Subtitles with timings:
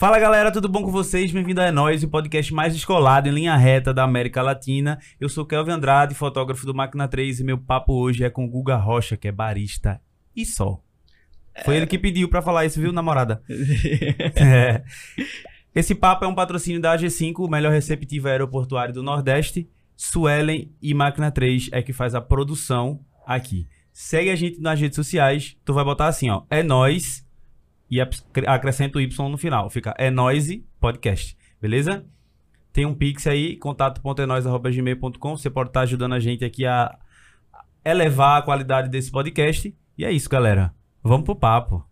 [0.00, 1.30] Fala galera, tudo bom com vocês?
[1.30, 4.98] Bem-vindo a É Nós, o podcast mais descolado em linha reta da América Latina.
[5.20, 8.76] Eu sou Kelvin Andrade, fotógrafo do Máquina 3 e meu papo hoje é com Guga
[8.76, 10.00] Rocha, que é barista
[10.34, 10.82] e só.
[11.66, 13.42] Foi ele que pediu pra falar isso, viu, namorada?
[14.36, 14.82] É.
[15.74, 19.68] Esse papo é um patrocínio da AG5, o melhor receptivo aeroportuário do Nordeste.
[19.94, 23.68] Suelen e Máquina 3 é que faz a produção aqui.
[23.92, 25.58] Segue a gente nas redes sociais.
[25.62, 26.44] Tu vai botar assim, ó.
[26.48, 27.22] É nós
[27.90, 28.00] e
[28.46, 29.68] acrescenta o Y no final.
[29.68, 32.04] Fica é noise podcast, beleza?
[32.72, 35.36] Tem um pix aí, contato.enois.gmail.com.
[35.36, 36.96] Você pode estar ajudando a gente aqui a
[37.84, 39.74] elevar a qualidade desse podcast.
[39.98, 40.72] E é isso, galera.
[41.02, 41.84] Vamos pro papo.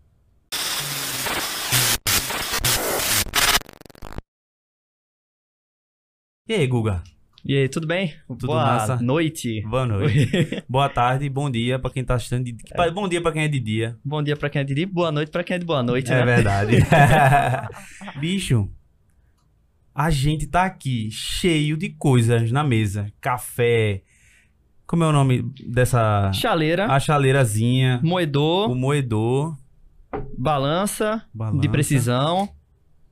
[6.47, 7.03] E aí, Guga?
[7.45, 8.13] E aí, tudo bem?
[8.27, 8.97] Tudo Boa massa?
[8.97, 9.61] noite.
[9.61, 10.63] Boa noite.
[10.67, 12.55] Boa tarde, bom dia pra quem tá assistindo de...
[12.93, 13.97] Bom dia pra quem é de dia.
[14.03, 16.11] Bom dia pra quem é de dia, boa noite pra quem é de boa noite,
[16.11, 16.25] É né?
[16.25, 16.77] verdade.
[18.19, 18.69] Bicho,
[19.95, 23.07] a gente tá aqui cheio de coisas na mesa.
[23.21, 24.01] Café.
[24.85, 26.31] Como é o nome dessa.
[26.33, 27.99] Chaleira, A chaleirazinha.
[28.03, 29.55] moedor, O moedor.
[30.37, 31.61] balança, balança.
[31.61, 32.49] de precisão.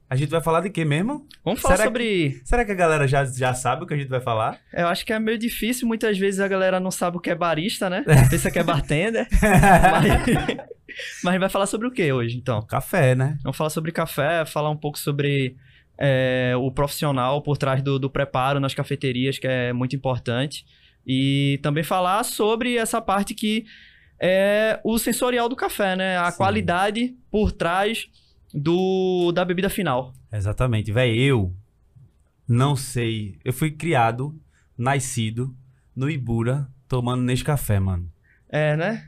[0.09, 1.27] A gente vai falar de quê mesmo?
[1.43, 2.41] Vamos falar Será sobre...
[2.45, 4.57] Será que a galera já, já sabe o que a gente vai falar?
[4.71, 7.35] Eu acho que é meio difícil, muitas vezes a galera não sabe o que é
[7.35, 8.05] barista, né?
[8.29, 9.27] Pensa que é bartender.
[9.91, 10.67] mas...
[11.23, 12.61] mas vai falar sobre o que hoje, então?
[12.61, 13.37] Café, né?
[13.43, 15.57] Vamos falar sobre café, falar um pouco sobre
[15.97, 20.65] é, o profissional por trás do, do preparo nas cafeterias, que é muito importante.
[21.05, 23.65] E também falar sobre essa parte que
[24.21, 26.17] é o sensorial do café, né?
[26.17, 26.37] A Sim.
[26.37, 28.07] qualidade por trás
[28.57, 30.13] do, da bebida final.
[30.31, 30.91] Exatamente.
[30.91, 31.53] Véi, eu
[32.47, 33.37] não sei.
[33.45, 34.35] Eu fui criado,
[34.77, 35.55] nascido
[35.95, 38.11] no Ibura, tomando nesse café, mano.
[38.49, 39.07] É, né?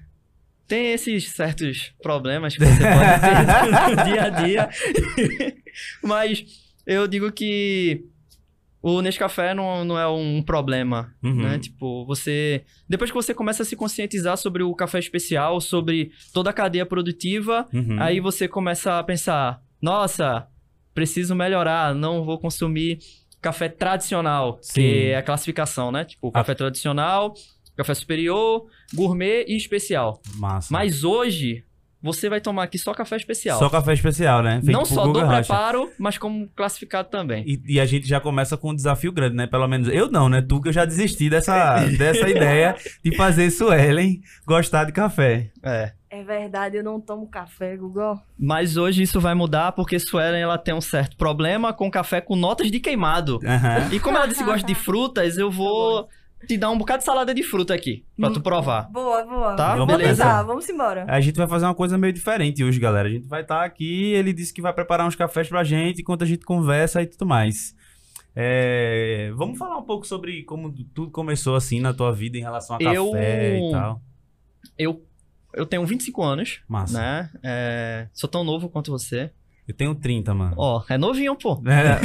[0.68, 4.70] Tem esses certos problemas que você pode ter no dia a dia.
[6.04, 6.46] Mas
[6.86, 8.06] eu digo que
[8.82, 11.36] o Nescafé não, não é um problema, Uhum.
[11.44, 11.60] né?
[11.60, 12.64] Tipo, você...
[12.88, 16.86] Depois que você começa a se conscientizar sobre o café especial, sobre toda a cadeia
[16.86, 18.02] produtiva, Uhum.
[18.02, 20.48] aí você começa a pensar, nossa,
[20.94, 23.00] preciso melhorar, não vou consumir
[23.42, 24.74] café tradicional, Sim.
[24.82, 26.04] que é a classificação, né?
[26.06, 27.34] Tipo, café tradicional,
[27.76, 30.22] café superior, gourmet e especial.
[30.36, 30.68] Massa.
[30.72, 31.64] Mas hoje,
[32.02, 33.60] você vai tomar aqui só café especial.
[33.60, 34.62] Só café especial, né?
[34.64, 35.54] Feito não só do Guga Rocha.
[35.54, 37.44] preparo, mas como classificado também.
[37.46, 39.48] E, e a gente já começa com um desafio grande, né?
[39.48, 40.42] Pelo menos eu não, né?
[40.42, 45.52] Tu que eu já desisti dessa, dessa ideia de fazer Suelen gostar de café.
[45.62, 45.94] É.
[46.12, 48.20] É verdade, eu não tomo café, Google.
[48.36, 52.36] Mas hoje isso vai mudar porque Suelen ela tem um certo problema com café com
[52.36, 53.40] notas de queimado.
[53.92, 56.10] E como ela disse que gosta de frutas, eu vou
[56.48, 58.90] te dar um bocado de salada de fruta aqui, pra tu provar.
[58.92, 59.56] Boa, boa.
[59.56, 60.44] Tá, vamos beleza.
[60.44, 61.06] vamos embora.
[61.08, 63.08] A gente vai fazer uma coisa meio diferente hoje, galera.
[63.08, 66.24] A gente vai estar aqui, ele disse que vai preparar uns cafés pra gente enquanto
[66.24, 67.76] a gente conversa e tudo mais.
[68.36, 72.78] É, Vamos falar um pouco sobre como tudo começou assim na tua vida em relação
[72.78, 74.02] a Eu- café e tal.
[74.78, 75.04] Eu,
[75.54, 76.98] eu tenho 25 anos, Massa.
[77.00, 77.30] né?
[77.44, 79.32] É, sou tão novo quanto você.
[79.68, 80.54] Eu tenho 30, mano.
[80.58, 81.62] Ó, é novinho, pô.
[81.68, 82.00] É.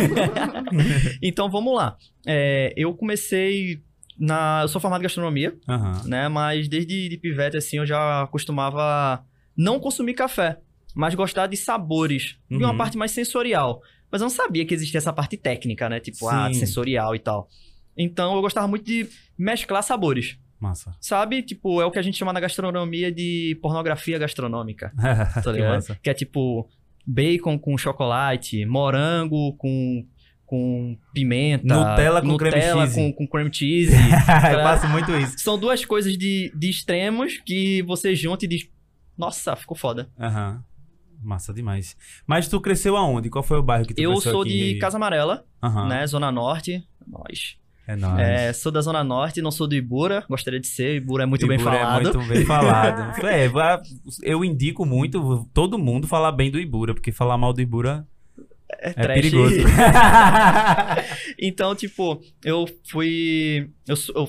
[1.22, 1.96] Então vamos lá.
[2.26, 3.82] É, eu comecei
[4.18, 4.60] na.
[4.62, 6.02] Eu sou formado em gastronomia, Aham.
[6.06, 6.28] né?
[6.28, 9.24] Mas desde de pivete, assim, eu já costumava
[9.56, 10.58] não consumir café,
[10.94, 12.76] mas gostar de sabores, de uma Uhum.
[12.76, 13.80] parte mais sensorial.
[14.10, 15.98] Mas eu não sabia que existia essa parte técnica, né?
[16.00, 16.60] Tipo, ah, Sim.
[16.60, 17.48] sensorial e tal.
[17.96, 20.36] Então eu gostava muito de mesclar sabores.
[20.60, 20.94] Massa.
[21.00, 21.42] Sabe?
[21.42, 24.92] Tipo, é o que a gente chama na gastronomia de pornografia gastronômica.
[25.44, 25.98] Tá ligado?
[26.02, 26.68] Que é tipo
[27.06, 30.06] bacon com chocolate, morango com,
[30.54, 32.94] com pimenta, Nutella com creme Nutella cheese.
[32.94, 33.92] com, com cream cheese.
[34.52, 35.36] eu faço muito isso.
[35.38, 38.68] São duas coisas de, de extremos que você junta e diz:
[39.18, 40.08] Nossa, ficou foda.
[40.18, 40.62] Aham.
[41.20, 41.96] Massa demais.
[42.26, 43.30] Mas tu cresceu aonde?
[43.30, 44.74] Qual foi o bairro que tu Eu cresceu sou aqui?
[44.74, 45.88] de Casa Amarela, Aham.
[45.88, 46.06] né?
[46.06, 46.86] Zona Norte.
[47.06, 47.56] Nós.
[47.86, 48.18] É nóis.
[48.20, 50.24] É, sou da Zona Norte, não sou do Ibura.
[50.28, 50.96] Gostaria de ser.
[50.96, 52.08] Ibura é muito bem Ibura falado.
[52.08, 53.20] É muito bem falado.
[53.26, 53.50] é,
[54.22, 58.06] eu indico muito todo mundo falar bem do Ibura, porque falar mal do Ibura
[58.80, 59.56] É, é perigoso.
[61.38, 63.68] Então, tipo, eu fui.
[63.86, 64.28] Eu, eu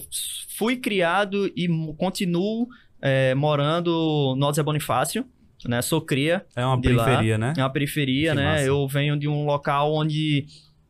[0.58, 1.68] fui criado e
[1.98, 2.68] continuo
[3.02, 5.26] é, morando no Zé Bonifácio,
[5.66, 5.82] né?
[5.82, 7.06] Sou cria, é uma De lá.
[7.06, 7.54] periferia, né?
[7.58, 8.44] é uma periferia, Que né?
[8.52, 8.64] massa.
[8.64, 10.46] Eu venho de um local onde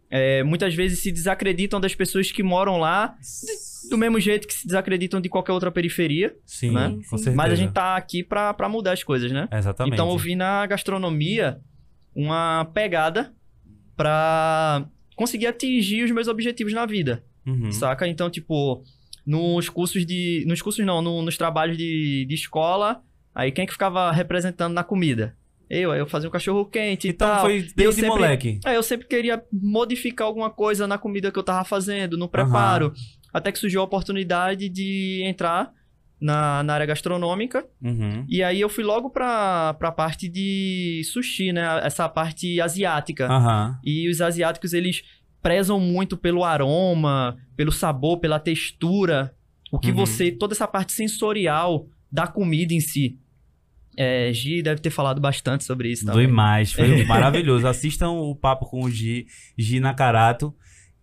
[0.09, 3.15] é, muitas vezes se desacreditam das pessoas que moram lá,
[3.89, 6.35] do mesmo jeito que se desacreditam de qualquer outra periferia.
[6.45, 6.89] Sim, né?
[7.09, 7.23] com Sim.
[7.23, 7.35] certeza.
[7.35, 9.47] Mas a gente tá aqui pra, pra mudar as coisas, né?
[9.51, 9.93] Exatamente.
[9.93, 11.59] Então eu vi na gastronomia
[12.15, 13.33] uma pegada
[13.95, 14.85] pra
[15.15, 17.71] conseguir atingir os meus objetivos na vida, Uhum.
[17.71, 18.07] saca?
[18.07, 18.83] Então, tipo,
[19.25, 20.43] nos cursos de...
[20.47, 23.01] Nos cursos não, no- nos trabalhos de, de escola,
[23.33, 25.35] aí quem que ficava representando na comida?
[25.69, 27.41] Eu, aí eu fazia um cachorro quente e Então tal.
[27.41, 28.59] foi E eu desde sempre- moleque.
[28.65, 32.93] É, eu sempre queria modificar alguma coisa na comida que eu tava fazendo, no preparo.
[33.33, 35.73] Até que surgiu a oportunidade de entrar
[36.25, 37.63] na, na área gastronômica.
[37.81, 38.25] Uhum.
[38.27, 41.63] E aí eu fui logo pra, pra parte de sushi, né?
[41.83, 43.27] Essa parte asiática.
[43.27, 43.79] Aham.
[43.83, 45.03] E os asiáticos, eles
[45.41, 49.33] prezam muito pelo aroma, pelo sabor, pela textura.
[49.71, 49.97] O que Uhum.
[49.97, 50.31] você...
[50.31, 53.19] Toda essa parte sensorial da comida em si.
[53.97, 56.25] É, Gi deve ter falado bastante sobre isso também.
[56.27, 57.67] Demais, foi maravilhoso.
[57.67, 59.25] Assistam o papo com o Gi,
[59.57, 60.53] Gi Nakarato.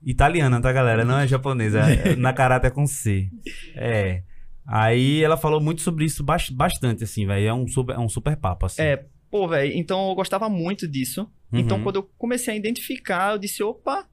[0.04, 1.04] Italiana, tá, galera?
[1.04, 1.78] Não é japonesa.
[1.80, 3.28] é- Nakarato é com C.
[3.76, 4.22] É.
[4.66, 7.46] Aí ela falou muito sobre isso bas- bastante, assim, velho.
[7.46, 8.82] É um super, é um super papo, assim.
[8.82, 11.28] É, pô, velho, então eu gostava muito disso.
[11.52, 11.82] Então, Uhum.
[11.82, 14.06] quando eu comecei a identificar, eu disse, opa,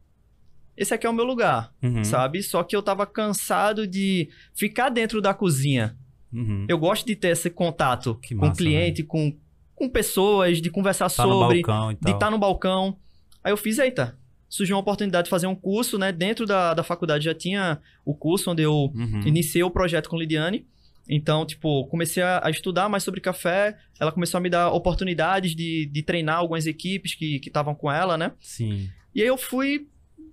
[0.76, 2.04] esse aqui é o meu lugar, Uhum.
[2.04, 2.42] sabe?
[2.44, 5.96] Só que eu tava cansado de ficar dentro da cozinha.
[6.34, 6.66] Uhum.
[6.68, 9.36] Eu gosto de ter esse contato Que com massa, cliente, com,
[9.74, 11.62] com pessoas, de conversar Tá sobre,
[12.02, 12.98] de estar no balcão.
[13.44, 14.19] Aí eu fiz, eita,
[14.50, 16.12] surgiu uma oportunidade de fazer um curso, né?
[16.12, 19.22] Dentro da, da faculdade já tinha o curso onde eu Uhum.
[19.26, 20.66] iniciei o projeto com Lidiane.
[21.08, 23.78] Então, tipo, comecei a, a estudar mais sobre café.
[24.00, 28.18] Ela começou a me dar oportunidades de, de treinar algumas equipes que estavam com ela,
[28.18, 28.32] né?
[28.40, 28.90] Sim.
[29.16, 29.88] E aí eu fui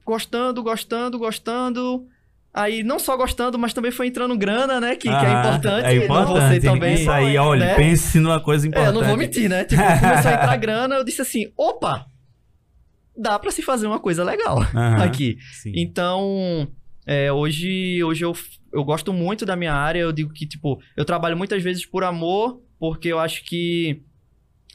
[0.05, 2.07] gostando, gostando, gostando.
[2.53, 4.97] Aí não só gostando, mas também foi entrando grana, né?
[4.97, 5.87] Que, que é Ah, importante.
[5.87, 6.55] É no importante.
[6.55, 6.95] você também.
[6.95, 7.75] Isso aí, olha, né?
[7.75, 8.95] pense numa coisa É, importante.
[8.95, 9.65] eu não vou mentir, né?
[9.65, 12.07] Tipo, começou a entrar grana, eu disse assim, opa!
[13.17, 15.39] Dá pra se fazer uma coisa legal Aham, aqui.
[15.63, 15.73] Sim.
[15.75, 16.69] Então,
[17.07, 18.33] é, hoje, hoje eu,
[18.73, 20.01] eu gosto muito da minha área.
[20.01, 24.03] Eu digo que, tipo, eu trabalho muitas vezes por amor, porque eu acho que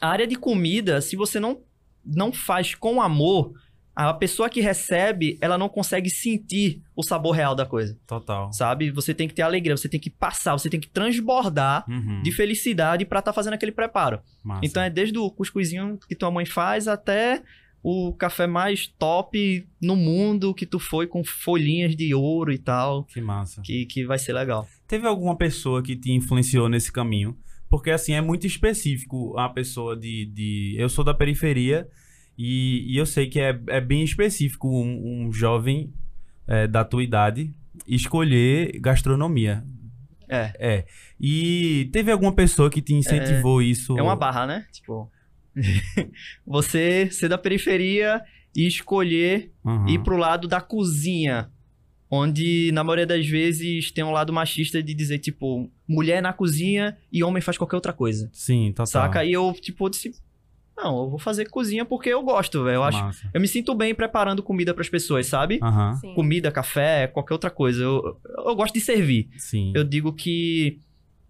[0.01, 1.61] a área de comida, se você não,
[2.05, 3.53] não faz com amor,
[3.95, 8.51] a pessoa que recebe, ela não consegue sentir o sabor real da coisa, Total.
[8.53, 8.89] sabe?
[8.89, 12.21] Você tem que ter alegria, você tem que passar, você tem que transbordar Uhum.
[12.23, 14.21] de felicidade pra estar fazendo aquele preparo.
[14.43, 14.61] Massa.
[14.65, 17.43] Então é desde o cuscuzinho que tua mãe faz até
[17.83, 23.05] o café mais top no mundo que tu foi com folhinhas de ouro e tal,
[23.05, 23.61] Que massa.
[23.61, 24.67] que, que vai ser legal.
[24.87, 27.35] Teve alguma pessoa que te influenciou nesse caminho?
[27.69, 30.25] Porque, assim, é muito específico a pessoa de...
[30.25, 30.75] de...
[30.77, 31.87] Eu sou da periferia
[32.37, 35.93] e, e eu sei que é, é bem específico um, um jovem
[36.47, 37.53] é, da tua idade
[37.87, 39.63] escolher gastronomia.
[40.27, 40.85] É, É.
[41.19, 43.97] E teve alguma pessoa que te incentivou isso?
[43.97, 44.65] é uma barra, né?
[44.71, 45.11] Tipo,
[46.45, 48.21] você ser da periferia
[48.55, 49.87] e escolher Uhum.
[49.87, 51.49] ir pro lado da cozinha.
[52.13, 56.97] Onde, na maioria das vezes, tem um lado machista de dizer, tipo, mulher na cozinha
[57.09, 58.29] e homem faz qualquer outra coisa.
[58.33, 58.85] Sim, total.
[58.87, 59.23] Saca?
[59.23, 60.11] E eu, tipo, disse,
[60.75, 62.75] não, eu vou fazer cozinha porque eu gosto, velho.
[62.75, 63.29] Eu acho, Massa.
[63.33, 65.61] eu me sinto bem preparando comida pras pessoas, sabe?
[66.01, 66.13] Sim.
[66.13, 67.81] Comida, café, qualquer outra coisa.
[67.81, 69.29] Eu, eu gosto de servir.
[69.37, 69.71] Sim.
[69.73, 70.79] Eu digo que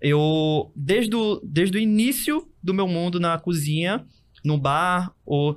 [0.02, 4.06] eu, desde o, desde o início do meu mundo na cozinha,
[4.44, 5.56] no bar, o,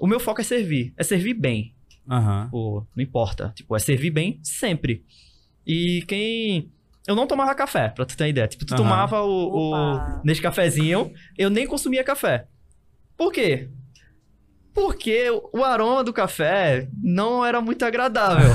[0.00, 0.94] o meu foco é servir.
[0.96, 1.74] É servir bem.
[2.50, 3.52] Pô, não importa.
[3.54, 5.04] Tipo, é servir bem sempre.
[5.66, 6.70] E quem.
[7.06, 8.48] Eu não tomava café, pra tu ter uma ideia.
[8.48, 8.82] Tipo, tu Aham.
[8.82, 10.22] tomava o, o.
[10.24, 12.46] Nesse cafezinho, eu nem consumia café.
[13.16, 13.68] Por quê?
[14.74, 18.50] Porque o aroma do café não era muito agradável.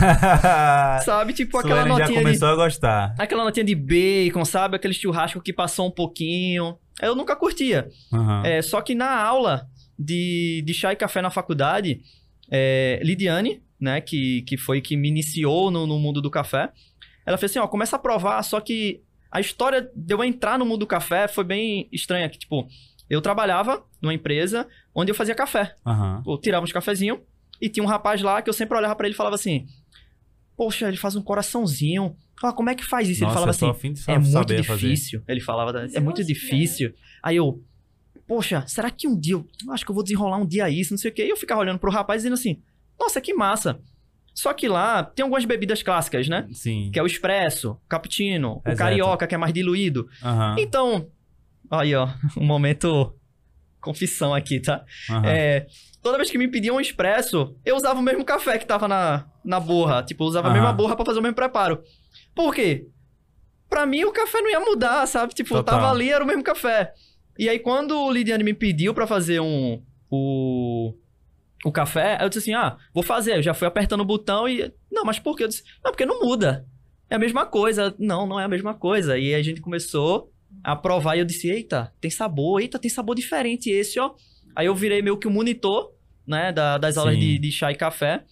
[1.05, 1.33] sabe?
[1.33, 2.25] Tipo, aquela Suelen já notinha de.
[2.25, 3.15] começou a gostar.
[3.19, 4.75] Aquela notinha de bacon, sabe?
[4.75, 6.77] Aquele churrasco que passou um pouquinho.
[6.99, 7.89] Eu nunca curtia.
[8.11, 8.43] Aham.
[8.45, 9.67] É, só que na aula
[9.97, 12.01] de, de chá e café na faculdade,
[12.49, 16.71] é, Lidiane, né, que, que foi que me iniciou no, no mundo do café,
[17.25, 19.01] ela fez assim, ó, começa a provar, só que
[19.31, 22.67] a história de eu entrar no mundo do café foi bem estranha, que tipo,
[23.09, 25.75] eu trabalhava numa empresa onde eu fazia café.
[25.85, 26.21] Aham.
[26.25, 27.19] Eu tirava uns cafezinhos
[27.61, 29.65] e tinha um rapaz lá que eu sempre olhava pra ele e falava assim,
[30.55, 33.19] poxa, ele faz um coraçãozinho, ah, como é que faz isso?
[33.19, 34.89] ele Nossa, falava assim, a fim de é sa- muito saber fazer.
[34.89, 35.23] difícil.
[35.27, 36.93] Ele falava, é muito difícil.
[37.23, 37.63] Aí eu,
[38.27, 40.97] poxa, será que um dia, eu acho que eu vou desenrolar um dia isso, não
[40.97, 41.25] sei o quê.
[41.25, 42.61] E eu ficava olhando pro rapaz dizendo assim,
[42.99, 43.79] nossa, que massa.
[44.35, 46.47] Só que lá tem algumas bebidas clássicas, né?
[46.51, 46.91] Sim.
[46.93, 48.77] Que é o expresso, o cappuccino, o Exato.
[48.77, 50.07] carioca, que é mais diluído.
[50.21, 50.55] Aham.
[50.59, 51.09] Então,
[51.71, 52.07] aí ó,
[52.37, 53.13] um momento
[53.81, 54.83] confissão aqui, tá?
[55.09, 55.25] aham.
[55.25, 55.67] É,
[56.01, 59.25] toda vez que me pediam um expresso, eu usava o mesmo café que tava na,
[59.43, 60.03] na borra.
[60.03, 60.59] Tipo, eu usava a Aham.
[60.59, 61.81] mesma borra pra fazer o mesmo preparo.
[62.35, 62.87] Por quê?
[63.69, 65.33] Pra mim, o café não ia mudar, sabe?
[65.33, 65.79] Tipo, Total.
[65.79, 66.93] tava ali, era o mesmo café.
[67.37, 69.81] E aí, quando o Lidiane me pediu pra fazer um...
[70.09, 70.93] O,
[71.65, 73.37] o café, eu disse assim, ah, vou fazer.
[73.37, 74.73] Eu já fui apertando o botão e...
[74.91, 75.43] Não, mas por quê?
[75.43, 76.65] Eu disse, não, porque não muda.
[77.09, 77.93] É a mesma coisa.
[77.99, 79.17] Não, não é a mesma coisa.
[79.17, 80.31] E aí a gente começou
[80.63, 82.61] a provar e eu disse, eita, tem sabor.
[82.61, 84.13] Eita, tem sabor diferente esse, ó.
[84.55, 85.91] Aí eu virei meio que o monitor,
[86.25, 87.19] né, da- das aulas Sim.
[87.19, 88.23] de, de chá e café.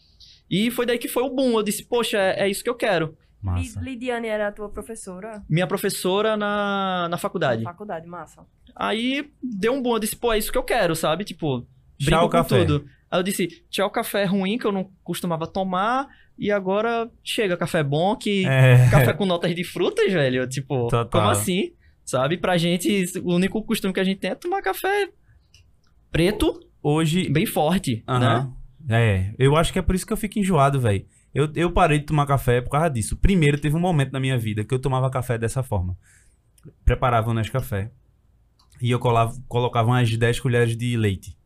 [0.50, 1.51] E foi daí que foi o boom.
[1.58, 3.17] Eu disse, poxa, é, é isso que eu quero.
[3.41, 3.79] Massa.
[3.79, 7.63] Li- Lidiane era a tua professora Minha professora na, na na faculdade.
[7.63, 8.44] faculdade, massa.
[8.75, 11.24] Aí deu um bom, eu disse, pô, é isso que eu quero, sabe?
[11.24, 11.67] Tipo, Tchau,
[12.05, 12.65] brinco com café.
[12.65, 12.86] tudo.
[13.10, 16.08] Aí eu disse, tchau, café ruim que eu não costumava tomar.
[16.38, 18.89] E agora chega café bom que É.
[18.89, 20.46] café com notas de frutas, velho.
[20.50, 21.08] Tipo, Total.
[21.10, 21.72] como assim?
[22.05, 22.38] Sabe?
[22.38, 25.09] Pra gente, o único costume que a gente tem é tomar café
[26.12, 27.27] preto, Hoje.
[27.29, 28.50] bem forte, né?
[28.88, 31.05] É, eu acho que é por isso que eu fico enjoado, velho.
[31.33, 33.17] Eu, eu parei de tomar café por causa disso.
[33.17, 35.97] Primeiro, teve um momento na minha vida que eu tomava café dessa forma.
[36.85, 37.91] Preparava um Nescafé.
[38.81, 41.38] E eu colava, colocava umas 10 colheres de leite.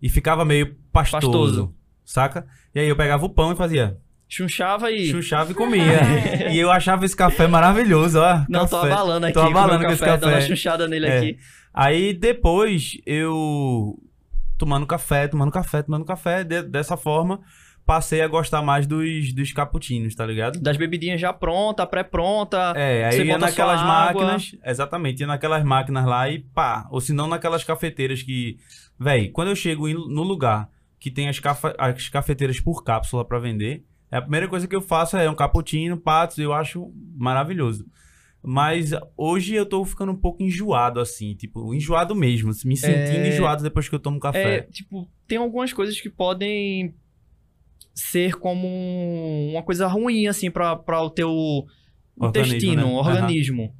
[0.00, 1.74] E ficava meio pastoso, Pastoso.
[2.04, 2.46] saca?
[2.74, 3.98] E aí eu pegava o pão e fazia.
[4.32, 5.06] Chunchava e.
[5.10, 6.50] Chuchava e comia.
[6.52, 8.44] e eu achava esse café maravilhoso, ó.
[8.48, 8.92] Não, tô café.
[8.92, 11.18] abalando aqui Tô com abalando meu com esse café, dando uma chunchada nele É.
[11.18, 11.38] aqui.
[11.74, 13.98] Aí depois eu
[14.56, 17.40] tomando café, tomando café, tomando café, de- dessa forma,
[17.86, 20.60] passei a gostar mais dos, dos cappuccinos, tá ligado?
[20.60, 22.72] Das bebidinhas já pronta, pré-pronta.
[22.76, 24.22] É, aí ia naquelas sua água.
[24.22, 28.58] máquinas, exatamente, ia naquelas máquinas lá e pá, ou se não naquelas cafeteiras que,
[28.98, 30.68] véi, quando eu chego no lugar
[31.00, 33.82] que tem as, cafa- as cafeteiras por cápsula pra vender,
[34.18, 37.86] a primeira coisa que eu faço é um cappuccino, patos, eu acho maravilhoso.
[38.42, 43.28] Mas hoje eu tô ficando um pouco enjoado, assim, tipo, enjoado mesmo, me sentindo É.
[43.28, 44.60] enjoado depois que eu tomo É, café.
[44.72, 46.94] tipo, tem algumas coisas que podem
[47.94, 52.92] ser como um- uma coisa ruim, assim, pra o teu Organismo, intestino, né?
[53.10, 53.74] organismo.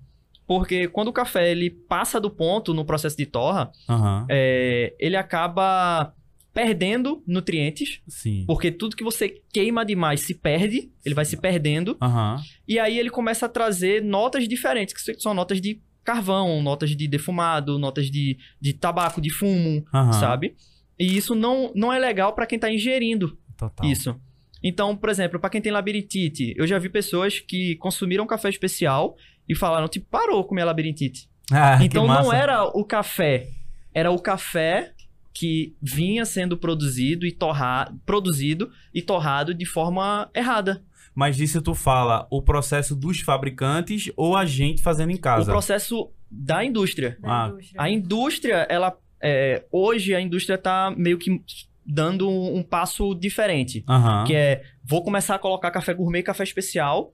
[0.46, 5.16] Porque quando o café ele passa do ponto no processo de torra, Aham, é, ele
[5.16, 6.12] acaba
[6.60, 8.44] perdendo nutrientes, sim.
[8.46, 12.36] porque tudo que você queima demais se perde, ele vai se perdendo, Aham,
[12.68, 17.08] e aí ele começa a trazer notas diferentes, que são notas de carvão, notas de
[17.08, 20.12] defumado, notas de, de tabaco, de fumo, aham.
[20.12, 20.54] sabe?
[20.98, 23.90] E isso não, não é legal pra quem tá ingerindo Total.
[23.90, 24.20] isso.
[24.62, 29.16] Então, por exemplo, pra quem tem labirintite, eu já vi pessoas que consumiram café especial
[29.48, 31.26] e falaram, tipo, parou comer labirintite.
[31.50, 33.48] Ah, então não era o café,
[33.94, 34.92] era o café
[35.32, 40.82] que vinha sendo produzido e torrado, produzido e torrado de forma errada.
[41.14, 45.50] Mas isso tu fala o processo dos fabricantes ou a gente fazendo em O casa?
[45.50, 47.18] processo da indústria.
[47.20, 47.82] Da Ah, indústria.
[47.82, 51.42] A indústria, ela é, hoje a indústria tá meio que
[51.84, 53.84] dando um, um passo diferente.
[53.88, 54.24] Aham.
[54.24, 57.12] Que é, vou começar a colocar café gourmet e café especial,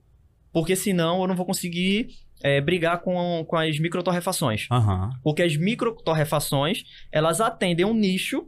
[0.52, 2.08] porque senão eu não vou conseguir
[2.42, 4.66] é, brigar com, com as microtorrefações.
[4.70, 5.10] Aham.
[5.22, 8.46] Porque as microtorrefações, elas atendem um nicho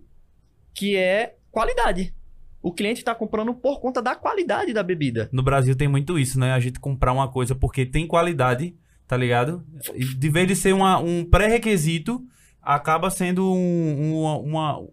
[0.74, 2.14] que é qualidade.
[2.62, 5.28] O cliente está comprando por conta da qualidade da bebida.
[5.32, 6.52] No Brasil tem muito isso, né?
[6.52, 8.74] A gente comprar uma coisa porque tem qualidade,
[9.06, 9.64] tá ligado?
[10.16, 12.20] De vez de ser uma- um pré-requisito,
[12.60, 14.88] acaba sendo um- uma, uma,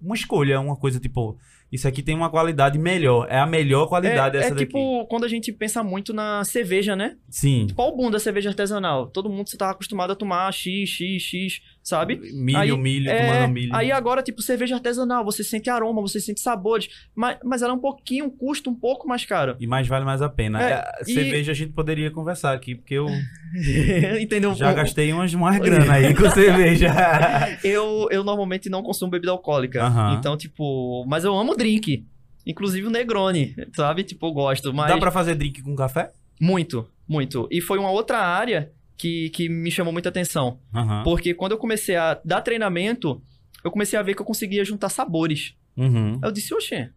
[0.00, 1.38] uma escolha, uma coisa tipo,
[1.72, 3.26] isso aqui tem uma qualidade melhor.
[3.30, 4.66] É a melhor qualidade é essa é daqui.
[4.66, 7.16] tipo quando a gente pensa muito na cerveja, né?
[7.28, 7.68] Sim.
[7.74, 9.06] Qual o boom da cerveja artesanal?
[9.06, 12.16] Todo mundo está acostumado a tomar X, X, X, sabe?
[12.34, 13.74] Milho, Aí, milho, É, tomando milho.
[13.74, 17.74] Aí agora, tipo, cerveja artesanal, você sente aroma, você sente sabores, mas, mas ela é
[17.76, 19.56] um pouquinho, custa um pouco mais caro.
[19.60, 20.60] E mais vale mais a pena.
[20.62, 23.06] É, É, e- Cerveja a gente poderia conversar aqui, porque eu
[24.20, 24.54] Entendeu?
[24.54, 26.88] já gastei umas, umas grana aí com cerveja.
[27.62, 29.82] Eu, eu normalmente não consumo bebida alcoólica.
[29.84, 30.16] Aham.
[30.18, 32.06] Então, tipo, mas eu amo drink.
[32.46, 34.02] Inclusive o Negroni, sabe?
[34.02, 36.10] Tipo, eu gosto, mas Dá pra fazer drink com café?
[36.40, 37.46] muito, muito.
[37.50, 40.58] E foi uma outra área que, que me chamou muita atenção.
[40.74, 41.02] Aham.
[41.02, 43.22] Porque quando eu comecei a dar treinamento,
[43.62, 45.54] eu comecei a ver que eu conseguia juntar sabores.
[45.76, 46.18] Uhum.
[46.22, 46.90] Eu disse, oxê,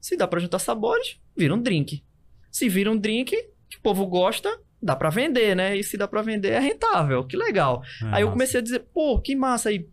[0.00, 2.02] se dá pra juntar sabores, vira um drink.
[2.50, 3.36] Se vira um drink,
[3.68, 4.48] que o povo gosta,
[4.82, 5.76] dá pra vender, né?
[5.76, 7.82] E se dá pra vender, é rentável, que legal.
[8.10, 9.86] Aí eu comecei a dizer, pô, que massa aí.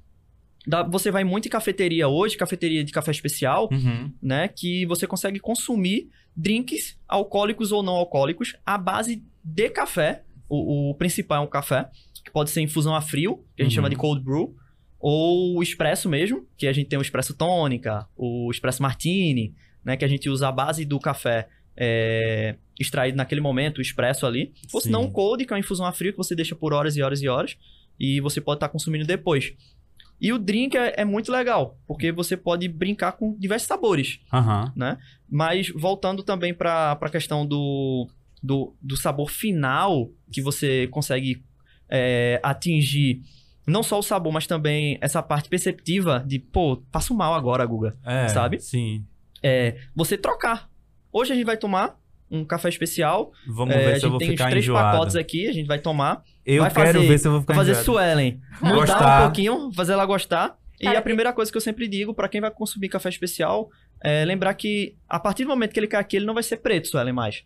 [0.68, 4.12] Dá- Você vai muito em cafeteria hoje, cafeteria de café especial, Uhum.
[4.22, 4.48] né?
[4.48, 10.24] Que você consegue consumir drinks alcoólicos ou não alcoólicos à base de café.
[10.50, 11.90] O, o principal é um café,
[12.24, 13.76] que pode ser infusão a frio, que a gente Uhum.
[13.76, 14.56] chama de cold brew,
[15.00, 19.54] ou o expresso mesmo, que a gente tem o expresso tônica, o expresso martini,
[19.84, 19.96] né?
[19.96, 24.54] Que a gente usa a base do café é, extraído naquele momento, o expresso ali.
[24.74, 26.74] Ou se não, um cold, que é uma infusão a frio, que você deixa por
[26.74, 27.58] horas e horas e horas,
[28.00, 29.54] e você pode estar consumindo depois.
[30.20, 34.20] E o drink é, é muito legal, porque você pode brincar com diversos sabores.
[34.34, 34.74] Aham.
[35.30, 38.08] Mas voltando também para a questão do,
[38.42, 41.44] do, do sabor final, que você consegue
[41.90, 43.22] é, atingir
[43.68, 47.98] não só o sabor, mas também essa parte perceptiva de, pô, passo mal agora, Guga.
[48.06, 48.60] É, Sabe?
[48.60, 49.04] Sim.
[49.42, 50.70] É, você trocar.
[51.12, 53.32] Hoje a gente vai tomar um café especial.
[53.48, 54.92] Vamos é, ver a se eu gente vou tem os ficar três enjoado.
[54.92, 56.24] pacotes aqui, a gente vai tomar.
[56.46, 57.86] Eu vai quero fazer- ver se eu vou ficar fazer enjoado.
[57.86, 58.42] Suelen.
[58.62, 59.20] Mudar Gostar.
[59.22, 60.58] um pouquinho, fazer ela gostar.
[60.80, 63.70] E Cara, a primeira coisa que eu sempre digo pra quem vai consumir café especial
[64.04, 66.58] é lembrar que a partir do momento que ele cai aqui, ele não vai ser
[66.58, 67.44] preto, Suelen, mais.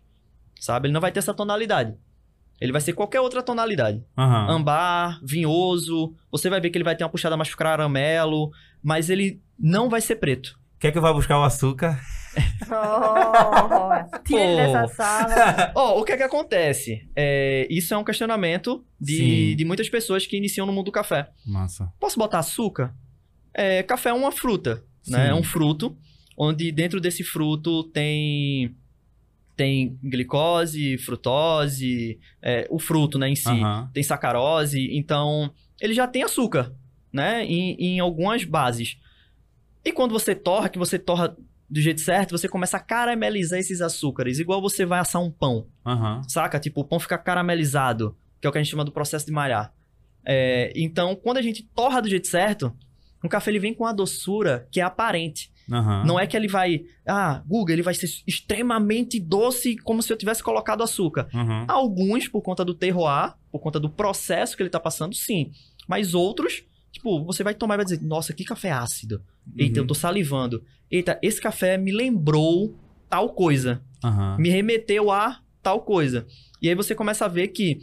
[0.58, 0.86] Sabe?
[0.88, 1.94] Ele não vai ter essa tonalidade.
[2.60, 4.04] Ele vai ser qualquer outra tonalidade.
[4.18, 4.50] Aham.
[4.50, 6.12] Ambar, vinhoso.
[6.30, 8.50] Você vai ver que ele vai ter uma puxada mais pro caramelo,
[8.82, 10.58] mas ele não vai ser preto.
[10.78, 11.98] Quer que eu vá buscar o açúcar?
[12.72, 15.72] Oh, tira ele dessa sala.
[15.74, 17.08] Ó, o que é que acontece?
[17.16, 19.56] É, isso é um questionamento de, Sim.
[19.56, 21.30] de muitas pessoas que iniciam no mundo do café.
[21.44, 21.92] Massa.
[21.98, 22.94] Posso botar açúcar?
[23.52, 25.24] É, café é uma fruta, né?
[25.24, 25.30] Sim.
[25.30, 25.96] É um fruto,
[26.36, 28.74] onde dentro desse fruto tem
[29.56, 33.50] tem glicose, frutose, é, o fruto, né, em si.
[33.50, 33.90] Aham.
[33.92, 36.72] Tem sacarose, então ele já tem açúcar,
[37.12, 38.96] né, em, em algumas bases.
[39.84, 41.36] E quando você torra, que você torra
[41.70, 45.68] do jeito certo, você começa a caramelizar esses açúcares, igual você vai assar um pão.
[45.86, 46.22] Aham.
[46.28, 46.58] Saca?
[46.58, 49.32] Tipo, o pão fica caramelizado, que é o que a gente chama do processo de
[49.32, 49.72] malhar.
[50.26, 52.76] É, então, quando a gente torra do jeito certo,
[53.22, 55.52] o café ele vem com uma doçura que é aparente.
[55.70, 56.04] Aham.
[56.04, 56.82] Não é que ele vai.
[57.06, 61.28] Ah, Guga, ele vai ser extremamente doce, como se eu tivesse colocado açúcar.
[61.32, 61.66] Aham.
[61.68, 65.52] Alguns, por conta do terroir, por conta do processo que ele tá passando, sim.
[65.86, 66.64] Mas outros,
[67.00, 69.22] tipo, você vai tomar e vai dizer: Nossa, que café ácido.
[69.56, 69.84] Eita, Uhum.
[69.84, 70.62] eu tô salivando.
[70.90, 72.74] Eita, esse café me lembrou
[73.08, 74.36] tal coisa Aham.
[74.38, 76.26] me remeteu a tal coisa.
[76.62, 77.78] E aí você começa a ver que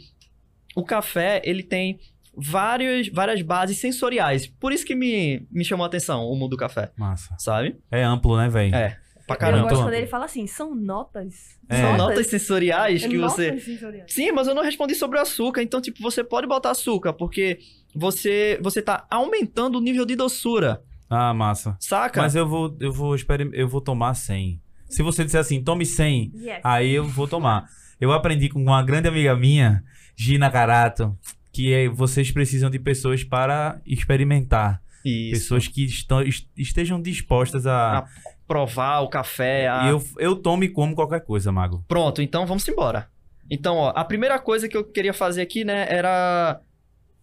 [0.76, 1.98] o café, ele tem
[2.36, 4.46] vários, várias bases sensoriais.
[4.46, 7.34] Por isso que me, me chamou a atenção o mundo do café, Massa.
[7.38, 7.76] sabe?
[7.90, 8.74] É amplo, né, velho?
[8.74, 9.62] É, pra Eu caramba.
[9.62, 11.58] gosto Então- quando ele fala assim, são notas.
[11.68, 11.80] É.
[11.82, 13.60] São notas sensoriais que notas você...
[13.60, 14.12] sensoriais.
[14.12, 15.62] Sim, mas eu não respondi sobre o açúcar.
[15.62, 17.58] Então, tipo, você pode botar açúcar, porque
[17.94, 21.76] você, você tá aumentando o nível de doçura, Ah, massa.
[21.80, 22.20] saca?
[22.20, 24.60] Mas eu vou, eu vou experim- eu vou tomar 100.
[24.88, 26.60] Se você disser assim, tome 100, Yes.
[26.64, 27.66] aí eu vou tomar.
[28.00, 29.84] Eu aprendi com uma grande amiga minha,
[30.16, 31.16] Gina Carato,
[31.52, 34.80] que é, vocês precisam de pessoas para experimentar.
[35.04, 35.30] Isso.
[35.32, 37.98] Pessoas que estão, est- estejam dispostas a.
[37.98, 38.06] Ah,
[38.48, 39.86] Provar o café, a...
[39.88, 41.84] Eu, eu tomo e como qualquer coisa, Mago.
[41.86, 43.08] Pronto, então vamos embora.
[43.50, 46.60] Então, ó, a primeira coisa que eu queria fazer aqui, né, era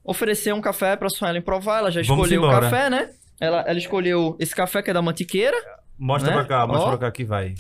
[0.03, 1.79] oferecer um café pra Suelen provar.
[1.79, 3.09] Ela já escolheu o café, né?
[3.39, 5.57] Ela, ela escolheu esse café que é da mantiqueira.
[5.97, 6.37] Mostra Né?
[6.37, 6.89] pra cá, mostra Ó.
[6.89, 7.55] pra cá que vai.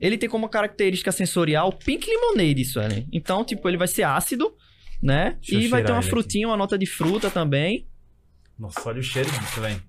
[0.00, 3.06] Ele tem como característica sensorial pink lemonade, Suelen.
[3.12, 4.54] Então, tipo, ele vai ser ácido,
[5.02, 5.36] né?
[5.40, 7.86] Deixa e vai ter uma frutinha, uma nota de fruta também.
[8.58, 9.82] Nossa, olha o cheiro disso, velho.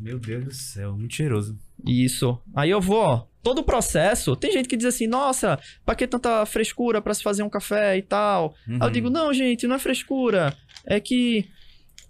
[0.00, 1.58] Meu Deus do céu, muito cheiroso.
[1.86, 2.38] Isso.
[2.54, 3.26] Aí eu vou, ó.
[3.42, 7.22] Todo o processo, tem gente que diz assim, nossa, pra que tanta frescura pra se
[7.22, 8.54] fazer um café e tal?
[8.66, 8.92] Aí eu Uhum.
[8.92, 10.56] digo, não, gente, não é frescura.
[10.86, 11.48] É que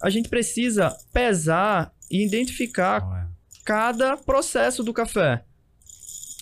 [0.02, 3.28] a gente precisa pesar e identificar Olha.
[3.64, 5.44] cada processo do café.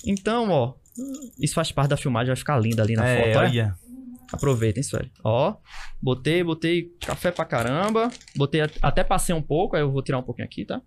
[0.07, 0.75] Então, ó,
[1.39, 3.39] isso faz parte da filmagem, vai ficar linda ali na É, foto.
[3.39, 3.49] olha.
[3.49, 3.75] olha.
[4.33, 5.11] Aproveitem, sério.
[5.25, 5.57] Ó,
[6.03, 8.11] botei, botei café pra caramba.
[8.37, 10.83] Botei, at- até passei um pouco, aí eu vou tirar um pouquinho aqui, tá?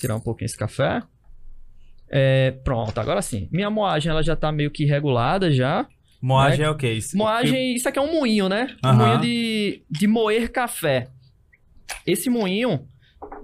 [0.00, 1.02] Tirar um pouquinho esse café.
[2.08, 3.48] É, pronto, agora sim.
[3.52, 5.86] Minha moagem, ela já tá meio que regulada já.
[6.20, 6.76] Moagem é o
[7.14, 8.76] Moagem, isso aqui é um moinho, né?
[8.84, 8.98] Um Aham.
[8.98, 11.08] moinho de, de moer café.
[12.06, 12.86] Esse moinho,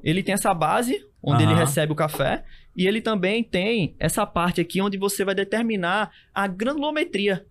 [0.03, 1.61] ele tem essa base, onde ele Aham.
[1.61, 2.45] recebe o café.
[2.77, 7.47] E ele também tem essa parte aqui, onde você vai determinar a granulometria.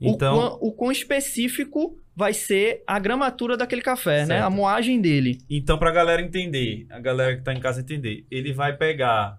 [0.00, 4.26] Então, O, quão, o quão específico vai ser a gramatura daquele café, né?
[4.26, 4.44] Certo.
[4.44, 5.38] A moagem dele.
[5.48, 9.38] então, pra galera entender, a galera que tá em casa entender, ele vai pegar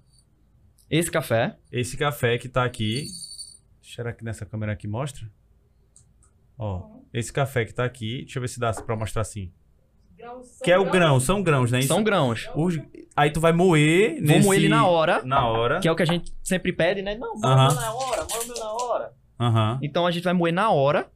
[0.89, 1.57] Esse café.
[1.71, 3.05] esse café que tá aqui.
[3.81, 5.29] Será que nessa câmera aqui mostra?
[6.57, 8.19] Ó, esse café que tá aqui.
[8.23, 9.51] Deixa eu ver se dá pra mostrar assim.
[10.63, 11.79] Que é o grão, são grãos, né?
[11.79, 12.49] Isso- São grãos.
[12.55, 12.79] os-
[13.15, 14.45] Aí tu vai moer Vou nesse...
[14.45, 15.79] moer ele na hora, Na hora.
[15.79, 17.15] que é o que a gente sempre pede, né?
[17.15, 17.67] Não, moe Aham.
[17.67, 19.13] meu na hora, moe meu na hora.
[19.39, 19.79] Aham.
[19.81, 21.07] Então a gente vai moer na hora.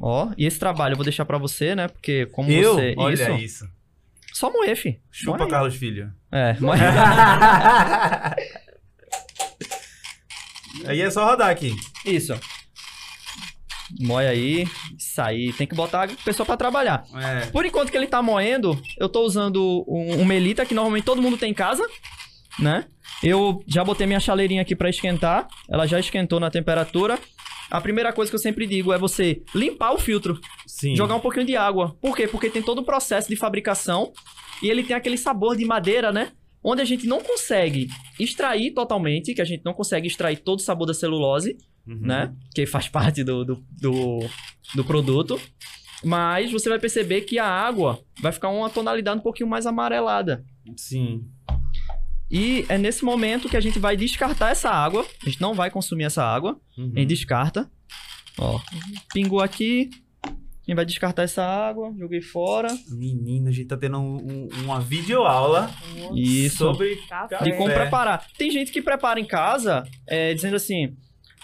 [0.00, 1.88] Ó, e esse trabalho eu vou deixar pra você, né?
[1.88, 2.74] Porque como Eu?
[2.74, 2.94] você.
[2.96, 3.64] Olha isso.
[3.64, 3.70] isso.
[4.32, 5.00] Só moer, fi.
[5.10, 5.50] Chupa, Moe aí.
[5.50, 6.12] Carlos Filho.
[6.30, 6.78] É, moe.
[10.86, 11.74] Aí é só rodar aqui.
[12.06, 12.38] Isso.
[13.98, 14.66] Moe aí.
[14.96, 15.52] Isso aí.
[15.52, 17.04] Tem que botar a pessoa pra trabalhar.
[17.14, 17.46] É.
[17.46, 21.20] Por enquanto que ele tá moendo, eu tô usando um, um melita que normalmente todo
[21.20, 21.84] mundo tem em casa,
[22.58, 22.86] né?
[23.22, 25.46] Eu já botei minha chaleirinha aqui pra esquentar.
[25.68, 27.18] Ela já esquentou na temperatura.
[27.70, 30.96] A primeira coisa que eu sempre digo é você limpar o filtro, Sim.
[30.96, 31.96] jogar um pouquinho de água.
[32.00, 32.26] Por quê?
[32.26, 34.12] Porque tem todo o processo de fabricação
[34.62, 36.32] e ele tem aquele sabor de madeira, né?
[36.64, 40.62] Onde a gente não consegue extrair totalmente, que a gente não consegue extrair todo o
[40.62, 41.56] sabor da celulose,
[41.86, 41.98] Uhum.
[42.02, 42.34] né?
[42.54, 44.18] Que faz parte do, do, do,
[44.74, 45.40] do produto.
[46.04, 50.44] Mas você vai perceber que a água vai ficar uma tonalidade um pouquinho mais amarelada.
[50.76, 51.24] Sim.
[52.30, 55.04] E é nesse momento que a gente vai descartar essa água.
[55.22, 56.60] A gente não vai consumir essa água.
[56.78, 56.92] Uhum.
[56.94, 57.68] A gente descarta.
[58.38, 58.60] Ó,
[59.12, 59.90] pingou aqui.
[60.24, 60.28] A
[60.70, 61.92] gente vai descartar essa água.
[61.98, 62.68] Joguei fora.
[62.88, 65.68] Menino, a gente tá tendo um- um- uma videoaula
[66.14, 66.58] Isso.
[66.58, 67.42] sobre Café.
[67.42, 68.24] De como preparar.
[68.38, 70.96] Tem gente que prepara em casa, é, dizendo assim: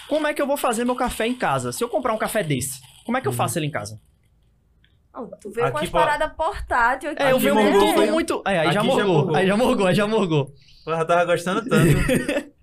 [0.09, 1.73] como é que eu vou fazer meu café em casa?
[1.73, 3.37] Se eu comprar um café desse, como é que eu Uhum.
[3.37, 4.01] faço ele em casa?
[5.13, 7.23] Não, tu veio com Aqui as po- paradas portátil aqui.
[7.23, 8.43] É, eu venho morgou, muito.
[8.47, 9.37] É, aí já aqui já morgou, morgou.
[9.37, 10.55] aí já morgou, aí já morgou.
[10.87, 11.97] Porra, eu tava gostando tanto.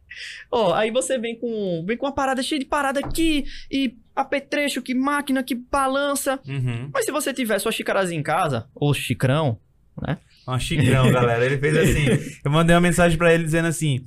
[0.50, 4.82] Ó, aí você vem com, vem com uma parada cheia de parada aqui, e apetrecho,
[4.82, 6.40] que máquina, que balança.
[6.48, 6.90] Uhum.
[6.94, 9.60] Mas se você tiver sua xicarazinha em casa, ou xicrão,
[10.48, 11.46] Um chicrão, galera.
[11.46, 12.40] Ele fez assim.
[12.44, 14.06] Eu mandei uma mensagem pra ele dizendo assim.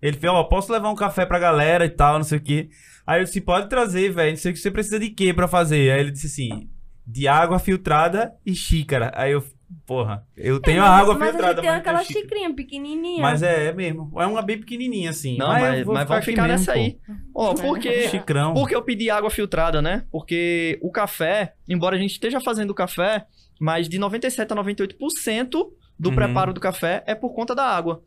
[0.00, 2.68] Ele fez, ó, posso levar um café pra galera e tal, não sei o quê.
[3.04, 4.30] Aí eu disse, pode trazer, velho.
[4.30, 5.90] Não sei o que você precisa de quê pra fazer.
[5.90, 6.68] Aí ele disse assim,
[7.06, 9.10] de água filtrada e xícara.
[9.14, 9.44] Aí eu,
[9.86, 12.20] porra, eu tenho a mas, água mas filtrada, a gente tem mas não aquela xícara.
[12.24, 13.22] xicrinha pequenininha.
[13.22, 14.10] Mas é, é mesmo.
[14.20, 15.36] É uma bem pequenininha assim.
[15.36, 16.78] Não, mas, vou mas aqui ficar mesmo, nessa pô.
[16.78, 16.98] aí.
[17.34, 18.08] Ó, porque...
[18.10, 18.54] Chicrão.
[18.54, 20.04] Por que eu pedi água filtrada, né?
[20.10, 23.26] Porque o café, embora a gente esteja fazendo café,
[23.60, 25.50] mas de 97 a 98%
[25.98, 26.14] do Uhum.
[26.14, 28.02] preparo do café é por conta da água.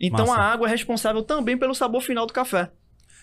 [0.00, 0.40] Então Massa.
[0.40, 2.70] a água é responsável também pelo sabor final do café.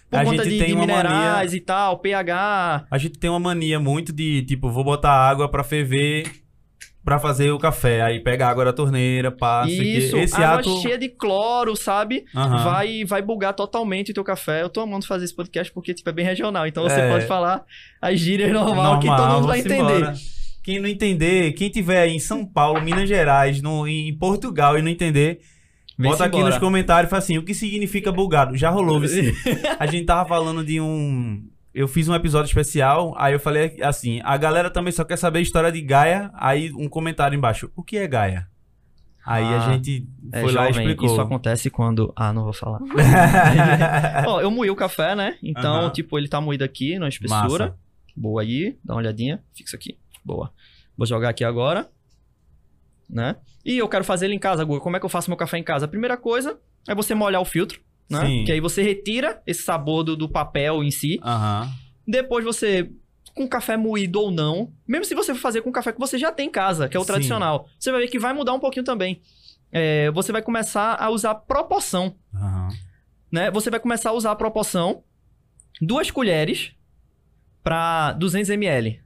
[0.10, 2.88] Por A conta gente de, tem de uma minerais e tal, pH.
[2.90, 6.24] A gente tem uma mania muito de, tipo, vou botar água pra ferver
[7.10, 8.02] pra fazer o café.
[8.02, 9.72] Aí pega água da torneira, passa.
[9.72, 10.82] Isso, Esse água ato.
[10.82, 12.24] cheia de cloro, sabe?
[12.36, 12.64] Aham.
[12.64, 14.62] Vai, vai bugar totalmente o teu café.
[14.62, 16.68] Eu tô amando fazer esse podcast porque tipo, é bem regional.
[16.68, 17.10] Então você É.
[17.10, 17.64] pode falar
[18.02, 19.76] as gírias normal, que todo mundo vai entender.
[19.76, 20.14] embora.
[20.64, 24.82] Quem não entender, quem tiver aí em São Paulo, Minas Gerais, no, em Portugal e
[24.84, 25.40] não entender,
[25.98, 26.52] Vem-se bota aqui embora.
[26.54, 28.56] nos comentários e fala assim, o que significa bugado?
[28.56, 29.10] Já rolou, viu?
[29.80, 31.42] A gente tava falando de um...
[31.80, 35.40] Eu fiz um episódio especial, aí eu falei assim, a galera também só quer saber
[35.40, 38.50] a história de Gaia, aí um comentário embaixo, o que é Gaia?
[39.26, 41.06] Aí a Ah, gente É, foi lá e jovem, explicou.
[41.06, 42.12] Isso acontece quando.
[42.18, 42.80] Ah, não vou falar.
[44.28, 45.38] Ó, eu moí o café, né?
[45.42, 45.90] Então, Aham.
[45.92, 47.68] tipo, ele tá moído aqui na espessura.
[47.68, 47.78] Massa.
[48.14, 49.42] Boa aí, dá uma olhadinha.
[49.56, 49.98] Fixa aqui.
[50.26, 50.52] Boa.
[50.98, 51.90] Vou jogar aqui agora.
[53.10, 53.38] Né?
[53.64, 54.82] E eu quero fazer ele em casa, Guga.
[54.82, 55.86] Como é que eu faço meu café em casa?
[55.86, 58.26] A primeira coisa é você molhar o filtro, né?
[58.26, 58.44] Sim.
[58.46, 61.20] Que aí você retira esse sabor do, do papel em si.
[61.24, 61.70] Aham.
[62.08, 62.90] Depois você,
[63.36, 66.32] com café moído ou não, mesmo se você for fazer com café que você já
[66.32, 67.08] tem em casa, que é o Sim.
[67.08, 69.22] tradicional, você vai ver que vai mudar um pouquinho também.
[69.72, 72.70] É, você vai começar a usar proporção Aham.
[73.32, 73.52] né?
[73.52, 75.04] Você vai começar a usar a proporção
[75.80, 76.72] duas colheres
[77.64, 79.00] para 200 ml.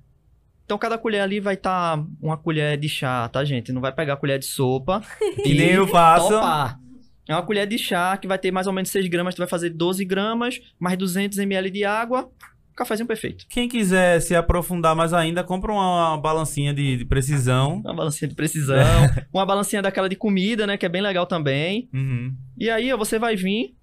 [0.65, 3.73] Então cada colher ali vai estar uma colher de chá, tá, gente?
[3.73, 5.01] Não vai pegar a colher de sopa
[5.43, 6.29] Que nem eu faço.
[6.29, 6.79] topar.
[7.27, 9.47] É uma colher de chá que vai ter mais ou menos 6 gramas, tu vai
[9.47, 12.29] fazer 12 gramas, mais 200 ml de água,
[12.75, 13.45] cafezinho perfeito.
[13.49, 17.75] Quem quiser se aprofundar mais ainda, compra uma balancinha de, de precisão.
[17.77, 18.83] Uma balancinha de precisão,
[19.33, 21.89] uma balancinha daquela de comida, né, que é bem legal também.
[21.93, 22.36] Uhum.
[22.57, 23.75] E aí, ó, você vai vir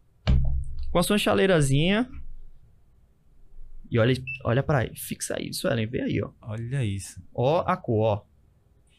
[0.90, 2.09] com a sua chaleirazinha.
[3.90, 6.31] E olha, olha para aí, fixa aí, Suelen, vê aí, ó.
[6.42, 7.20] Olha isso.
[7.35, 8.24] Ó a cor, ó.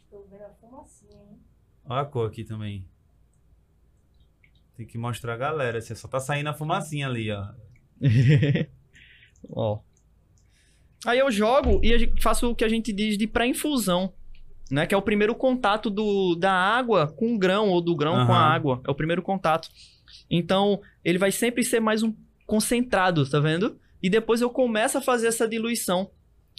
[0.10, 1.39] Tô vendo a fumacinha, hein?
[1.86, 2.86] Olha a cor aqui também.
[4.82, 5.80] Tem que mostrar a galera.
[5.80, 7.46] Você só tá saindo a fumacinha ali, ó.
[9.48, 9.80] ó.
[11.06, 14.12] Aí eu jogo e faço o que a gente diz de pré-infusão,
[14.72, 14.88] né?
[14.88, 18.34] Que é o primeiro contato do, da água com o grão ou do grão com
[18.34, 18.82] a água.
[18.88, 19.70] É o primeiro contato.
[20.28, 22.12] Então, ele vai sempre ser mais um
[22.48, 23.78] concentrado, tá vendo?
[24.02, 26.10] E depois eu começo a fazer essa diluição.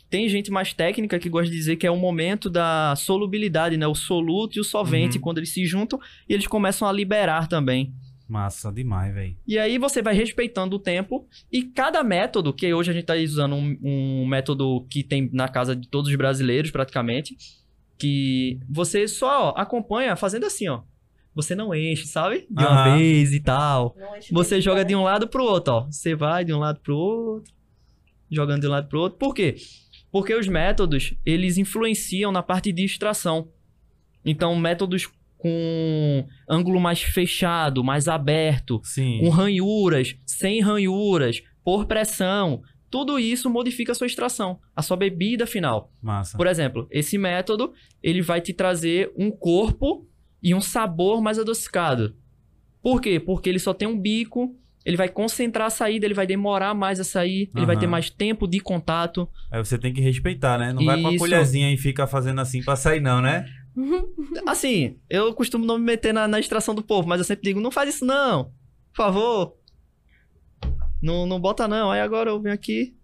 [0.08, 3.86] Tem gente mais técnica que gosta de dizer que é o momento da solubilidade, né?
[3.86, 5.22] O soluto e o solvente, Uhum.
[5.22, 7.94] quando eles se juntam e eles começam a liberar também.
[8.32, 9.36] Massa demais, velho.
[9.46, 13.14] E aí você vai respeitando o tempo e cada método, que hoje a gente está
[13.14, 17.36] usando um, um método que tem na casa de todos os brasileiros praticamente,
[17.98, 20.80] que você só ó, acompanha fazendo assim, ó.
[21.34, 22.46] Você não enche, sabe?
[22.50, 22.96] De uma Aham.
[22.96, 23.94] vez e tal.
[23.98, 25.80] Não enche Você joga de um lado pro outro, ó.
[25.90, 27.52] Você vai de um lado pro outro,
[28.30, 29.18] jogando de um lado pro outro.
[29.18, 29.56] Por quê?
[30.10, 33.50] Porque os métodos, eles influenciam na parte de extração.
[34.24, 35.06] Então, métodos
[35.42, 39.18] com ângulo mais fechado, mais aberto, Sim.
[39.18, 42.62] com ranhuras, sem ranhuras, por pressão.
[42.88, 45.90] Tudo isso modifica a sua extração, a sua bebida final.
[46.00, 46.36] Massa.
[46.36, 50.06] Por exemplo, esse método, ele vai te trazer um corpo
[50.40, 52.14] e um sabor mais adocicado.
[52.80, 53.18] Por quê?
[53.18, 57.00] Porque ele só tem um bico, ele vai concentrar a saída, ele vai demorar mais
[57.00, 59.28] a sair, ele vai ter mais tempo de contato.
[59.50, 60.72] Aí você tem que respeitar, né?
[60.72, 63.44] Não vai com a colherzinha e fica fazendo assim pra sair, não, né?
[64.46, 67.60] Assim, eu costumo não me meter na, na extração do povo, mas eu sempre digo,
[67.60, 68.44] não faz isso não,
[68.92, 69.56] por favor.
[71.00, 71.90] Não, não bota não.
[71.90, 72.94] Aí agora eu venho aqui,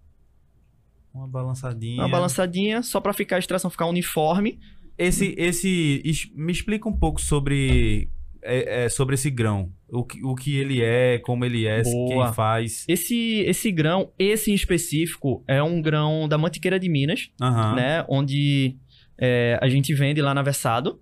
[1.12, 2.00] Uma balançadinha.
[2.02, 4.59] uma balançadinha, só pra ficar a extração ficar uniforme.
[4.96, 8.09] Esse, esse, es- me explica um pouco sobre,
[8.42, 9.72] é, é, sobre esse grão.
[9.88, 12.26] O que, o que ele é, como ele é, Boa.
[12.26, 12.85] quem faz.
[12.88, 17.74] Esse, esse grão, esse em específico, é um grão da Mantiqueira de Minas, Aham.
[17.74, 18.04] né?
[18.09, 18.76] Onde
[19.20, 21.00] é, a gente vende lá na Versado.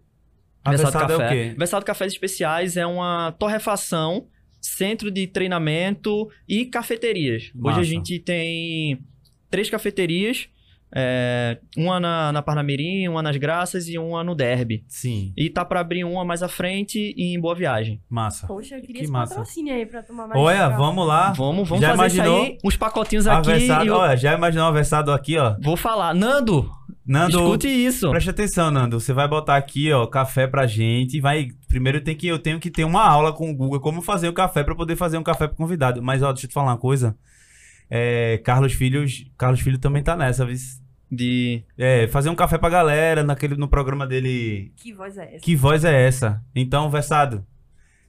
[0.64, 1.34] A Versado Versado é o Café.
[1.50, 1.54] quê?
[1.56, 4.26] Versado Cafés Especiais é uma torrefação
[4.60, 7.50] centro de treinamento e cafeterias.
[7.54, 7.78] Massa.
[7.80, 8.98] Hoje a gente tem
[9.48, 10.48] três cafeterias,
[10.92, 14.84] é, uma na, na Parnamirim, uma nas Graças e uma no Derby.
[14.88, 18.00] Sim, E tá pra abrir uma mais à frente e em Boa Viagem.
[18.08, 18.46] massa.
[18.48, 19.36] Poxa, eu queria Que esse massa.
[19.36, 21.32] patrocínio aí pra tomar mais Olha, vamos lá.
[21.32, 22.42] Vamos, vamos Já fazer imaginou?
[22.44, 23.50] isso aí, uns pacotinhos aqui.
[23.50, 25.56] Aversado, e eu- olha, já imaginou o aversado aqui, ó?
[25.60, 26.12] Vou falar.
[26.14, 26.68] Nando,
[27.06, 28.10] Nando, escute isso.
[28.10, 28.98] preste atenção, Nando.
[28.98, 31.20] Você vai botar aqui, ó, café pra gente.
[31.20, 31.50] Vai.
[31.68, 34.32] Primeiro tem que eu tenho que ter uma aula com o Google como fazer o
[34.32, 36.02] café pra poder fazer um café pro convidado.
[36.02, 37.16] Mas ó, deixa eu te falar uma coisa.
[37.88, 40.56] É, Carlos Filhos, Carlos Filho também tá nessa, viu?
[41.10, 41.62] De...
[41.78, 44.72] É, fazer um café pra galera naquele no programa dele.
[44.76, 45.40] Que voz é essa?
[45.40, 46.42] Que voz é essa?
[46.52, 47.46] Então, versado.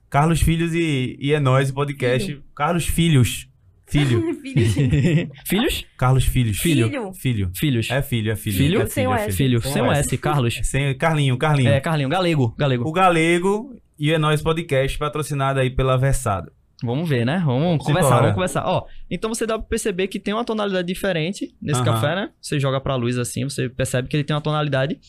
[0.09, 2.41] Carlos Filhos e, e é nós podcast.
[2.55, 3.46] Carlos Filhos.
[3.87, 4.33] Filho.
[4.41, 5.31] Filho.
[5.45, 5.85] Filhos?
[5.97, 6.57] Carlos Filhos.
[6.59, 7.13] Filho.
[7.13, 7.51] Filho.
[7.55, 7.89] Filhos.
[7.89, 8.57] É filho, é filho.
[8.57, 8.81] Filho?
[8.81, 9.37] É Sem o é S.
[9.37, 9.61] Filho.
[9.61, 9.99] Sem um S.
[10.01, 10.59] S, Carlos.
[10.63, 11.69] Sem Carlinho, Carlinho.
[11.69, 12.09] É, Carlinho.
[12.09, 12.53] Galego.
[12.57, 12.87] Galego.
[12.87, 16.51] O Galego e é nós podcast patrocinado aí pela Versado.
[16.83, 17.41] Vamos ver, né?
[17.43, 17.85] Vamos Simbora.
[17.85, 18.65] conversar, vamos conversar.
[18.67, 21.93] Ó, então você dá pra perceber que tem uma tonalidade diferente nesse Aham.
[21.93, 22.29] café, né?
[22.39, 24.99] Você joga pra luz assim, você percebe que ele tem uma tonalidade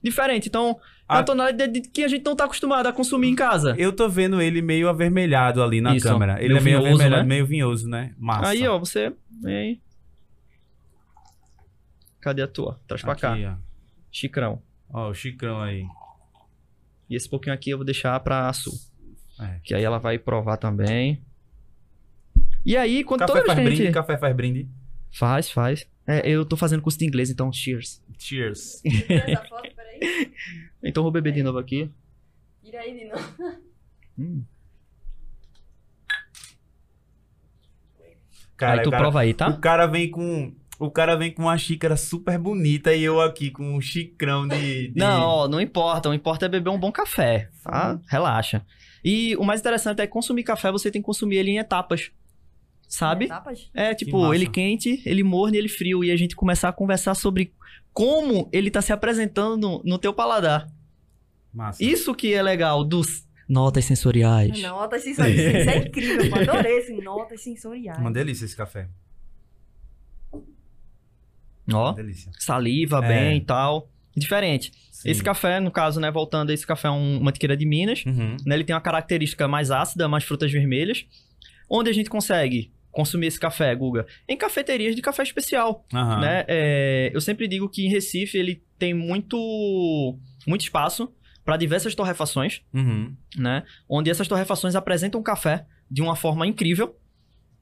[0.00, 0.48] diferente.
[0.48, 0.76] Então, é
[1.08, 3.74] A- uma tonalidade que a gente não tá acostumado a consumir em casa.
[3.78, 6.42] Eu tô vendo ele meio avermelhado ali na Isso, câmera.
[6.42, 7.28] Ele meio é meio vinhoso, avermelhado, né?
[7.28, 8.14] meio vinhoso, né?
[8.18, 8.48] Massa.
[8.48, 9.80] Aí, ó, você vem aí.
[12.20, 12.80] Cadê a tua?
[12.88, 13.34] Traz pra cá.
[13.34, 13.54] Aqui, ó.
[14.10, 14.60] Chicrão.
[14.92, 15.84] Ó, o Chicão aí.
[17.08, 18.72] E esse pouquinho aqui eu vou deixar pra Su.
[19.40, 19.60] É.
[19.62, 21.22] Que aí ela vai provar também.
[22.64, 23.92] E aí, quando Café toda faz a brinde, gente...
[23.94, 24.68] café faz brinde.
[25.12, 25.86] Faz, faz.
[26.04, 28.02] É, eu tô fazendo curso de inglês, então cheers.
[28.18, 28.82] Cheers.
[30.82, 31.90] Então vou beber de novo aqui.
[32.64, 33.34] Tira aí de novo.
[34.18, 34.42] Hum.
[38.56, 39.48] Cara, aí tu o cara, prova aí, tá?
[39.48, 40.54] o cara vem com...
[40.78, 44.88] O cara vem com uma xícara super bonita e eu aqui com um xicrão de...
[44.88, 46.08] de- Não, ó, não importa.
[46.10, 47.98] O importa é beber um bom café, tá?
[48.08, 48.64] Relaxa.
[49.02, 52.10] E o mais interessante é consumir café, você tem que consumir ele em etapas.
[52.86, 53.24] Sabe?
[53.24, 53.70] Etapas?
[53.74, 54.34] É, Que tipo, massa.
[54.34, 56.04] ele quente, ele morno e ele frio.
[56.04, 57.52] E a gente começar a conversar sobre
[57.96, 60.70] como ele tá se apresentando no, no teu paladar.
[61.50, 61.82] Massa.
[61.82, 64.60] Isso que é legal dos notas sensoriais.
[64.60, 65.56] Notas sensoriais.
[65.62, 66.26] Isso é incrível.
[66.26, 67.98] Eu adorei esse notas sensoriais.
[67.98, 68.90] Uma delícia esse café.
[71.72, 72.30] Ó, Uma delícia.
[72.38, 73.08] saliva É.
[73.08, 73.88] bem e tal.
[74.14, 74.72] Diferente.
[74.92, 75.08] Sim.
[75.10, 78.04] Esse café, no caso, né, voltando, esse café é um, uma tiqueira de Minas.
[78.04, 78.36] Uhum.
[78.44, 81.06] né, ele tem uma característica mais ácida, mais frutas vermelhas.
[81.66, 84.06] Onde a gente consegue consumir esse café, Guga?
[84.26, 86.20] Em cafeterias de café especial, Aham.
[86.20, 86.44] né?
[86.48, 91.12] É, eu sempre digo que em Recife ele tem muito, muito espaço
[91.44, 93.14] para diversas torrefações, Uhum.
[93.36, 93.62] né?
[93.88, 96.96] Onde essas torrefações apresentam café de uma forma incrível.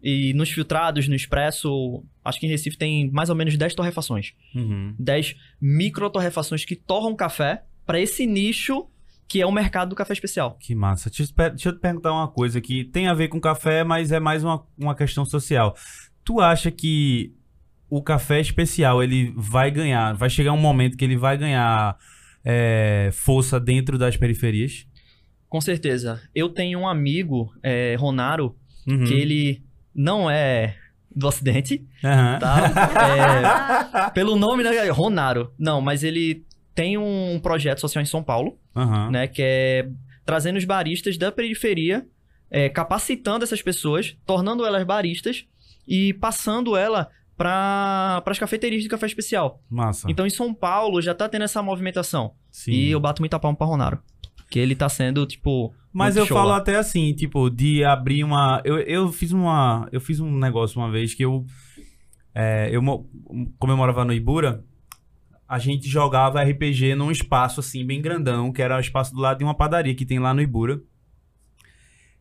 [0.01, 4.35] E nos filtrados, no expresso, acho que em Recife tem mais ou menos 10 torrefações.
[4.55, 4.95] Uhum.
[4.99, 8.87] 10 micro torrefações que torram café para esse nicho
[9.29, 10.57] que é o mercado do café especial.
[10.61, 11.11] Que massa.
[11.11, 14.45] Deixa eu, te perguntar uma coisa que tem a ver com café, mas é mais
[14.45, 15.75] uma, uma questão social.
[16.25, 17.33] Tu acha que
[17.89, 21.97] o café especial ele vai ganhar, vai chegar um momento que ele vai ganhar
[22.45, 24.87] é, força dentro das periferias?
[25.49, 26.21] Com certeza.
[26.35, 28.57] Eu tenho um amigo, é, Ronaro,
[28.87, 29.05] Uhum.
[29.05, 29.63] que ele
[29.95, 30.77] não é
[31.15, 32.39] do Ocidente, Aham.
[32.39, 34.09] tá?
[34.09, 34.89] É, pelo nome, né?
[34.91, 35.53] Ronaro.
[35.59, 39.11] Não, mas ele tem um projeto social em São Paulo, Aham.
[39.11, 39.27] né?
[39.29, 39.89] Que é
[40.25, 42.07] trazendo os baristas da periferia,
[42.51, 45.45] é, capacitando essas pessoas, tornando elas baristas
[45.87, 49.61] e passando ela para as cafeterias de café especial.
[49.69, 50.07] Massa.
[50.11, 52.33] Então, em São Paulo, já tá tendo essa movimentação.
[52.51, 52.73] Sim.
[52.73, 53.99] E eu bato muita palma pra Ronaro.
[54.51, 55.75] Que ele tá sendo, tipo.
[55.93, 56.57] Mas eu falo lá.
[56.59, 58.61] até assim, tipo, de abrir uma.
[58.65, 59.89] Eu, eu fiz uma.
[59.91, 61.45] Eu fiz um negócio uma vez que eu.
[62.35, 63.09] é, eu mo-
[63.59, 64.63] como eu morava no Ibura,
[65.49, 69.39] a gente jogava RPG num espaço assim, bem grandão, que era o espaço do lado
[69.39, 70.83] de uma padaria que tem lá no Ibura.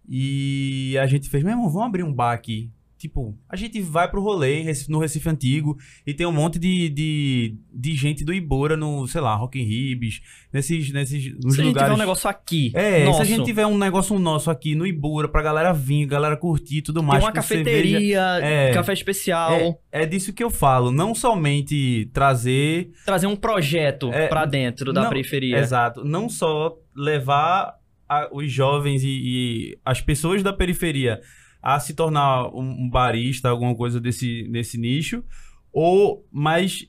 [0.08, 2.70] E a gente fez, meu irmão, vamos abrir um bar aqui.
[3.04, 7.58] Tipo, a gente vai pro rolê no Recife Antigo e tem um monte de, de,
[7.70, 10.22] de gente do Ibura no, sei lá, Rock in Ribs,
[10.54, 11.90] nesses, nesses nos Se a gente lugares...
[11.90, 12.72] tiver um negócio aqui.
[12.74, 16.06] É, nosso, se a gente tiver um negócio nosso aqui no Ibura pra galera vir,
[16.06, 17.22] galera curtir e tudo tem mais.
[17.22, 19.52] uma com cerveja, cafeteria, é, café especial,
[19.92, 20.90] É, é disso que eu falo.
[20.90, 22.90] Não somente trazer.
[23.06, 25.58] trazer um projeto É, pra dentro da não, periferia.
[25.58, 26.06] Exato.
[26.06, 27.76] Não só levar
[28.08, 31.20] a- os jovens e, e as pessoas da periferia
[31.64, 35.24] a se tornar um, barista, alguma coisa desse, desse nicho,
[35.72, 36.86] ou mas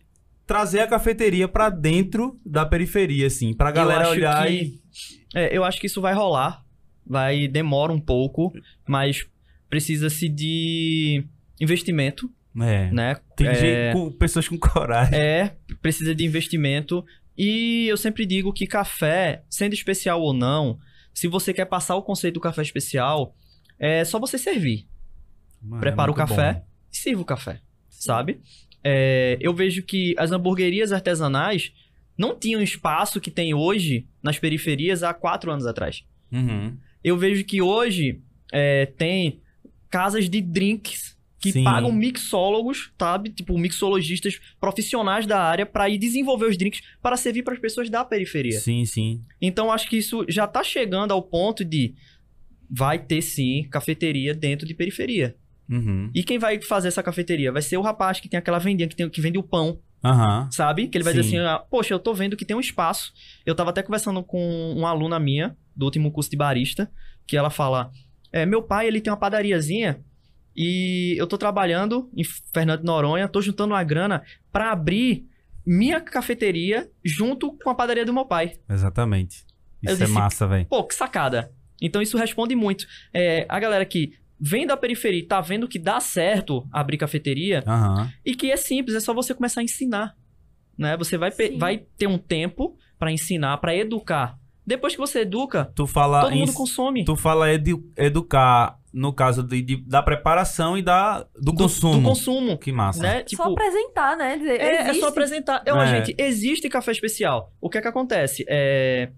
[0.46, 4.80] trazer a cafeteria pra dentro da periferia, assim, pra galera olhar que- e.
[5.34, 6.62] É, eu acho que isso vai rolar.
[7.06, 8.52] Vai, demora um pouco,
[8.86, 9.26] mas
[9.68, 11.24] precisa-se de
[11.60, 12.90] investimento, É.
[12.90, 13.16] né?
[13.36, 15.18] Tem é, gente com pessoas com coragem.
[15.18, 17.04] É, precisa de investimento.
[17.36, 20.78] E eu sempre digo que café, sendo especial ou não,
[21.12, 23.34] se você quer passar o conceito do café especial,
[23.84, 24.86] é só você servir.
[25.60, 26.66] Mano, Prepara é o café bom.
[26.90, 28.40] e sirva o café, sabe?
[28.82, 31.72] É, eu vejo que as hamburguerias artesanais
[32.16, 36.02] não tinham espaço que tem hoje nas periferias há quatro anos atrás.
[36.32, 36.76] Uhum.
[37.02, 38.20] Eu vejo que hoje
[38.52, 39.40] é, tem
[39.90, 41.64] casas de drinks que Sim.
[41.64, 43.28] pagam mixólogos, sabe?
[43.28, 47.90] Tipo, mixologistas profissionais da área para ir desenvolver os drinks para servir para as pessoas
[47.90, 48.58] da periferia.
[48.58, 49.22] Sim, sim.
[49.42, 51.94] Então, acho que isso já tá chegando ao ponto de
[52.70, 55.36] vai ter sim cafeteria dentro de periferia.
[55.70, 56.10] Uhum.
[56.14, 57.50] E quem vai fazer essa cafeteria?
[57.52, 60.48] Vai ser o rapaz que tem aquela vendinha que, tem, que vende o pão, Aham.
[60.50, 60.88] sabe?
[60.88, 61.20] Que ele vai Sim.
[61.20, 63.12] dizer assim: ah, Poxa, eu tô vendo que tem um espaço.
[63.46, 66.90] Eu tava até conversando com uma aluna minha, do último curso de barista,
[67.26, 67.90] que ela fala:
[68.30, 70.00] é, Meu pai, ele tem uma padariazinha
[70.56, 72.22] e eu tô trabalhando em
[72.52, 74.22] Fernando de Noronha, tô juntando uma grana
[74.52, 75.26] pra abrir
[75.66, 78.52] minha cafeteria junto com a padaria do meu pai.
[78.68, 79.44] Exatamente.
[79.82, 80.66] Eu Isso é disse- massa, velho.
[80.66, 81.50] Pô, que sacada.
[81.80, 82.86] Então isso responde muito.
[83.12, 87.62] É, a galera que vem da periferia e tá vendo que dá certo abrir cafeteria
[87.66, 88.10] Aham.
[88.24, 90.14] e que é simples, é só você começar a ensinar.
[90.76, 90.96] Né?
[90.96, 91.56] Você vai, Sim.
[91.58, 94.36] vai ter um tempo pra ensinar, pra educar.
[94.66, 97.04] Depois que você educa, Tu fala todo mundo consome.
[97.04, 101.94] Tu fala edu- educar no caso de, de- da preparação e da, do, consumo.
[102.00, 102.58] Do consumo.
[102.58, 103.02] Que massa.
[103.02, 103.18] Né?
[103.18, 104.36] Só Tipo, apresentar, né?
[104.38, 105.00] Dizer, É, é existe.
[105.00, 105.62] só apresentar.
[105.66, 105.86] Eu, É.
[106.04, 107.52] gente, existe café especial.
[107.60, 108.44] O que é que acontece?
[108.48, 109.10] É,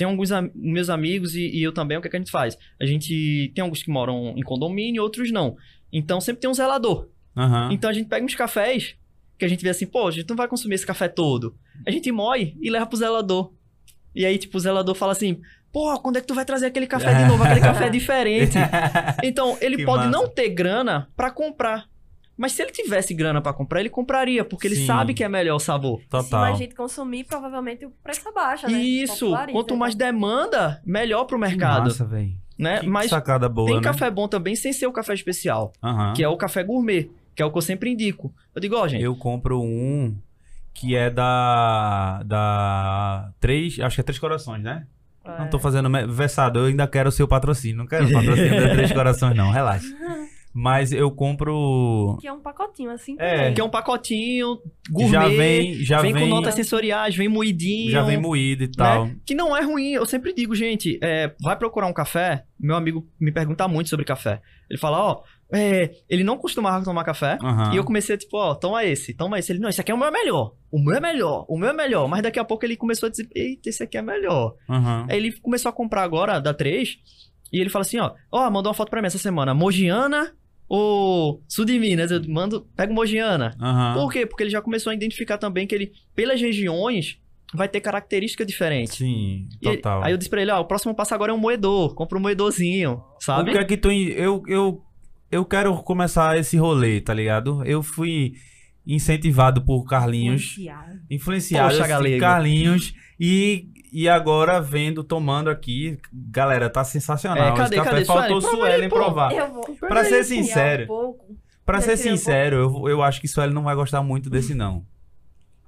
[0.00, 2.30] Tem alguns am- meus amigos e, e eu também, o que é que a gente
[2.30, 2.56] faz?
[2.80, 5.56] A gente tem alguns que moram em condomínio, outros não.
[5.92, 7.10] Então sempre tem um zelador.
[7.36, 7.68] Aham.
[7.70, 8.94] Então a gente pega uns cafés
[9.38, 11.54] que a gente vê assim, pô, a gente não vai consumir esse café todo.
[11.86, 13.52] A gente moe e leva pro zelador.
[14.14, 15.38] E aí, tipo, o zelador fala assim,
[15.70, 17.42] pô, quando é que tu vai trazer aquele café de novo?
[17.44, 18.56] Aquele café diferente.
[19.22, 20.10] Então, ele Que pode massa.
[20.18, 21.86] não ter grana pra comprar.
[22.40, 24.86] Mas se ele tivesse grana pra comprar, ele compraria, porque ele Sim.
[24.86, 26.00] sabe que é melhor o sabor.
[26.00, 26.40] Se Total.
[26.40, 28.78] mais gente consumir, provavelmente o preço abaixa, né?
[28.80, 30.06] Isso, quanto mais então.
[30.06, 32.32] demanda, melhor pro mercado, massa, velho.
[32.58, 32.78] né?
[32.80, 33.82] Que Mas sacada boa, tem né?
[33.82, 36.14] café bom também sem ser o café especial, Aham.
[36.14, 38.32] que é o café gourmet, que é o que eu sempre indico.
[38.54, 40.16] Eu digo, ó, gente, Eu compro um
[40.72, 42.22] que é da.
[42.24, 43.30] Da.
[43.38, 43.78] Três.
[43.80, 44.86] Acho que é Três Corações, né?
[45.24, 45.38] É.
[45.40, 47.76] Não tô fazendo me- versado, eu ainda quero o seu patrocínio.
[47.76, 49.86] Não quero o patrocínio da Três Corações, não, relaxa.
[50.52, 52.16] Mas eu compro.
[52.20, 53.14] Que é um pacotinho assim.
[53.18, 53.36] É.
[53.36, 53.54] também.
[53.54, 54.58] que é um pacotinho
[54.90, 55.74] gourmet, já vem.
[55.74, 57.90] Já vem, vem, com notas sensoriais, vem moidinho.
[57.90, 59.06] já vem moído e tal.
[59.06, 59.16] né?
[59.24, 59.92] Que não é ruim.
[59.92, 62.44] Eu sempre digo, gente, é, vai procurar um café.
[62.58, 64.42] Meu amigo me pergunta muito sobre café.
[64.68, 67.38] Ele fala, ó, é, ele não costumava tomar café.
[67.42, 67.72] Aham.
[67.72, 69.52] E eu comecei, tipo, ó, toma esse, toma esse.
[69.52, 70.54] Ele, não, esse aqui é o meu melhor.
[70.70, 72.08] O meu é melhor, o meu é melhor.
[72.08, 74.54] Mas daqui a pouco ele começou a dizer, eita, esse aqui é melhor.
[74.68, 75.06] Aham.
[75.08, 76.98] Aí ele começou a comprar agora, da 3,
[77.52, 80.32] e ele fala assim, ó, ó, mandou uma foto pra mim essa semana, Mogiana
[80.70, 82.12] ou Sul de Minas?
[82.12, 83.56] Eu mando, pega o Mogiana.
[83.60, 83.94] Aham.
[83.94, 84.24] Por quê?
[84.24, 87.18] Porque ele já começou a identificar também que ele, pelas regiões,
[87.52, 88.94] vai ter característica diferente.
[88.94, 90.04] Sim, E total.
[90.04, 91.92] aí eu disse pra ele, ó, o próximo passo agora é um moedor.
[91.96, 93.50] Compra um moedorzinho, sabe?
[93.50, 93.90] O que é que tu.
[93.90, 94.80] Eu, eu,
[95.30, 97.64] eu quero começar esse rolê, tá ligado?
[97.66, 98.34] Eu fui
[98.86, 100.52] incentivado por Carlinhos.
[100.52, 101.00] Influenciado.
[101.10, 102.18] Influenciado Poxa, assim.
[102.18, 102.94] Carlinhos.
[103.18, 105.98] E, e agora vendo, tomando aqui.
[106.12, 107.48] Galera, tá sensacional.
[107.48, 108.04] É, cadê, Esse café cadê?
[108.04, 108.58] Faltou Suelen?
[108.58, 108.96] Suelen aí, pô.
[108.96, 109.32] provar.
[109.32, 109.76] Eu vou.
[109.80, 110.86] Pra ser sincero.
[110.92, 111.36] Um.
[111.64, 114.84] Pra Eu ser sincero, eu, eu acho que Suelen não vai gostar muito desse, não.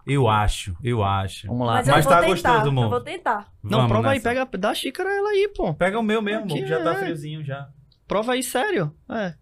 [0.04, 1.46] Eu acho, eu acho.
[1.46, 1.74] Vamos lá.
[1.74, 2.84] Mas, Mas eu tá vou tentar, gostoso, amor.
[2.84, 3.52] Eu vou tentar.
[3.62, 4.28] Não, Vamos prova aí, nessa.
[4.28, 5.72] pega, dá a xícara ela aí, pô.
[5.74, 6.96] Pega o meu mesmo, Aqui já tá é.
[6.96, 7.68] friozinho já.
[8.08, 8.92] Prova aí, sério.
[9.08, 9.34] É.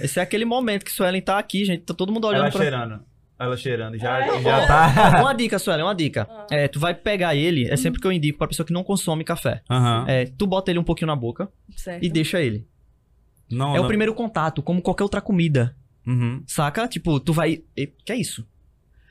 [0.00, 1.82] Esse é aquele momento que Suelen tá aqui, gente.
[1.82, 2.60] Tá todo mundo olhando Ela pra...
[2.60, 3.00] cheirando.
[3.38, 3.96] Ela cheirando.
[3.96, 4.42] Já, Ai.
[4.42, 5.20] já tá.
[5.22, 6.26] uma dica, Suelen, uma dica.
[6.28, 6.46] Ah.
[6.50, 9.22] É, tu vai pegar ele, é sempre que eu indico pra pessoa que não consome
[9.22, 9.62] café.
[9.70, 10.04] Aham.
[10.08, 12.04] É, tu bota ele um pouquinho na boca Certo.
[12.04, 12.66] e deixa ele.
[13.50, 13.88] Não, é o não.
[13.88, 15.76] primeiro contato, como qualquer outra comida.
[16.06, 16.42] Uhum.
[16.46, 16.88] Saca?
[16.88, 17.62] Tipo, tu vai.
[17.76, 18.46] E, que é isso?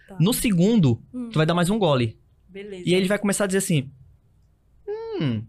[0.08, 0.18] Tá.
[0.20, 2.20] No segundo, Hum, tu vai dar mais um gole.
[2.50, 2.84] Beleza.
[2.86, 3.90] E aí ele vai começar a dizer assim:
[4.88, 5.44] Hum.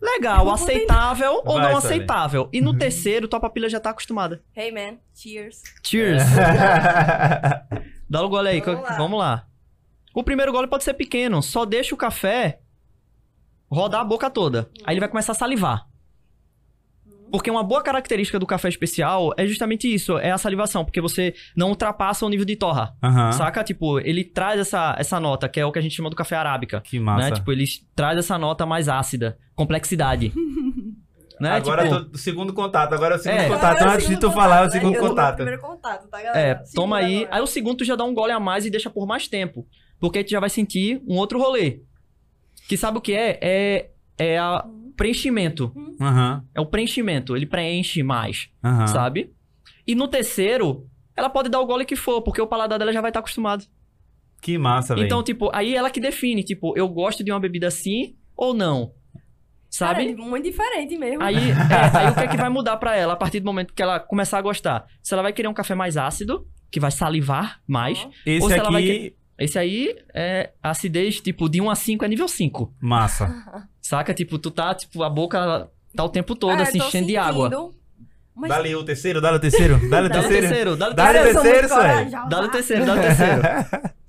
[0.00, 2.48] Legal, aceitável ou Vai, não aceitável.
[2.52, 4.42] E no terceiro, tua papilha já tá acostumada.
[4.54, 4.98] Hey, man.
[5.14, 5.62] Cheers.
[5.82, 6.22] Cheers.
[8.08, 8.60] Dá o gole aí.
[8.60, 8.96] Vamos co- lá.
[8.96, 9.46] Vamos lá.
[10.14, 11.42] O primeiro gole pode ser pequeno.
[11.42, 12.60] Só deixa o café
[13.70, 14.70] rodar a boca toda.
[14.84, 15.86] Aí ele vai começar a salivar.
[17.30, 21.34] Porque uma boa característica do café especial é justamente isso, é a salivação, porque você
[21.56, 22.96] não ultrapassa o nível de torra.
[23.02, 23.32] Aham.
[23.32, 23.64] Saca?
[23.64, 26.36] Tipo, ele traz essa, essa nota, que é o que a gente chama do café
[26.36, 26.80] arábica.
[26.80, 27.30] Que massa.
[27.30, 27.34] Né?
[27.36, 27.64] Tipo, ele
[27.96, 30.32] traz essa nota mais ácida, complexidade.
[31.40, 31.50] né?
[31.52, 33.48] Agora tipo, tô- o segundo contato, agora é o segundo É.
[33.48, 33.64] contato.
[33.76, 34.70] Agora é o Antes de tu falar, é o né?
[34.70, 35.36] segundo contato.
[35.36, 36.38] Primeiro contato, tá, galera?
[36.38, 37.18] É, toma aí.
[37.24, 37.36] agora.
[37.36, 39.66] Aí o segundo tu já dá um gole a mais e deixa por mais tempo.
[39.98, 41.80] Porque aí tu já vai sentir um outro rolê.
[42.68, 43.38] Que sabe o que é?
[43.40, 44.64] É, é a
[44.96, 45.72] preenchimento.
[46.00, 47.36] Aham, É o preenchimento.
[47.36, 48.86] Ele preenche mais, aham.
[48.86, 49.32] sabe?
[49.86, 53.00] E no terceiro, ela pode dar o gole que for, porque o paladar dela já
[53.00, 53.64] vai estar acostumado.
[54.42, 55.06] Que massa, velho.
[55.06, 58.92] Então, tipo, aí ela que define, tipo, eu gosto de uma bebida assim ou não.
[59.70, 60.10] Sabe?
[60.12, 61.22] É, muito diferente mesmo.
[61.22, 63.74] Aí, é, aí o que é que vai mudar pra ela a partir do momento
[63.74, 64.86] que ela começar a gostar?
[65.02, 67.98] Se ela vai querer um café mais ácido, que vai salivar mais.
[68.04, 68.10] Ó.
[68.24, 72.04] Esse Ou se ela vai aqui, Esse aí é acidez, tipo, de 1 a 5
[72.04, 72.72] é nível 5.
[72.80, 73.28] massa.
[73.82, 74.14] Saca?
[74.14, 77.50] Tipo, tu tá, tipo, a boca tá o tempo todo É, assim, enchendo de água.
[78.34, 80.46] Mas Dá-lhe o terceiro, dá-lhe o terceiro, dá-lhe o Dá o terceiro.
[80.46, 81.38] terceiro, dá o Dá-lhe terceiro.
[81.38, 82.10] o terceiro, muito Sueli.
[82.10, 82.28] corajosa.
[82.28, 83.42] Dá o terceiro, dá o terceiro.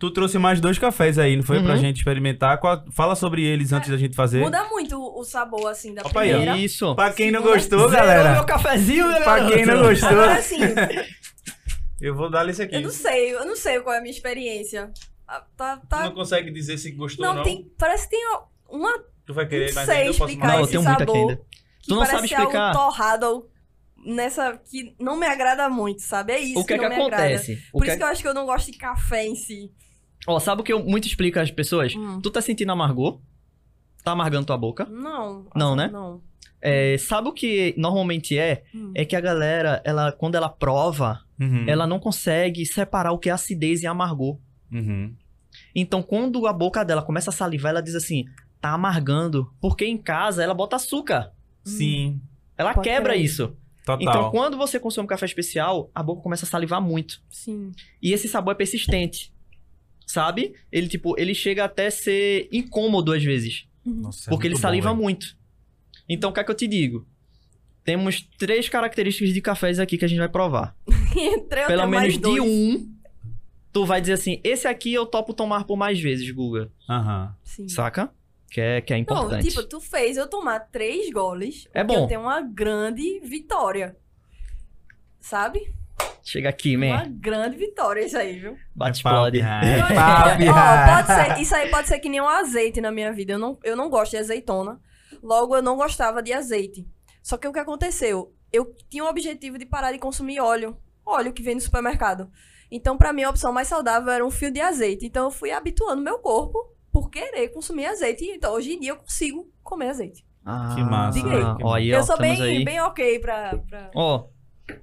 [0.00, 1.62] Tu trouxe mais dois cafés aí, não foi?
[1.62, 1.76] Pra Uhum.
[1.76, 2.58] gente experimentar.
[2.58, 4.40] Qual- Fala sobre eles antes da gente fazer.
[4.40, 6.56] Muda muito o sabor, assim, da Opa aí, primeira.
[6.56, 6.94] Isso.
[6.96, 8.32] Pra quem não gostou, galera.
[8.32, 10.56] meu cafezinho, né, Pra quem não gostou, Agora, assim,
[12.00, 12.76] eu vou dar esse aqui.
[12.76, 14.90] eu não sei, eu não sei qual é a minha experiência.
[15.28, 16.04] Ah, Tá, Tu tá...
[16.04, 17.44] não consegue dizer se gostou Não, ou não?
[17.44, 17.70] tem...
[17.78, 18.26] Parece que tem
[18.68, 18.92] uma...
[19.26, 21.02] Tu vai querer, Não mas sei ainda eu posso explicar Não, eu esse tenho muito
[21.02, 21.30] aqui sabor.
[21.30, 21.36] ainda.
[21.36, 22.60] que Tu não parece sabe explicar?
[22.68, 23.46] algo torrado
[24.04, 24.56] nessa...
[24.70, 26.32] Que não me agrada muito, sabe?
[26.32, 27.22] É isso O que é que não me agrada.
[27.24, 27.62] acontece?
[27.72, 29.34] O Por que isso é- que eu acho que eu não gosto de café em
[29.36, 29.70] si.
[30.26, 31.94] Ó, sabe o que eu muito explico às pessoas?
[31.94, 32.20] Hum.
[32.20, 33.20] Tu tá sentindo amargor?
[34.04, 34.84] Tá amargando tua boca?
[34.86, 35.46] Não.
[35.54, 35.88] Não, assim, né?
[35.88, 36.20] Não.
[36.62, 38.64] É, sabe o que normalmente é?
[38.74, 38.92] Hum.
[38.94, 41.64] É que a galera, ela, quando ela prova, Uhum.
[41.66, 44.36] ela não consegue separar o que é acidez e amargor.
[44.70, 45.14] Uhum.
[45.74, 48.26] Então, quando a boca dela começa a salivar, ela diz assim,
[48.60, 49.50] tá amargando.
[49.58, 51.32] Porque em casa ela bota açúcar.
[51.64, 52.20] Sim,
[52.58, 53.24] Ela Pode quebra crer.
[53.24, 53.56] isso.
[53.86, 53.98] total.
[54.02, 57.22] Então, quando você consome café especial, a boca começa a salivar muito.
[57.30, 57.72] Sim.
[58.02, 59.32] E esse sabor é persistente.
[60.10, 60.54] Sabe?
[60.72, 63.68] Ele, tipo, ele chega até ser incômodo às vezes.
[63.86, 65.36] Nossa, é porque ele muito saliva bom, muito.
[66.08, 67.06] Então, o que é que eu te digo?
[67.84, 70.76] Temos três características de cafés aqui que a gente vai provar.
[71.68, 72.42] Pelo menos de dois.
[72.42, 72.92] um,
[73.72, 76.72] tu vai dizer assim: esse aqui eu topo tomar por mais vezes, Guga.
[76.88, 77.32] Aham.
[77.44, 77.68] Sim.
[77.68, 78.12] Saca?
[78.50, 79.48] Que é, que é Não, importante.
[79.48, 81.68] tipo, tu fez eu tomar três goles.
[81.72, 81.94] É bom.
[81.94, 83.96] Eu tenho uma grande vitória.
[85.20, 85.72] Sabe?
[86.22, 87.16] Chega aqui, Uma man.
[87.18, 88.56] grande vitória isso aí, viu?
[88.74, 89.40] Bate É explode.
[89.42, 93.32] pode ser, isso aí pode ser que nem um azeite na minha vida.
[93.32, 94.80] Eu não, eu não gosto de azeitona.
[95.22, 96.86] Logo, eu não gostava de azeite.
[97.22, 98.32] Só que o que aconteceu?
[98.52, 100.76] Eu tinha o objetivo de parar de consumir óleo.
[101.04, 102.30] Óleo que vem no supermercado.
[102.70, 105.06] Então, pra mim, a opção mais saudável era um fio de azeite.
[105.06, 106.58] Então, eu fui habituando meu corpo
[106.92, 108.24] por querer consumir azeite.
[108.24, 110.24] Então, hoje em dia, eu consigo comer azeite.
[110.44, 111.56] Ah, Que massa, Diga aí.
[111.62, 112.64] Ó, aí, ó, eu sou bem, aí.
[112.64, 113.58] bem ok pra...
[113.68, 113.90] pra...
[113.94, 114.28] Ó,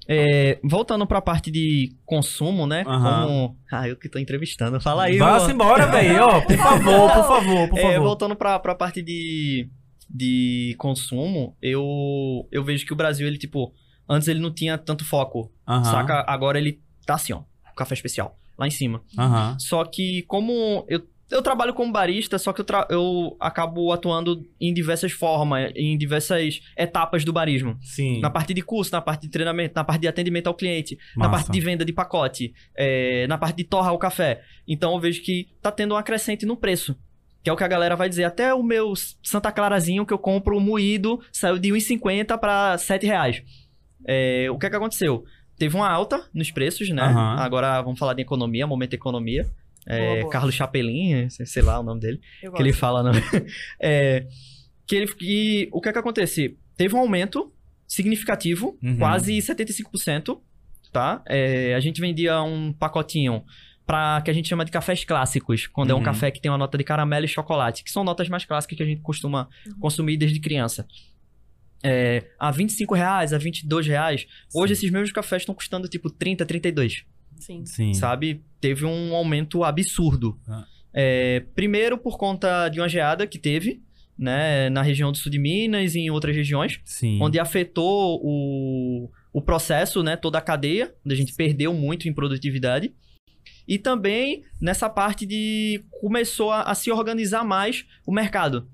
[0.07, 2.83] é, voltando pra parte de consumo, né?
[2.87, 3.25] Aham.
[3.25, 3.57] Como...
[3.71, 4.79] Ah, eu que tô entrevistando.
[4.81, 6.23] Fala aí, Vá-se embora, velho.
[6.23, 7.99] Ó, por favor, por favor, por É, favor.
[8.07, 9.69] voltando pra, pra parte de,
[10.09, 13.73] de consumo, eu, eu vejo que o Brasil, ele, tipo,
[14.09, 16.23] antes ele não tinha tanto foco, Aham, saca?
[16.27, 17.41] Agora ele tá assim, ó,
[17.75, 19.01] café especial, lá em cima.
[19.17, 19.57] Aham.
[19.59, 24.73] Só que como eu, eu trabalho como barista, só que eu, eu acabo atuando em
[24.73, 27.77] diversas formas, em diversas etapas do barismo.
[27.81, 28.21] Sim.
[28.21, 31.27] Na parte de curso, na parte de treinamento, na parte de atendimento ao cliente, na
[31.27, 31.43] Massa.
[31.43, 34.41] parte de venda de pacote, é, na parte de torrar o café.
[34.67, 36.95] Então eu vejo que tá tendo um acrescente no preço.
[37.43, 38.23] Que é o que a galera vai dizer.
[38.23, 43.43] Até o meu Santa Clarazinho que eu compro moído saiu de 1,50 para 7 reais.
[44.05, 45.23] É, o que é que aconteceu?
[45.57, 47.03] Teve uma alta nos preços, né?
[47.03, 47.35] Aham.
[47.39, 49.49] Agora vamos falar de economia, momento economia.
[49.87, 50.31] É, Boa, boa.
[50.31, 53.11] Carlos Chapelin, sei lá o nome dele Eu que ele fala, não.
[53.81, 54.27] É,
[54.85, 56.57] que ele, e o que é que acontece?
[56.75, 57.51] Teve um aumento
[57.87, 58.97] significativo, Uhum.
[58.97, 60.39] quase 75%,
[60.91, 61.23] tá?
[61.27, 63.43] É, a gente vendia um pacotinho
[63.85, 66.03] para que a gente chama de cafés clássicos, quando é um Uhum.
[66.03, 68.83] café que tem uma nota de caramelo e chocolate, que são notas mais clássicas que
[68.83, 69.47] a gente costuma
[69.79, 70.85] consumir desde criança.
[71.83, 74.25] É, a 25 reais, a 22 reais.
[74.53, 77.05] Hoje esses mesmos cafés estão custando tipo 30, 32
[77.39, 77.65] Sim.
[77.65, 77.93] Sim.
[77.93, 78.43] sabe?
[78.59, 80.39] Teve um aumento absurdo.
[80.47, 80.65] Ah.
[80.93, 83.81] É, primeiro por conta de uma geada que teve,
[84.17, 87.19] né, na região do sul de Minas e em outras regiões, Sim.
[87.21, 92.13] onde afetou o, o processo, né, toda a cadeia, onde a gente perdeu muito em
[92.13, 92.93] produtividade.
[93.67, 98.67] E também nessa parte de começou a, a se organizar mais o mercado.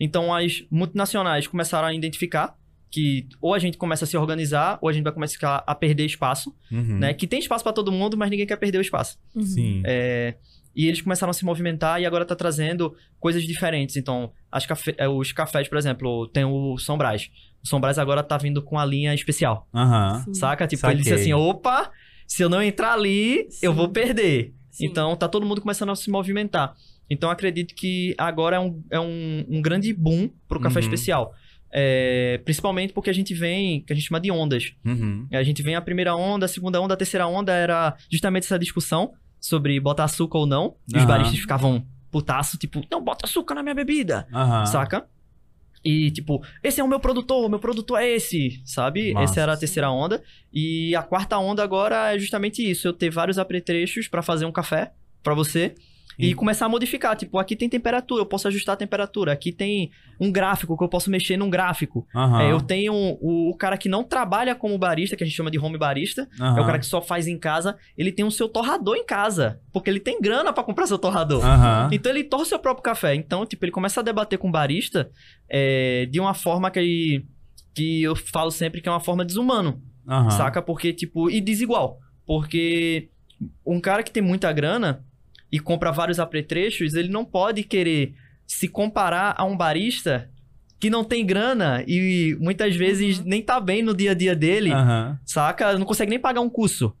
[0.00, 2.56] Então as multinacionais começaram a identificar
[2.90, 6.04] que ou a gente começa a se organizar ou a gente vai começar a perder
[6.06, 6.98] espaço, Uhum.
[6.98, 7.12] né?
[7.14, 9.18] Que tem espaço pra todo mundo, mas ninguém quer perder o espaço.
[9.34, 9.42] Uhum.
[9.42, 9.82] Sim.
[9.84, 10.34] É,
[10.74, 13.96] e eles começaram a se movimentar e agora tá trazendo coisas diferentes.
[13.96, 17.30] Então, as cafe- é, os cafés, por exemplo, tem o São Brás.
[17.64, 19.66] O São Brás agora tá vindo com a linha especial.
[20.24, 20.34] Sim.
[20.34, 20.66] saca?
[20.66, 20.96] Tipo, Saquei.
[20.96, 21.90] ele disse assim, opa,
[22.26, 23.76] se eu não entrar ali, eu Sim.
[23.76, 24.54] vou perder.
[24.70, 24.86] Sim.
[24.86, 26.74] Então, tá todo mundo começando a se movimentar.
[27.08, 30.84] Então, acredito que agora é um, é um, um grande boom pro café Uhum.
[30.84, 31.32] especial.
[31.78, 34.72] É, principalmente porque a gente vem, que a gente chama de ondas.
[34.82, 35.28] Uhum.
[35.30, 38.58] A gente vem a primeira onda, a segunda onda, a terceira onda era justamente essa
[38.58, 40.76] discussão sobre botar açúcar ou não.
[40.90, 44.64] E os baristas ficavam putaço, tipo, não bota açúcar na minha bebida, Aham.
[44.64, 45.06] saca?
[45.84, 49.12] E tipo, esse é o meu produtor, o meu produtor é esse, sabe?
[49.12, 49.24] Massa.
[49.24, 50.22] Essa era a terceira onda.
[50.50, 54.52] E a quarta onda agora é justamente isso, eu ter vários apetrechos pra fazer um
[54.52, 55.74] café pra você.
[56.18, 57.14] E começar a modificar.
[57.16, 59.32] Tipo, aqui tem temperatura, eu posso ajustar a temperatura.
[59.32, 59.90] Aqui tem
[60.20, 62.06] um gráfico que eu posso mexer num gráfico.
[62.14, 65.36] Aham, É, eu tenho o, o cara que não trabalha como barista, que a gente
[65.36, 66.28] chama de home barista.
[66.38, 67.76] É aham, o cara que só faz em casa.
[67.98, 69.60] Ele tem o seu torrador em casa.
[69.72, 71.44] Porque ele tem grana pra comprar seu torrador.
[71.44, 71.90] Aham.
[71.92, 73.14] Então ele torra o seu próprio café.
[73.14, 75.10] Então, tipo, ele começa a debater com o barista
[75.48, 77.24] é, de uma forma que,
[77.74, 79.82] que eu falo sempre que é uma forma desumano.
[80.30, 80.62] Saca?
[80.62, 81.98] Porque, tipo, e desigual.
[82.26, 83.08] Porque
[83.66, 85.04] um cara que tem muita grana
[85.56, 88.14] e compra vários apetrechos, ele não pode querer
[88.46, 90.30] se comparar a um barista
[90.78, 94.70] que não tem grana e muitas vezes nem tá bem no dia a dia dele,
[94.70, 95.18] Aham.
[95.24, 95.78] saca?
[95.78, 96.92] Não consegue nem pagar um curso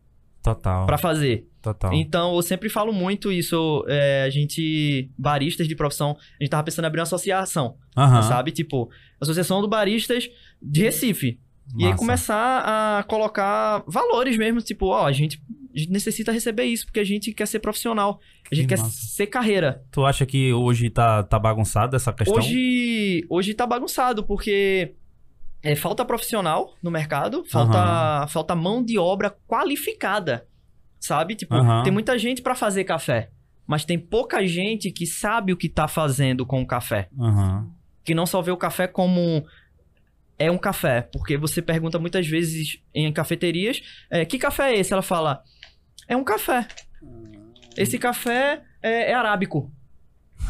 [0.42, 0.86] Total.
[0.86, 1.46] pra fazer.
[1.60, 1.92] Total.
[1.92, 3.84] Então, eu sempre falo muito isso.
[3.88, 8.22] é, a gente, baristas de profissão, a gente tava pensando em abrir uma associação, Aham.
[8.22, 8.50] sabe?
[8.52, 8.88] Tipo,
[9.20, 10.30] Associação do Baristas
[10.62, 11.38] de Recife.
[11.76, 11.98] E aí Massa.
[11.98, 12.62] começar
[12.98, 15.42] a colocar valores mesmo, tipo, ó, a gente,
[15.76, 18.18] a gente necessita receber isso, porque a gente quer ser profissional.
[18.50, 18.90] A gente Que quer massa.
[19.08, 19.84] ser carreira.
[19.90, 22.36] Tu acha que hoje tá, tá bagunçado essa questão?
[22.36, 24.94] Hoje, hoje tá bagunçado, porque
[25.62, 30.46] é, falta profissional no mercado, falta, falta mão de obra qualificada.
[30.98, 31.34] Sabe?
[31.34, 31.82] Tipo, Aham.
[31.82, 33.28] tem muita gente pra fazer café,
[33.66, 37.08] mas tem pouca gente que sabe o que tá fazendo com o café.
[37.20, 37.68] Aham.
[38.02, 39.44] Que não só vê o café como
[40.38, 41.02] é um café.
[41.12, 44.92] Porque você pergunta muitas vezes em cafeterias, é, que café é esse?
[44.92, 45.42] Ela fala,
[46.08, 46.66] é um café.
[47.76, 49.70] Esse café é, é arábico.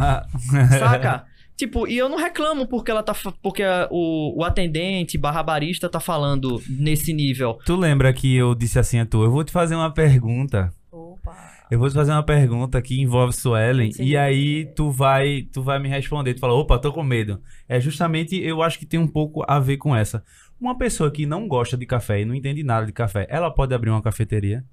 [0.78, 1.24] Saca?
[1.57, 3.14] tipo, e eu não reclamo porque ela tá.
[3.42, 7.59] Porque a- o, o atendente barra barista tá falando nesse nível.
[7.64, 10.72] Tu lembra que eu disse assim a tu, eu vou te fazer uma pergunta.
[10.92, 11.34] Opa.
[11.70, 14.04] Eu vou te fazer uma pergunta que envolve Suelen Sim.
[14.04, 16.34] e aí tu vai, tu vai me responder.
[16.34, 17.40] Tu fala, opa, tô com medo.
[17.68, 20.22] É justamente, eu acho que tem um pouco a ver com essa.
[20.61, 23.74] Uma pessoa que não gosta de café e não entende nada de café, ela pode
[23.74, 24.64] abrir uma cafeteria?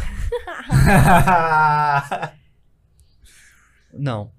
[3.92, 4.32] Não.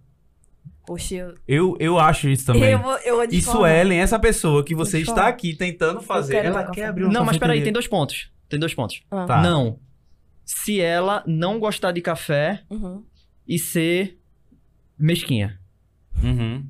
[0.86, 2.72] Poxa, eu, eu, eu acho isso também.
[2.72, 3.62] eu vou, eu vou E discordar.
[3.62, 7.26] Suelen, essa pessoa que você está aqui tentando fazer, quero ela quer abrir uma Não,
[7.26, 8.32] mas peraí, tem dois pontos.
[8.50, 9.02] Tem dois pontos.
[9.12, 9.26] Ah.
[9.26, 9.42] Tá.
[9.42, 9.80] Não.
[10.44, 13.06] Se ela não gostar de café Uhum.
[13.48, 14.20] e ser
[14.98, 15.60] mesquinha.
[16.22, 16.68] Uhum.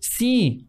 [0.00, 0.66] Sim.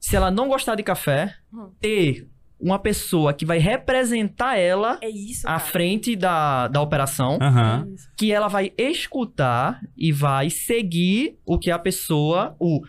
[0.00, 1.70] Se ela não gostar de café, Hum.
[1.80, 2.30] ter
[2.60, 7.38] uma pessoa que vai representar ela É isso, à frente da, da operação.
[7.40, 8.08] É isso.
[8.16, 12.80] que ela vai escutar e vai seguir o que a pessoa, o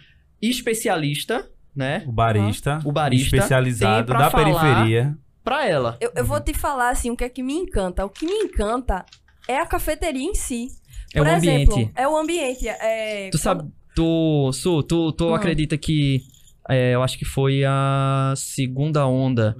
[0.59, 5.17] especialista, né, O barista, O barista especializado da falar- periferia.
[5.43, 5.97] pra ela.
[6.01, 8.05] Eu, eu vou te falar, assim, o que é que me encanta.
[8.05, 9.05] O que me encanta
[9.47, 10.67] é a cafeteria em si.
[11.13, 11.91] É Por o exemplo, ambiente.
[11.95, 12.67] É o ambiente.
[12.67, 13.63] É, Tu sabe,
[13.95, 15.33] tu, Su, tu, tu Hum.
[15.35, 16.21] acredita que,
[16.69, 19.55] é, eu acho que foi a segunda onda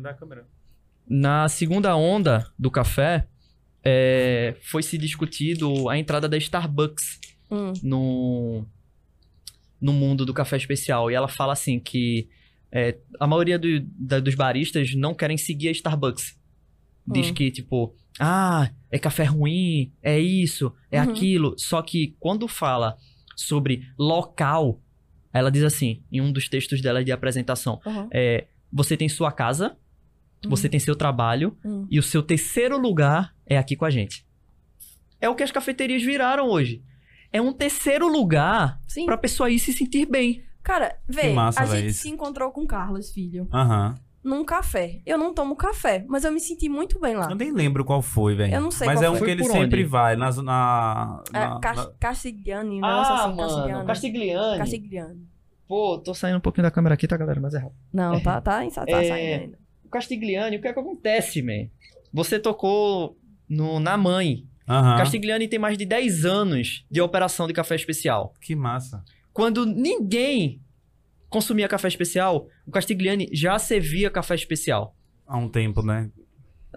[1.08, 3.28] Na segunda onda do café,
[3.84, 7.20] é, foi se discutido a entrada da Starbucks
[7.52, 7.74] Hum.
[7.82, 8.66] no,
[9.82, 11.10] no mundo do café especial.
[11.10, 12.30] E ela fala assim que
[12.72, 16.38] é, a maioria do- da- dos baristas não querem seguir a Starbucks.
[17.08, 17.34] Diz Hum.
[17.34, 21.10] que, tipo, ah, é café ruim, é isso, é Uhum.
[21.10, 21.56] aquilo.
[21.58, 22.96] Só que quando fala
[23.36, 24.80] sobre local,
[25.34, 28.08] ela diz assim, em um dos textos dela de apresentação, Uhum.
[28.12, 29.78] é, você tem sua casa,
[30.48, 31.86] você tem seu trabalho, Hum.
[31.90, 34.26] e o seu terceiro lugar é aqui com a gente.
[35.20, 36.82] É o que as cafeterias viraram hoje.
[37.32, 39.06] É um terceiro lugar Sim.
[39.06, 40.44] pra pessoa ir se sentir bem.
[40.64, 42.02] Cara, vê, massa, a véi, gente isso.
[42.04, 43.96] se encontrou com o Carlos, filho, Aham.
[44.24, 45.02] Num café.
[45.06, 47.30] Eu não tomo café, mas eu me senti muito bem lá.
[47.30, 48.54] Eu nem lembro qual foi, velho.
[48.54, 49.28] Eu não sei Mas qual é um foi.
[49.28, 49.90] que ele sempre onde?
[49.90, 50.16] vai.
[50.16, 51.24] Na, na, na,
[51.58, 53.88] É, Cas- na- Castigliani, um negócio assim, Castigliani.
[53.88, 54.58] Castigliani.
[54.58, 55.28] Castigliani.
[55.68, 57.40] Pô, tô saindo um pouquinho da câmera aqui, tá, galera?
[57.40, 57.76] Mas é rápido.
[57.94, 59.08] Não, tá, tá, tá, tá É.
[59.08, 59.60] saindo ainda.
[59.86, 61.68] O Castigliani, o que é que acontece, man?
[62.14, 63.18] Você tocou
[63.48, 64.46] no, na mãe.
[64.68, 64.98] Aham.
[64.98, 68.34] Castigliani tem mais de 10 anos de operação de café especial.
[68.42, 69.04] Que massa.
[69.34, 70.60] Quando ninguém
[71.30, 74.96] consumia café especial, o Castigliani já servia café especial.
[75.28, 76.10] Há um tempo, né?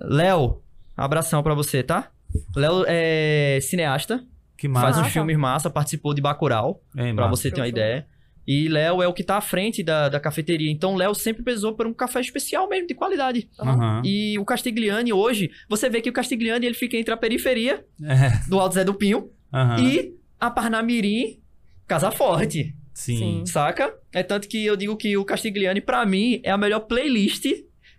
[0.01, 0.63] Léo,
[0.97, 2.11] abração pra você, tá?
[2.57, 4.25] Léo é cineasta,
[4.57, 4.91] Que faz massa.
[4.91, 5.11] uns Massa.
[5.11, 7.29] filmes massa, participou de Bacurau, É, pra massa.
[7.31, 8.07] você ter uma ideia.
[8.47, 10.69] E Léo é o que tá à frente da, da cafeteria.
[10.71, 13.49] Então, Léo sempre pesou por um café especial mesmo, de qualidade.
[13.61, 14.03] Aham.
[14.05, 18.49] E o Castigliani hoje, você vê que o Castigliani ele fica entre a periferia É.
[18.49, 19.77] do Alto Zé do Pinho Aham.
[19.81, 21.41] e a Parnamirim,
[21.87, 22.75] Casa Forte.
[22.95, 23.17] Sim.
[23.17, 23.47] Sim.
[23.47, 23.95] Saca?
[24.13, 27.47] É tanto que eu digo que o Castigliani, pra mim, é a melhor playlist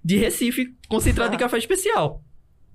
[0.04, 2.24] de Recife concentrado em café especial.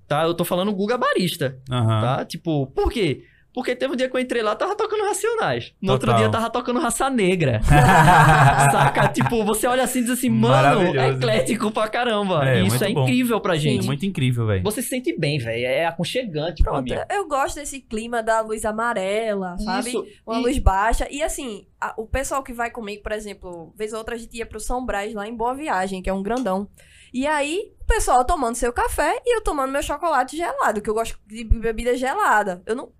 [0.07, 0.23] Tá?
[0.23, 2.01] Eu tô falando Guga Barista, Aham.
[2.01, 2.25] tá?
[2.25, 3.23] Tipo, por quê?
[3.53, 5.73] Porque teve um dia que eu entrei lá, tava tocando Racionais.
[5.81, 6.21] No outro Total.
[6.21, 7.59] dia tava tocando Raça Negra.
[8.71, 9.07] Saca?
[9.09, 12.47] Tipo, você olha assim e diz assim, mano, é eclético pra caramba.
[12.47, 13.03] É, E isso é bom.
[13.03, 13.85] incrível pra gente.
[13.85, 14.63] Muito incrível, velho.
[14.63, 15.65] Você se sente bem, velho.
[15.65, 16.99] É aconchegante pra Pronto, mim.
[17.09, 19.89] eu gosto desse clima da luz amarela, sabe?
[19.89, 20.05] Isso.
[20.25, 21.07] Uma E- luz baixa.
[21.09, 24.37] E assim, a- o pessoal que vai comigo, por exemplo, vez ou outra a gente
[24.37, 26.67] ia pro São Brás, lá em Boa Viagem, que é um grandão.
[27.11, 30.93] E aí, o pessoal tomando seu café e eu tomando meu chocolate gelado, que eu
[30.93, 32.61] gosto de bebida gelada.
[32.67, 32.91] Eu não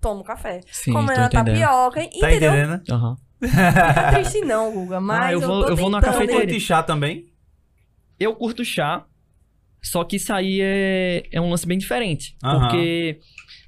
[0.00, 0.60] tomo café.
[0.70, 1.46] Sim, Comendo a entendendo.
[1.60, 2.52] tapioca, Tá entendeu?
[2.54, 2.82] entendendo?
[2.90, 3.16] Aham.
[3.40, 6.40] Não é triste não, Guga, mas Ah, eu eu, vou- tô eu vou na cafeteria.
[6.40, 7.26] curte chá também?
[8.18, 9.04] Eu curto chá,
[9.80, 12.36] só que isso aí é, é um lance bem diferente.
[12.42, 12.60] Aham.
[12.60, 13.20] Porque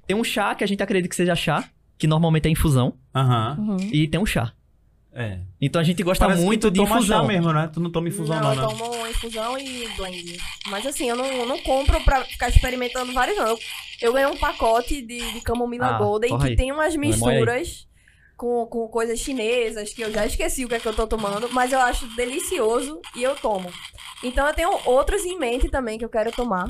[0.07, 2.95] tem um chá que a gente acredita que seja chá, que normalmente é infusão.
[3.15, 3.77] Uhum.
[3.93, 4.53] e tem um chá.
[5.13, 5.41] É.
[5.61, 7.23] Então a gente gosta Parece muito que tu de toma infusão.
[7.23, 7.69] chá mesmo, né?
[7.73, 8.79] Tu não toma infusão, não, não, eu né?
[8.79, 10.37] tomo infusão e blend.
[10.69, 13.49] Mas assim, eu não, eu não compro pra ficar experimentando vários, não.
[13.49, 13.59] Eu,
[14.03, 16.57] eu ganhei um pacote de, de camomila Ah, golden que aí.
[16.57, 17.89] tem umas misturas
[18.37, 21.49] com, com coisas chinesas que eu já esqueci o que é que eu tô tomando,
[21.53, 23.69] mas eu acho delicioso e eu tomo.
[24.23, 26.67] Então eu tenho outros em mente também que eu quero tomar.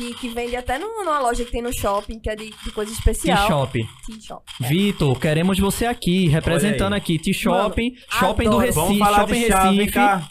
[0.00, 2.72] Que, que vende até num- numa loja que tem no shopping, que é de, de
[2.72, 3.46] coisa especial.
[3.46, 3.86] T-Shop.
[4.06, 4.42] Tea shop.
[4.58, 7.18] Vitor, queremos você aqui, representando aqui.
[7.18, 8.56] T-Shopping, Mano, Shopping do.
[8.56, 9.92] Recife, Vamos falar Shopping de vem Recife.
[9.92, 10.22] cá.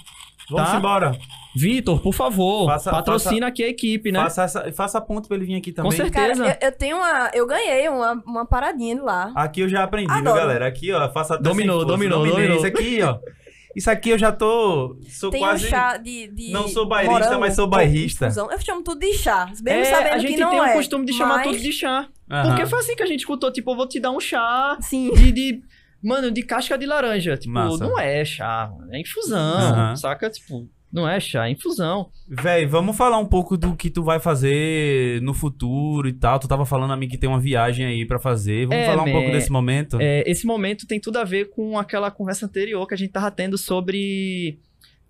[0.50, 0.78] Vamos tá?
[0.78, 1.20] embora.
[1.56, 4.20] Vitor, por favor, Faça- patrocina aqui a equipe, né?
[4.22, 5.92] Faça, essa, faça a ponte pra ele vir aqui também.
[5.92, 6.44] Com certeza.
[6.44, 7.30] Cara, eu, eu tenho uma.
[7.34, 9.32] Eu ganhei uma, uma paradinha lá.
[9.36, 10.36] Aqui eu já aprendi, viu, Adoro.
[10.36, 10.68] galera?
[10.68, 12.58] Aqui, ó, faça até Dominou, dominou, dominou.
[12.58, 13.18] Isso aqui, ó.
[13.76, 14.98] Isso aqui eu já tô...
[15.10, 15.66] Sou Tem quase...
[15.66, 18.26] um chá de, de não sou bairrista, morango mas sou bairrista.
[18.28, 19.46] Eu chamo tudo de chá.
[19.62, 21.60] Mesmo É, sabendo a gente que não tem o é, costume de chamar mas- tudo
[21.60, 22.08] de chá.
[22.32, 22.50] Aham.
[22.50, 25.12] Porque foi assim que a gente escutou, tipo, eu vou te dar um chá Sim.
[25.14, 25.62] de, de-
[26.04, 27.38] mano, de casca de laranja.
[27.38, 27.78] Tipo, Massa.
[27.84, 29.96] não é chá, é infusão, Aham.
[29.96, 30.30] saca?
[30.30, 32.10] Tipo, não é chá, é infusão.
[32.28, 36.40] Véi, vamos falar um pouco do que tu vai fazer no futuro e tal.
[36.40, 38.66] Tu tava falando a mim que tem uma viagem aí pra fazer.
[38.68, 39.12] Vamos É, falar um man.
[39.12, 39.98] pouco desse momento?
[40.02, 43.30] É, esse momento tem tudo a ver com aquela conversa anterior que a gente tava
[43.30, 44.58] tendo sobre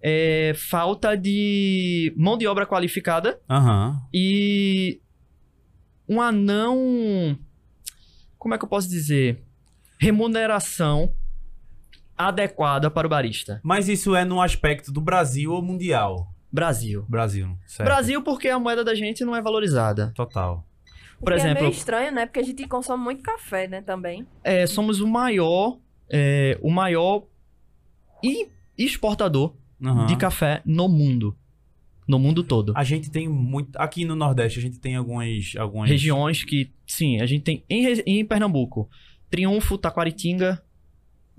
[0.02, 3.98] é, falta de mão de obra qualificada Aham.
[4.14, 5.00] e
[6.08, 7.38] uma não.
[8.38, 9.44] Como é que eu posso dizer?
[10.00, 11.14] Remuneração
[12.20, 13.62] adequada para o barista.
[13.64, 16.28] Mas isso é no aspecto do Brasil ou mundial?
[16.52, 17.06] Brasil.
[17.08, 17.88] Brasil, certo.
[17.88, 20.12] Brasil, porque a moeda da gente não é valorizada.
[20.14, 20.66] Total.
[21.20, 22.26] O Por que exemplo- É meio estranho, né?
[22.26, 23.82] Porque a gente consome muito café, né?
[23.82, 24.28] Também.
[24.44, 25.78] É, somos o maior,
[26.10, 27.24] é, o maior
[28.22, 28.48] e
[28.78, 30.06] exportador Aham.
[30.06, 31.38] de café no mundo.
[32.08, 32.74] No mundo todo.
[32.76, 33.78] A gente tem muito...
[33.78, 35.54] Aqui no Nordeste, a gente tem algumas...
[35.58, 35.90] algumas...
[35.90, 38.90] Regiões que, sim, a gente tem em, em Pernambuco,
[39.30, 40.62] Triunfo, Taquaritinga,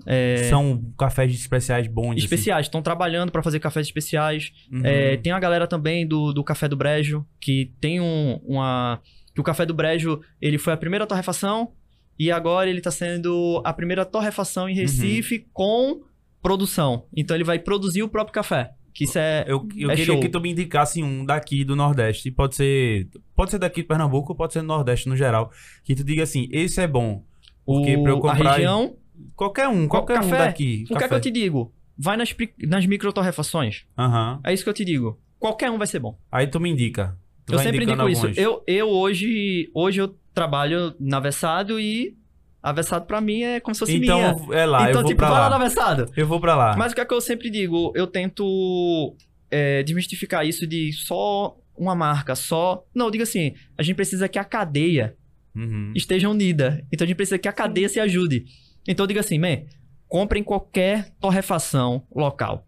[0.05, 2.11] é, São cafés especiais bons.
[2.11, 2.19] assim.
[2.19, 4.51] especiais, estão trabalhando para fazer cafés especiais.
[4.71, 4.81] Uhum.
[4.83, 8.99] É, tem a galera também do, do Café do Brejo, que tem um, uma...
[9.33, 11.71] Que o Café do Brejo, ele foi a primeira torrefação
[12.19, 16.01] e agora ele tá sendo a primeira torrefação em Recife com
[16.41, 17.05] produção.
[17.15, 18.71] Então ele vai produzir o próprio café.
[18.93, 19.45] Que isso é...
[19.47, 20.19] Eu, eu É queria show.
[20.19, 22.29] que tu me indicasse um daqui do Nordeste.
[22.29, 25.49] Pode ser, pode ser daqui de Pernambuco, pode ser do Nordeste no geral.
[25.83, 27.23] Que tu diga assim, esse é bom.
[27.65, 28.95] Porque o, pra eu a comprar- região...
[29.35, 30.45] Qualquer um, Qual qualquer um café?
[30.45, 30.83] daqui.
[30.83, 31.15] O que é que café.
[31.15, 31.73] eu te digo?
[31.97, 32.35] Vai nas,
[32.67, 33.83] nas microtorrefações.
[33.97, 34.39] Aham.
[34.43, 35.19] É isso que eu te digo.
[35.39, 36.17] Qualquer um vai ser bom.
[36.31, 37.17] Aí tu me indica.
[37.45, 38.21] Tu eu sempre indico isso.
[38.25, 38.37] alguns.
[38.37, 42.15] Eu, eu hoje, hoje eu trabalho na Versado e
[42.63, 44.17] a Versado pra mim é como se fosse Então
[44.47, 44.55] minha.
[44.59, 45.57] é lá, eu então, vou tipo, pra vai lá lá.
[45.57, 46.11] na Versado.
[46.15, 46.75] Eu vou pra lá.
[46.77, 47.91] Mas o que é que eu sempre digo?
[47.95, 49.15] Eu tento
[49.49, 52.83] é, desmistificar isso de só uma marca, só.
[52.93, 55.15] Não, eu digo assim: a gente precisa que a cadeia
[55.53, 55.91] Uhum.
[55.93, 56.81] esteja unida.
[56.93, 58.45] Então a gente precisa que a cadeia se ajude.
[58.87, 59.61] Então eu digo assim, man,
[60.07, 62.65] comprem qualquer torrefação local.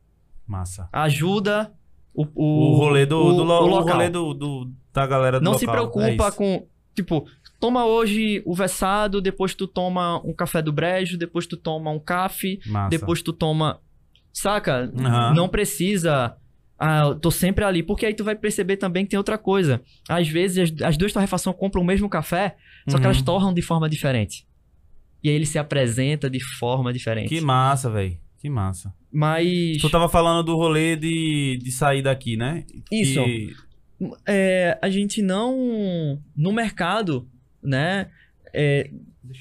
[0.48, 0.88] Massa.
[0.92, 1.72] Ajuda
[2.14, 3.94] o, O, rolê do, o- do, lo- o o local.
[3.96, 5.60] rolê do, do- da galera do Não local.
[5.60, 6.38] se É preocupa isso.
[6.38, 6.68] com.
[6.96, 7.26] Tipo,
[7.60, 12.00] toma hoje o versado, depois tu toma um café do brejo, depois tu toma um
[12.00, 12.90] café, Massa.
[12.90, 13.80] depois tu toma.
[14.32, 14.92] Saca?
[14.98, 15.34] Aham.
[15.34, 16.36] Não precisa.
[16.78, 17.82] Ah, eu tô sempre ali.
[17.82, 19.82] Porque aí tu vai perceber também que tem outra coisa.
[20.10, 22.56] Às vezes as, as duas torrefações compram o mesmo café,
[22.90, 23.12] só que Uhum.
[23.12, 24.46] elas torram de forma diferente.
[25.24, 27.30] E aí ele se apresenta de forma diferente.
[27.30, 28.18] Que massa, velho.
[28.40, 28.94] Que massa.
[29.12, 29.78] Mas.
[29.80, 32.66] Tu tava falando do rolê de, de sair daqui, né?
[32.92, 33.24] Isso.
[33.24, 33.54] Que-
[34.28, 36.22] é, a gente não.
[36.36, 37.28] No mercado,
[37.62, 38.10] né?
[38.54, 38.90] é,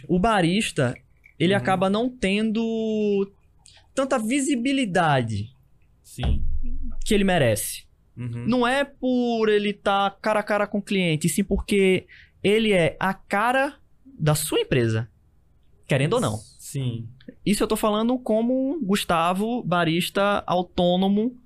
[0.09, 0.95] o barista,
[1.39, 1.59] ele Uhum.
[1.59, 3.31] acaba não tendo
[3.95, 5.51] tanta visibilidade
[6.03, 6.43] Sim.
[7.05, 7.85] que ele merece.
[8.17, 8.45] Uhum.
[8.47, 12.07] Não é por ele estar cara a cara com o cliente, sim porque
[12.43, 13.75] ele é a cara
[14.19, 15.09] da sua empresa.
[15.93, 16.39] Querendo ou não.
[16.59, 17.07] Sim.
[17.45, 21.37] Isso eu tô falando como um Gustavo, barista autônomo,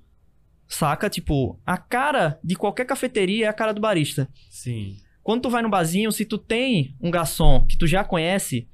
[0.68, 1.10] saca?
[1.10, 4.28] Tipo, a cara de qualquer cafeteria é a cara do barista.
[4.48, 4.98] Sim.
[5.24, 8.68] Quando tu vai no barzinho, se tu tem um garçom que tu já conhece,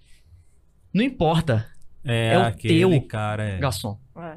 [0.92, 1.66] não importa,
[2.04, 3.44] É, É o aquele teu cara.
[3.44, 3.58] É.
[3.58, 3.98] garçom.
[4.16, 4.36] É.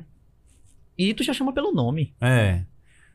[0.97, 2.13] E tu já chama pelo nome.
[2.21, 2.63] é.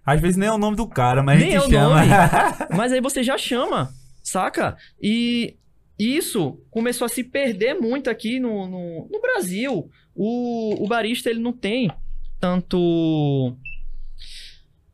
[0.04, 1.94] Às vezes nem é o nome do cara, mas Nem a é gente o chama.
[2.04, 2.08] nome.
[2.76, 3.92] Mas aí você já chama,
[4.22, 4.76] saca?
[5.00, 5.56] E
[6.02, 9.90] isso começou a se perder muito aqui no, no, no Brasil.
[10.14, 11.90] O, o barista, ele não tem
[12.38, 13.56] tanto...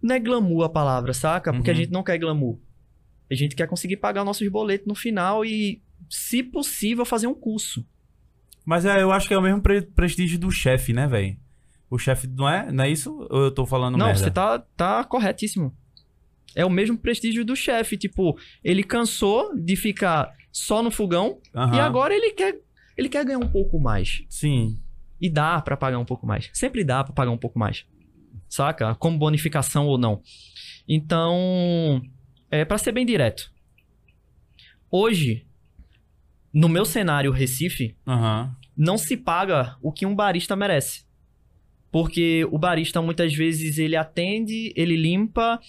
[0.03, 1.53] Não é glamour a palavra, saca?
[1.53, 1.79] Porque a Uhum.
[1.79, 2.59] gente não quer glamour.
[3.31, 7.85] A gente quer conseguir pagar nossos boletos no final e, se possível, fazer um curso.
[8.65, 11.37] Mas é, eu acho que é o mesmo pre- prestígio do chefe, né, velho?
[11.91, 12.71] O chefe não é?
[12.71, 13.17] Não é isso?
[13.31, 14.21] Ou eu tô falando Não, merda?
[14.25, 15.75] você tá, tá corretíssimo.
[16.55, 17.97] É o mesmo prestígio do chefe.
[17.97, 21.77] Tipo, ele cansou de ficar só no fogão Aham.
[21.77, 22.59] e agora ele quer,
[22.97, 24.25] ele quer ganhar um pouco mais.
[24.27, 24.81] Sim.
[25.21, 26.49] E dá pra pagar um pouco mais.
[26.55, 27.85] Sempre dá pra pagar um pouco mais.
[28.49, 28.95] Saca?
[28.95, 30.23] Como bonificação ou não.
[30.89, 32.01] Então,
[32.51, 33.53] é para ser bem direto.
[34.91, 35.47] Hoje,
[36.53, 38.57] no meu cenário Recife, Aham.
[38.75, 41.05] não se paga o que um barista merece.
[41.93, 45.61] Porque o barista muitas vezes ele atende, ele limpa,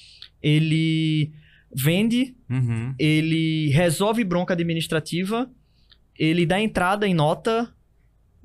[0.42, 1.34] ele
[1.74, 2.94] vende, Uhum.
[2.98, 5.50] ele resolve bronca administrativa,
[6.18, 7.74] ele dá entrada em nota,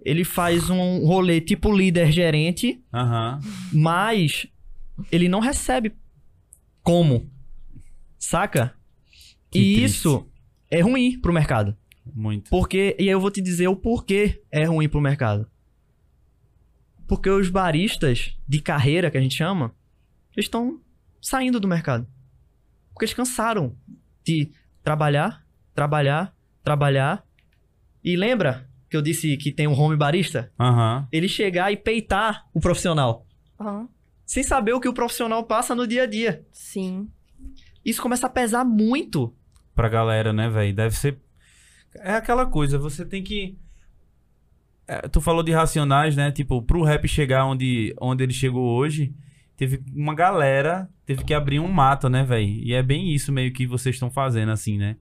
[0.04, 3.40] ele faz um rolê tipo líder gerente, Aham.
[3.72, 4.46] mas
[5.10, 5.92] ele não recebe
[6.82, 7.30] como.
[8.18, 8.74] Saca?
[9.50, 9.96] Que e triste.
[9.96, 10.26] isso
[10.70, 11.76] é ruim pro mercado.
[12.14, 12.50] Muito.
[12.50, 15.46] Porque, e aí eu vou te dizer o porquê é ruim pro mercado.
[17.06, 19.74] Porque os baristas de carreira, que a gente chama,
[20.36, 20.80] eles estão
[21.20, 22.06] saindo do mercado.
[22.92, 23.76] Porque eles cansaram
[24.24, 24.50] de
[24.82, 27.24] trabalhar, trabalhar, trabalhar.
[28.04, 30.52] E lembra que eu disse que tem um home barista?
[30.58, 31.08] Aham.
[31.10, 33.26] Ele chegar e peitar o profissional.
[33.58, 33.88] Aham.
[34.26, 36.44] Sem saber o que o profissional passa no dia a dia.
[36.52, 37.08] Sim.
[37.84, 39.34] Isso começa a pesar muito.
[39.74, 40.74] Pra galera, né, velho?
[40.74, 41.18] Deve ser.
[41.96, 43.58] É aquela coisa, você tem que.
[44.86, 46.30] É, tu falou de racionais, né?
[46.30, 49.14] Tipo, pro rap chegar onde, onde ele chegou hoje,
[49.62, 52.48] teve uma galera, teve que abrir um mato, né, velho?
[52.48, 54.96] E é bem isso meio que vocês estão fazendo, assim, né?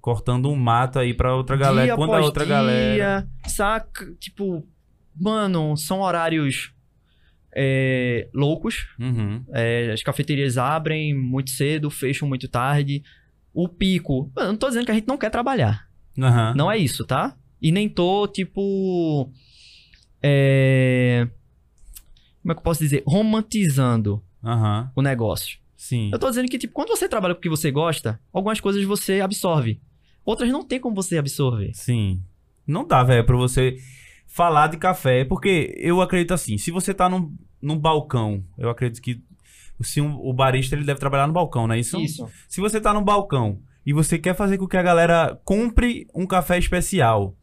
[0.00, 1.88] Cortando um mato aí pra outra galera.
[1.88, 3.28] dia Quando a outra dia, galera.
[3.46, 4.10] Saca?
[4.18, 4.66] Tipo,
[5.14, 6.72] mano, são horários
[7.54, 8.86] é, loucos.
[8.98, 9.44] Uhum.
[9.52, 13.02] É, as cafeterias abrem muito cedo, fecham muito tarde.
[13.52, 14.32] O pico.
[14.38, 15.86] Eu não tô dizendo que a gente não quer trabalhar.
[16.18, 16.54] Aham.
[16.56, 17.36] Não é isso, tá?
[17.60, 19.30] E nem tô, tipo.
[20.22, 21.28] É.
[22.48, 23.02] Como é que eu posso dizer?
[23.06, 24.90] Romantizando Aham.
[24.96, 25.58] o negócio.
[25.76, 26.08] Sim.
[26.10, 28.82] Eu tô dizendo que, tipo, quando você trabalha com o que você gosta, algumas coisas
[28.84, 29.78] você absorve.
[30.24, 31.72] Outras não tem como você absorver.
[31.74, 32.22] Sim.
[32.66, 33.76] Não dá, velho, pra você
[34.26, 35.26] falar de café.
[35.26, 39.22] Porque eu acredito assim, se você tá num, num balcão, eu acredito que
[39.82, 42.00] se um- o barista ele deve trabalhar no balcão, não é isso?
[42.00, 42.26] Isso.
[42.48, 46.26] Se você tá num balcão e você quer fazer com que a galera compre um
[46.26, 47.36] café especial,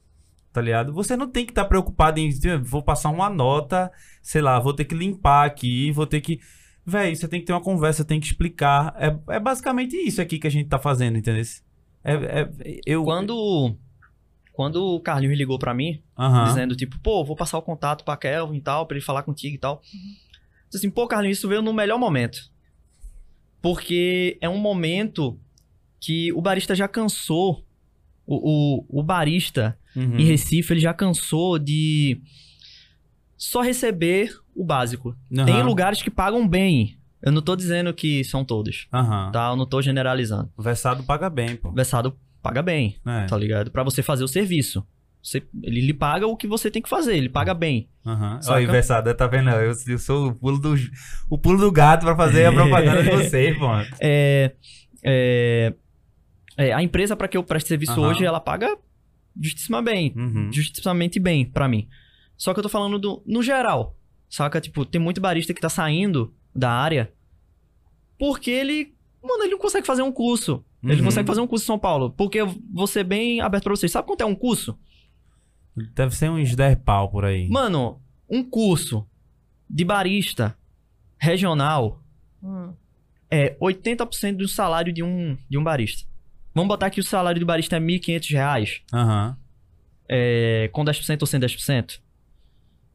[0.55, 0.93] tá ligado?
[0.93, 3.91] Você não tem que estar preocupado em "Tia, vou passar uma nota,
[4.21, 6.39] sei lá, vou ter que limpar aqui, vou ter que.
[6.85, 8.95] Véi, você tem que ter uma conversa, tem que explicar.
[8.97, 11.43] É, é basicamente isso aqui que a gente tá fazendo, entendeu?
[12.03, 13.03] É, é- eu.
[13.03, 13.75] Quando.
[14.53, 16.45] Quando o Carlinhos ligou pra mim, Aham.
[16.45, 19.55] dizendo, tipo, pô, vou passar o contato pra Kelvin e tal, pra ele falar contigo
[19.55, 19.81] e tal.
[19.81, 22.49] Disse assim, pô, Carlinhos, isso veio no melhor momento.
[23.61, 25.37] Porque é um momento
[25.99, 27.65] que o barista já cansou.
[28.25, 30.17] O, o, o barista Uhum.
[30.19, 32.19] em Recife, ele já cansou de
[33.37, 35.15] só receber o básico.
[35.35, 35.45] Aham.
[35.45, 36.97] Tem lugares que pagam bem.
[37.21, 39.31] Eu não tô dizendo que são todos, Aham.
[39.31, 39.49] tá?
[39.49, 40.49] Eu não tô generalizando.
[40.55, 41.71] O Versado paga bem, pô.
[41.71, 43.25] Versado paga bem, É.
[43.25, 43.71] tá ligado?
[43.71, 44.85] Pra você fazer o serviço.
[45.23, 47.89] Você- ele lhe paga o que você tem que fazer, ele paga bem.
[48.41, 48.51] Saca?
[48.53, 49.49] Olha, Versado, tá vendo?
[49.49, 50.75] Eu, eu sou o pulo, do,
[51.27, 53.65] o pulo do gato pra fazer a propaganda de vocês, pô.
[53.99, 54.51] É,
[55.03, 55.73] é,
[56.55, 58.09] é, a empresa para que eu preste serviço Aham.
[58.09, 58.77] hoje, ela paga
[59.39, 60.13] justíssima bem.
[60.15, 60.51] Uhum.
[60.51, 61.88] Justíssimamente bem pra mim.
[62.38, 63.95] Só que eu tô falando do, no geral.
[64.29, 64.59] Saca?
[64.59, 67.13] Tipo, tem muito barista que tá saindo da área
[68.17, 68.93] porque ele.
[69.23, 70.63] Mano, ele não consegue fazer um curso.
[70.83, 70.97] Ele Uhum.
[70.99, 72.11] não consegue fazer um curso em São Paulo.
[72.11, 73.91] Porque eu vou ser bem aberto pra vocês.
[73.91, 74.77] Sabe quanto é um curso?
[75.93, 77.49] Deve ser uns 10 pau por aí.
[77.49, 79.05] Mano, um curso
[79.69, 80.57] de barista
[81.17, 82.01] regional
[82.43, 82.73] Hum.
[83.31, 86.07] é 80% do salário de um, de um barista.
[86.55, 89.37] Vamos botar que o salário do barista é 1.500 reais, Aham.
[90.09, 91.99] é, com 10% ou sem 10%.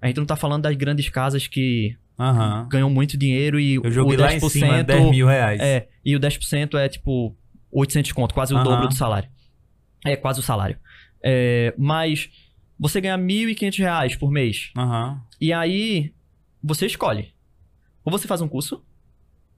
[0.00, 2.66] A gente não tá falando das grandes casas que Aham.
[2.70, 5.60] ganham muito dinheiro e Eu joguei o 10%, lá em cima 10 mil reais.
[5.60, 7.36] é, e o 10% é tipo
[7.70, 8.64] 800 conto, quase o Aham.
[8.64, 9.28] dobro do salário.
[10.06, 10.78] É quase o salário.
[11.22, 12.30] É, mas
[12.78, 14.70] você ganha 1.500 reais por mês.
[14.74, 15.20] Aham.
[15.38, 16.14] E aí
[16.62, 17.34] você escolhe.
[18.02, 18.82] Ou você faz um curso,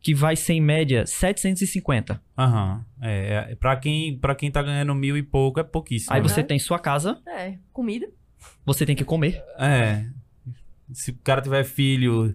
[0.02, 2.20] que vai ser em média 750.
[2.36, 2.84] Aham.
[3.00, 6.12] É, é, pra, quem, pra quem tá ganhando mil e pouco é pouquíssimo.
[6.12, 6.28] Aí né?
[6.28, 8.08] você tem sua casa, É, comida.
[8.66, 9.42] você tem que comer.
[9.58, 10.04] É.
[10.92, 12.34] Se o cara tiver filho,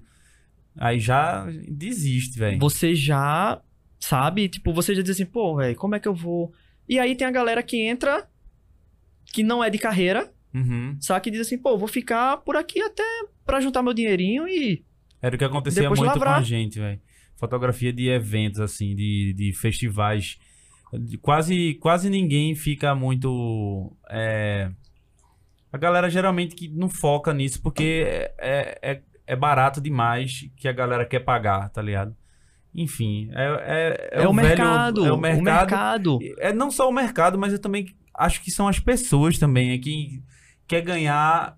[0.77, 2.57] aí já desiste, velho.
[2.59, 3.61] Você já
[3.99, 6.53] sabe, tipo, você já diz assim, pô, velho, como é que eu vou.
[6.87, 8.27] E aí tem a galera que entra,
[9.33, 10.97] que não é de carreira, Uhum.
[11.01, 11.21] sabe?
[11.25, 13.03] Que diz assim, pô, vou ficar por aqui até
[13.45, 14.85] pra juntar meu dinheirinho e.
[15.21, 16.35] Era o que acontecia muito lavrar.
[16.35, 16.99] com a gente, velho.
[17.37, 20.37] Fotografia de eventos, assim, de, de festivais.
[21.21, 23.91] Quase, quase ninguém fica muito.
[24.09, 24.71] é,
[25.71, 30.67] A galera geralmente que não foca nisso porque é, é, é- é barato demais que
[30.69, 32.15] a galera quer pagar, tá ligado?
[32.73, 35.39] Enfim, é, é, É, o, velho- mercado, É o o mercado.
[35.43, 36.19] mercado.
[36.39, 39.71] É não só o mercado, mas eu também acho que são as pessoas também.
[39.71, 40.23] É que
[40.65, 41.57] quer ganhar,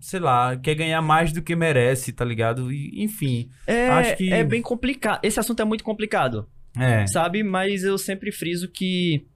[0.00, 2.72] sei lá, quer ganhar mais do que merece, tá ligado?
[2.72, 3.48] E, enfim.
[3.66, 5.20] É, Acho que- é bem complicado.
[5.22, 7.06] Esse assunto é muito complicado, É.
[7.06, 7.42] sabe?
[7.42, 9.26] Mas eu sempre friso que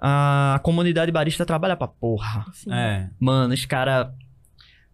[0.00, 2.44] a comunidade barista trabalha pra porra.
[2.52, 2.72] Sim.
[2.72, 3.08] É.
[3.18, 4.12] Mano, os cara.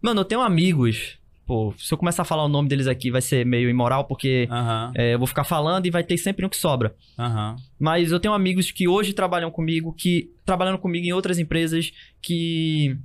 [0.01, 1.17] Mano, eu tenho amigos.
[1.45, 4.47] Pô, se eu começar a falar o nome deles aqui, vai ser meio imoral, porque
[4.95, 6.95] é, eu vou ficar falando e vai ter sempre um que sobra.
[7.19, 7.57] Aham.
[7.77, 11.91] Mas eu tenho amigos que hoje trabalham comigo, que trabalham comigo em outras empresas,
[12.21, 12.97] que.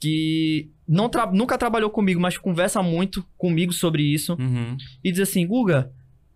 [0.00, 4.36] Que não tra- nunca trabalhou comigo, mas conversa muito comigo sobre isso.
[4.38, 4.76] Uhum.
[5.02, 5.92] E diz assim: Guga,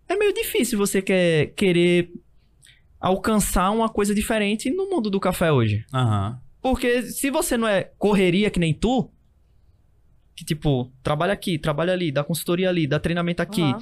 [0.07, 2.11] é meio difícil você quer, querer
[2.99, 5.85] alcançar uma coisa diferente no mundo do café hoje.
[5.93, 6.39] Aham.
[6.61, 9.09] Porque se você não é correria que nem tu,
[10.35, 13.79] que tipo, trabalha aqui, trabalha ali, dá consultoria ali, dá treinamento aqui, Aham.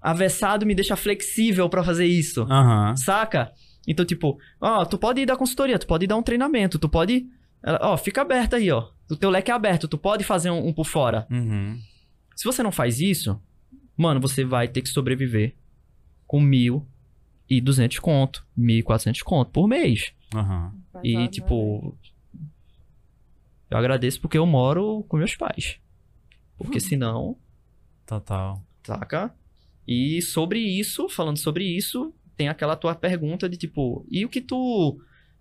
[0.00, 2.42] avessado me deixa flexível pra fazer isso.
[2.42, 2.96] Aham.
[2.96, 3.52] Saca?
[3.86, 6.88] Então, tipo, ó, tu pode ir dar consultoria, tu pode ir dar um treinamento, tu
[6.88, 7.26] pode.
[7.82, 8.88] Ó, fica aberto aí, ó.
[9.10, 11.26] O teu leque é aberto, tu pode fazer um, um por fora.
[11.30, 11.78] Uhum.
[12.34, 13.40] Se você não faz isso,
[13.96, 15.54] mano, você vai ter que sobreviver
[16.26, 16.86] com mil
[17.48, 20.12] e duzentos conto, mil e quatrocentos conto por mês.
[20.34, 20.74] Aham.
[21.02, 21.96] E, né, tipo,
[23.70, 25.78] eu agradeço porque eu moro com meus pais.
[26.56, 27.36] Porque senão,
[28.06, 28.62] Total.
[28.84, 29.34] saca?
[29.86, 34.40] E sobre isso, falando sobre isso, tem aquela tua pergunta de tipo, e o que
[34.40, 34.98] tu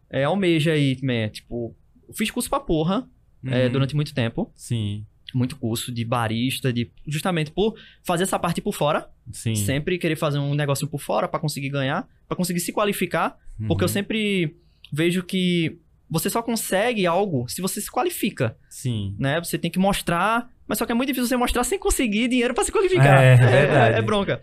[0.09, 1.29] é, almeja aí, man?
[1.29, 1.75] Tipo,
[2.07, 3.09] eu fiz curso pra porra
[3.45, 3.71] é, Uhum.
[3.71, 4.51] durante muito tempo.
[4.55, 5.05] Sim.
[5.33, 9.09] Muito curso de barista, de justamente por fazer essa parte por fora.
[9.31, 9.55] Sim.
[9.55, 13.37] Sempre querer fazer um negócio por fora pra conseguir ganhar, pra conseguir se qualificar.
[13.67, 13.93] Porque eu Uhum.
[13.93, 14.55] sempre
[14.91, 15.79] vejo que
[16.09, 19.15] você só consegue algo se você se qualifica, Sim.
[19.17, 19.39] né?
[19.39, 22.53] Você tem que mostrar, mas só que é muito difícil você mostrar sem conseguir dinheiro
[22.53, 23.23] pra se qualificar.
[23.23, 23.97] É, é verdade.
[23.97, 24.39] é bronca.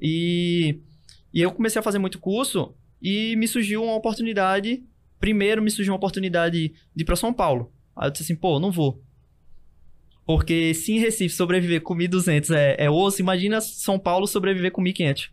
[0.00, 0.80] E,
[1.32, 4.82] e eu comecei a fazer muito curso e me surgiu uma oportunidade.
[5.20, 7.72] Primeiro me surgiu uma oportunidade de ir pra São Paulo.
[7.98, 9.02] Aí eu disse assim, pô, não vou.
[10.24, 14.82] Porque se em Recife sobreviver com 1.200 é, é osso, imagina São Paulo sobreviver com
[14.82, 15.30] 1.500.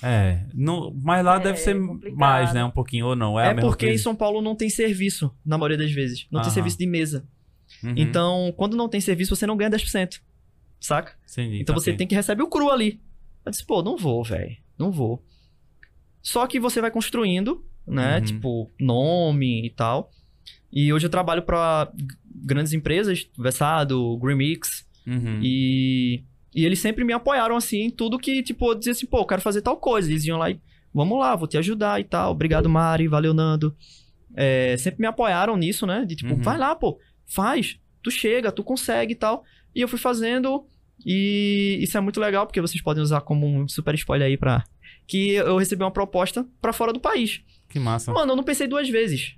[0.00, 0.44] É.
[0.54, 2.16] Não, mas lá É, deve ser complicado.
[2.18, 2.64] mais, né?
[2.64, 3.38] Um pouquinho, ou não?
[3.38, 4.02] É, É, porque em coisa?
[4.04, 6.26] São Paulo não tem serviço, na maioria das vezes.
[6.30, 6.54] Não tem Aham.
[6.54, 7.26] serviço de mesa.
[7.82, 7.94] Uhum.
[7.96, 10.20] Então, quando não tem serviço, você não ganha 10%.
[10.80, 11.14] Saca?
[11.32, 11.98] Entendi, Então você ok.
[11.98, 13.00] tem que receber o cru ali.
[13.44, 14.56] Eu disse, pô, não vou, velho.
[14.78, 15.20] Não vou.
[16.22, 18.18] Só que você vai construindo, né?
[18.18, 18.24] Uhum.
[18.24, 20.12] Tipo, nome e tal.
[20.72, 22.06] E hoje eu trabalho pra g-
[22.44, 24.86] grandes empresas, Versado, Green Mix.
[25.06, 25.40] Uhum.
[25.42, 26.22] E,
[26.54, 29.26] e eles sempre me apoiaram assim em tudo que, tipo, eu dizia assim, pô, eu
[29.26, 30.10] quero fazer tal coisa.
[30.10, 30.60] Eles iam lá e,
[30.92, 32.32] vamos lá, vou te ajudar e tal.
[32.32, 33.74] Obrigado, Mari, valeu, Nando.
[34.36, 36.04] É, sempre me apoiaram nisso, né?
[36.04, 36.42] De tipo, Uhum.
[36.42, 39.42] vai lá, pô, faz, tu chega, tu consegue e tal.
[39.74, 40.66] E eu fui fazendo,
[41.04, 44.64] e isso é muito legal, porque vocês podem usar como um super spoiler aí pra.
[45.06, 47.40] Que eu recebi uma proposta pra fora do país.
[47.70, 48.12] Que massa.
[48.12, 49.36] Mano, eu não pensei duas vezes.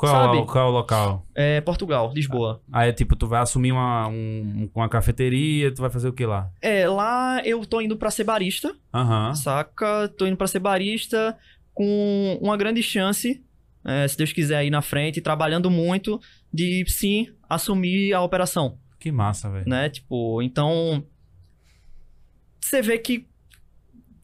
[0.00, 0.38] Qual, sabe?
[0.38, 1.26] é o- qual é o local?
[1.34, 2.62] É Portugal, Lisboa.
[2.72, 6.24] Aí é tipo, tu vai assumir uma, um, uma cafeteria, tu vai fazer o que
[6.24, 6.50] lá?
[6.62, 8.74] É, lá eu tô indo pra ser barista.
[8.94, 9.34] Aham.
[9.34, 10.08] Saca?
[10.16, 11.36] Tô indo pra ser barista
[11.74, 13.44] com uma grande chance,
[13.84, 16.20] é, se Deus quiser aí na frente, trabalhando muito,
[16.52, 19.68] de sim assumir a operação, Que massa, velho.
[19.68, 19.88] né?
[19.90, 21.04] Tipo, então.
[22.60, 23.26] Você vê que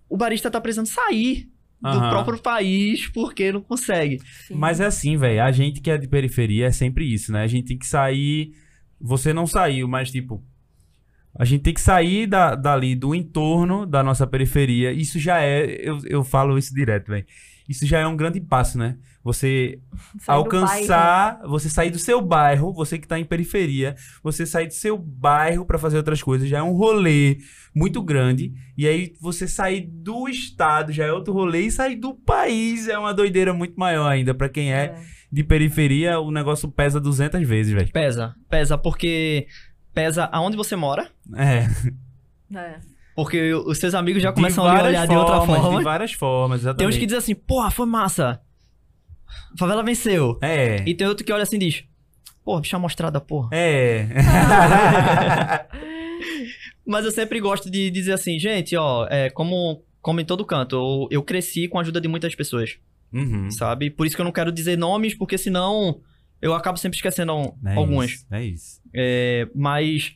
[0.08, 1.50] o barista tá precisando sair
[1.80, 2.10] do Aham.
[2.10, 4.20] próprio país porque não consegue.
[4.46, 4.54] Sim.
[4.54, 5.42] Mas é assim, velho.
[5.42, 7.42] A gente que é de periferia é sempre isso, né?
[7.42, 8.52] A gente tem que sair.
[9.00, 10.42] Você não saiu, mas tipo.
[11.38, 14.90] A gente tem que sair da, dali, do entorno da nossa periferia.
[14.90, 15.66] Isso já é.
[15.86, 17.26] Eu, eu falo isso direto, velho.
[17.68, 18.96] Isso já é um grande passo, né?
[19.26, 19.80] Você
[20.20, 24.72] Sair alcançar, você sair do seu bairro, você que tá em periferia, você sair do
[24.72, 27.38] seu bairro pra fazer outras coisas, já é um rolê
[27.74, 28.52] muito grande.
[28.78, 32.96] E aí você sair do estado já é outro rolê e sair do país é
[32.96, 34.94] uma doideira muito maior ainda Pra quem é,
[35.32, 37.90] de periferia, o negócio pesa 200 vezes, velho.
[37.90, 39.48] Pesa, pesa porque
[39.92, 41.66] pesa aonde você mora, É.
[42.54, 42.78] É.
[43.16, 45.78] Porque os seus amigos já começam a olhar de outra formas, forma.
[45.78, 46.78] De várias formas, exatamente.
[46.78, 48.40] Tem uns que dizem assim, porra, foi massa.
[49.54, 50.38] A favela venceu.
[50.42, 50.82] É.
[50.86, 51.84] E tem outro que olha assim e diz,
[52.44, 53.48] porra, bicha mostrada, porra.
[53.52, 54.06] É.
[56.86, 60.76] Mas eu sempre gosto de dizer assim, gente, ó, é, como, como em todo canto,
[60.76, 62.78] eu, eu cresci com a ajuda de muitas pessoas,
[63.12, 63.50] Uhum.
[63.50, 63.90] sabe?
[63.90, 66.00] Por isso que eu não quero dizer nomes, porque senão
[66.40, 67.32] eu acabo sempre esquecendo
[67.64, 68.10] É algumas.
[68.10, 68.80] Isso, é isso.
[68.94, 70.14] É, mas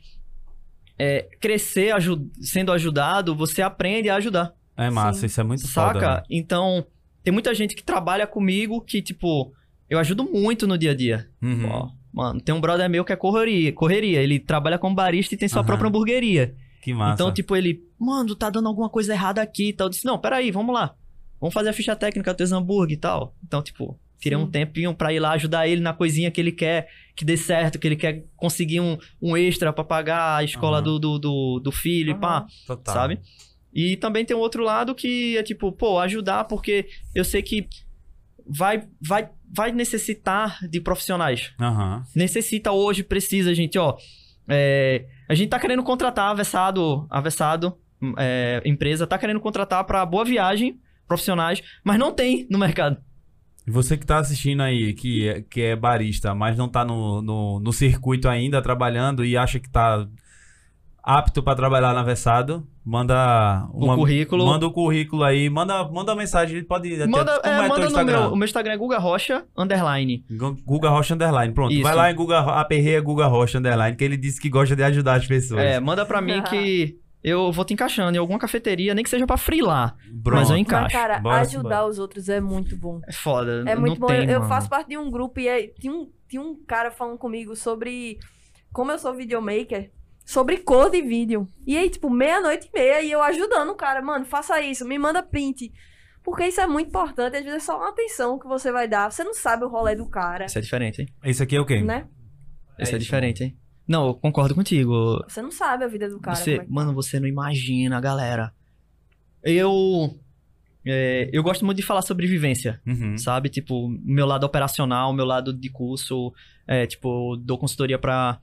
[0.99, 5.27] é, crescer aju- sendo ajudado, você aprende a ajudar, É massa, Sim.
[5.27, 5.95] isso é muito saca?
[6.01, 6.15] foda.
[6.17, 6.23] né?
[6.31, 6.87] Então,
[7.31, 9.53] tem muita gente que trabalha comigo que, tipo,
[9.89, 11.29] eu ajudo muito no dia a dia.
[11.41, 11.69] Uhum.
[11.71, 14.21] Ó, mano, tem um brother meu que é correria, correria.
[14.21, 15.67] Ele trabalha como barista e tem sua Aham.
[15.67, 16.57] própria hamburgueria.
[16.83, 17.15] Que massa.
[17.15, 19.87] Então, tipo, ele, mano, tá dando alguma coisa errada aqui e tal.
[19.87, 20.93] Eu disse, não, peraí, vamos lá.
[21.41, 23.33] Vamos fazer a ficha técnica do teu hambúrguer e tal.
[23.45, 24.51] Então, tipo, tirei um Sim.
[24.51, 27.87] tempinho pra ir lá ajudar ele na coisinha que ele quer que dê certo, que
[27.87, 30.85] ele quer conseguir um, um extra pra pagar a escola Aham.
[30.85, 32.45] do, do, do, do filho e pá.
[32.67, 32.93] Total.
[32.95, 33.21] sabe?
[33.73, 37.69] E também tem um outro lado que é tipo, pô, ajudar porque eu sei que
[38.47, 42.03] vai, vai, vai necessitar de profissionais Aham.
[42.15, 43.97] necessita hoje, precisa, gente, ó.
[44.49, 47.79] É, a gente tá querendo contratar avessado, avessado,
[48.19, 52.97] é, empresa, tá querendo contratar pra boa viagem profissionais, mas não tem no mercado.
[53.67, 57.21] E você que tá assistindo aí, que é, que é barista, mas não tá no,
[57.23, 60.09] no, no circuito ainda, trabalhando e acha que tá
[61.03, 64.47] apto pra trabalhar na Versado, manda O currículo.
[64.47, 67.81] Manda o currículo aí, manda, manda uma mensagem, pode até- Manda, como é, é, manda
[67.81, 68.21] no Instagram?
[68.21, 70.25] meu, o meu Instagram é Guga Rocha, underline.
[70.31, 71.55] Gu- Guga Rocha Underline.
[71.55, 71.83] Pronto, Isso.
[71.83, 75.15] vai lá em Guga, aperreia Guga Rocha Underline, que ele disse que gosta de ajudar
[75.15, 75.61] as pessoas.
[75.63, 79.27] É, manda pra mim que eu vou te encaixando em alguma cafeteria, nem que seja
[79.27, 79.95] pra frilar,
[80.25, 80.97] mas eu Mas, encaixo.
[80.97, 81.87] cara, Bora, ajudar bora.
[81.87, 83.01] os outros é muito bom.
[83.07, 84.07] É foda, É não muito bom.
[84.07, 84.49] tem, eu, mano.
[84.49, 88.19] faço parte de um grupo e aí tinha um, tinha um cara falando comigo sobre
[88.73, 89.91] como eu sou videomaker,
[90.33, 91.49] sobre cor de vídeo.
[91.67, 94.97] E aí, tipo, meia-noite e meia, e eu ajudando o cara, mano, faça isso, me
[94.97, 95.73] manda print.
[96.23, 99.11] Porque isso é muito importante, às vezes é só uma atenção que você vai dar.
[99.11, 101.09] Você não sabe o rolê do cara, Isso é diferente, hein?
[101.25, 101.81] Esse aqui é o quê?
[101.83, 102.07] né?
[102.79, 103.57] Isso É é, isso, diferente, hein?
[103.89, 105.21] Não, eu concordo contigo.
[105.27, 106.37] Você não sabe a vida do cara.
[106.37, 108.53] Você, é mano, você não imagina, galera.
[109.43, 110.15] Eu.
[110.87, 113.19] é, eu gosto muito de falar sobre vivência, Uhum.
[113.19, 113.49] sabe?
[113.49, 116.33] Tipo, meu lado operacional, meu lado de curso.
[116.69, 118.39] É, tipo, dou consultoria pra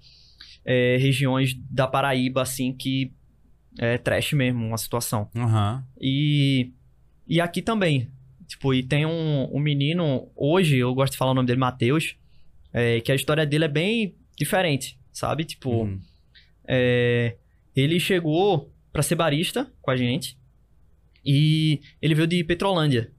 [0.67, 3.11] é, regiões da Paraíba, assim, que
[3.79, 5.29] é trash mesmo, uma situação.
[5.35, 5.83] Aham.
[5.99, 6.71] E,
[7.27, 8.09] e aqui também.
[8.45, 12.15] Tipo, e tem um, um menino, hoje, eu gosto de falar o nome dele, Matheus,
[12.73, 15.43] é, que a história dele é bem diferente, sabe?
[15.45, 15.99] Tipo, Uhum.
[16.67, 17.35] é,
[17.75, 20.37] ele chegou pra ser barista com a gente
[21.25, 23.11] e ele veio de Petrolândia.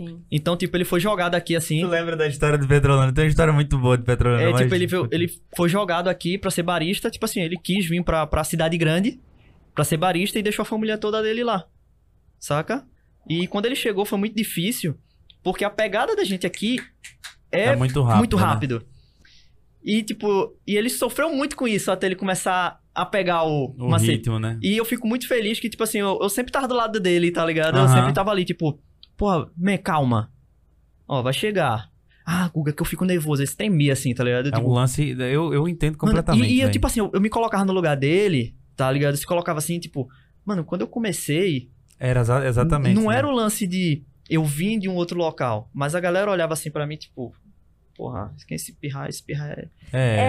[0.00, 0.22] Sim.
[0.30, 1.80] Então, tipo, ele foi jogado aqui assim.
[1.82, 3.12] Tu lembra da história do Petrolândia?
[3.14, 4.44] Tem uma história muito boa de Petrolândia.
[4.46, 7.10] É, mas- tipo, ele, ele foi jogado aqui pra ser barista.
[7.10, 9.20] Tipo assim, ele quis vir pra, pra cidade grande
[9.74, 11.66] pra ser barista e deixou a família toda dele lá.
[12.38, 12.86] Saca?
[13.28, 14.96] E quando ele chegou foi muito difícil,
[15.42, 16.78] porque a pegada da gente aqui
[17.52, 18.18] é, É muito rápido.
[18.18, 18.42] muito né?
[18.42, 18.86] rápido.
[19.84, 23.88] E, tipo, e ele sofreu muito com isso até ele começar a pegar o, O
[23.88, 24.12] macete.
[24.12, 24.58] ritmo, né?
[24.62, 27.30] E eu fico muito feliz que, tipo assim, eu, eu sempre tava do lado dele,
[27.30, 27.76] tá ligado?
[27.78, 27.94] Eu Aham.
[27.96, 28.78] sempre tava ali, tipo,
[29.20, 30.32] pô, me calma.
[31.06, 31.90] Ó, vai chegar.
[32.26, 33.42] Ah, Guga, que eu fico nervoso.
[33.42, 34.48] Esse tremia assim, tá ligado?
[34.48, 35.10] É Tipo, um lance.
[35.18, 36.48] Eu, eu entendo mano, completamente.
[36.50, 39.16] e, e eu, tipo assim, eu, eu me colocava no lugar dele, tá ligado?
[39.16, 40.08] Se colocava assim, tipo,
[40.44, 41.68] mano, quando eu comecei,
[41.98, 42.94] Era exa- exatamente.
[42.94, 43.16] não né?
[43.18, 46.70] era o lance de eu vim de um outro local, mas a galera olhava assim
[46.70, 47.34] pra mim, tipo,
[47.96, 49.68] porra, quem se pirrar, esse pirrar é.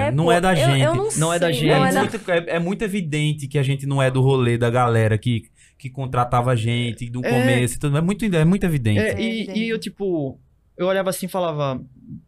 [0.07, 0.81] É, não pô, é da eu- gente.
[0.83, 1.69] Eu, não, Não é da sei, gente.
[1.69, 4.21] É, não é da- muito, é- é muito evidente que a gente não é do
[4.21, 5.43] rolê da galera que,
[5.81, 7.29] que contratava a gente do É.
[7.29, 7.97] começo e tudo.
[7.97, 8.99] É muito, é muito evidente.
[8.99, 9.59] É, É, e, gente.
[9.59, 10.39] e eu, tipo,
[10.77, 11.83] eu olhava assim e falava,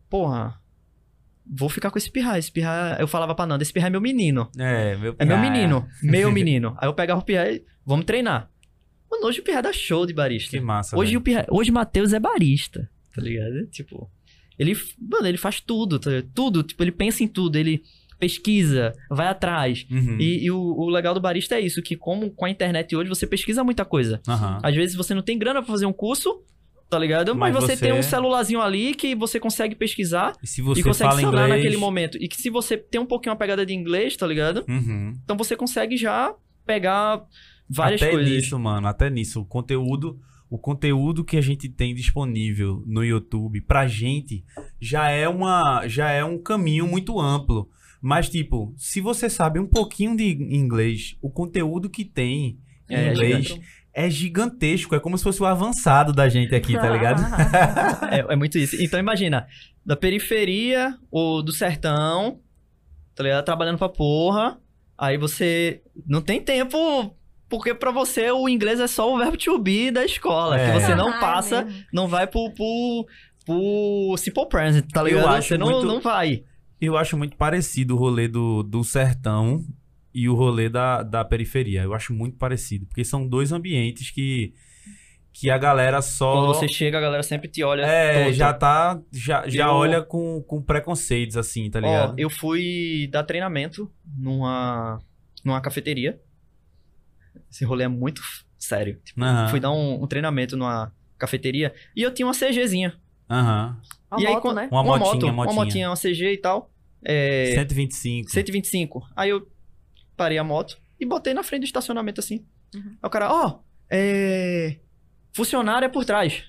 [0.10, 0.60] porra,
[1.46, 3.00] vou ficar com esse pirrar, esse pirrar.
[3.00, 4.50] Eu falava pra Nanda, esse pirrar é meu menino.
[4.58, 6.76] É, meu, É meu menino, meu menino.
[6.80, 8.50] Aí eu pegava o pirrar e vamos treinar.
[9.12, 10.50] Mano, hoje o pirrar dá show de barista.
[10.58, 10.98] Que massa.
[10.98, 11.20] Hoje velho.
[11.20, 11.46] o Pirra...
[11.52, 13.68] hoje o Matheus é barista, tá ligado?
[13.68, 14.10] Tipo,
[14.58, 16.32] ele, mano, ele faz tudo, tá ligado?
[16.34, 17.84] tudo, tipo, ele pensa em tudo, ele
[18.28, 19.86] pesquisa, vai atrás.
[19.92, 20.18] Uhum.
[20.20, 23.10] E, e o, o legal do barista é isso, que como com a internet hoje
[23.10, 24.22] você pesquisa muita coisa.
[24.28, 24.60] Aham.
[24.64, 26.42] Às vezes você não tem grana pra fazer um curso,
[26.90, 27.36] tá ligado?
[27.36, 30.80] Mas, Mas você, você- tem um celularzinho ali que você consegue pesquisar E se você
[30.80, 31.50] e consegue fala inglês.
[31.50, 32.18] naquele momento.
[32.22, 34.64] E que se você tem um pouquinho uma pegada de inglês, tá ligado?
[34.70, 35.14] Uhum.
[35.24, 36.34] Então você consegue já
[36.66, 37.22] pegar
[37.70, 38.30] várias até coisas.
[38.34, 39.42] nisso, mano, até nisso.
[39.42, 40.18] O conteúdo,
[40.50, 44.44] o conteúdo que a gente tem disponível no YouTube pra gente
[44.80, 47.68] já é uma, já é um caminho muito amplo.
[48.06, 53.12] Mas tipo, se você sabe um pouquinho de inglês, o conteúdo que tem em É,
[53.12, 53.62] inglês gigante.
[53.94, 57.22] é gigantesco, é como se fosse o avançado da gente aqui, tá ligado?
[58.12, 58.76] É, é muito isso.
[58.84, 59.48] Então imagina,
[59.86, 62.42] da periferia ou do sertão,
[63.16, 63.46] tá ligado?
[63.46, 64.60] Trabalhando pra porra.
[64.98, 67.16] Aí você não tem tempo
[67.50, 70.60] Porque pra você o inglês é só o verbo to be da escola.
[70.60, 70.66] É.
[70.74, 73.06] Que você não Ah, passa, não vai pro, pro,
[73.46, 75.28] pro simple present, tá Eu ligado?
[75.30, 76.44] acho você não, muito- não vai.
[76.86, 79.64] Eu acho muito parecido o rolê do, do sertão
[80.14, 81.82] e o rolê da, da periferia.
[81.84, 82.86] Eu acho muito parecido.
[82.86, 84.54] Porque são dois ambientes que,
[85.32, 86.34] que a galera só.
[86.34, 87.84] Quando você chega, a galera sempre te olha.
[87.84, 89.00] É, já tá.
[89.12, 92.20] Já, já Eu- olha com, com preconceitos, assim, tá Ó, ligado?
[92.20, 95.00] eu fui dar treinamento numa,
[95.44, 96.20] numa cafeteria.
[97.50, 98.22] Esse rolê é muito
[98.58, 99.00] sério.
[99.06, 99.22] Tipo.
[99.50, 102.94] Fui dar um, um treinamento numa cafeteria e eu tinha uma CGzinha.
[103.30, 103.80] Aham.
[104.12, 104.68] Uma e aí, moto, quando- né?
[104.70, 105.34] Uma Uma, motinha, moto, motinha.
[105.54, 106.70] uma motinha, uma CG e tal.
[107.06, 108.32] É, 125.
[108.32, 109.08] 125.
[109.16, 109.48] Aí eu
[110.16, 112.46] parei a moto e botei na frente do estacionamento assim.
[112.74, 112.98] Uhum.
[113.02, 114.78] Aí o cara, ó, é.
[115.34, 116.46] Funcionário é por trás.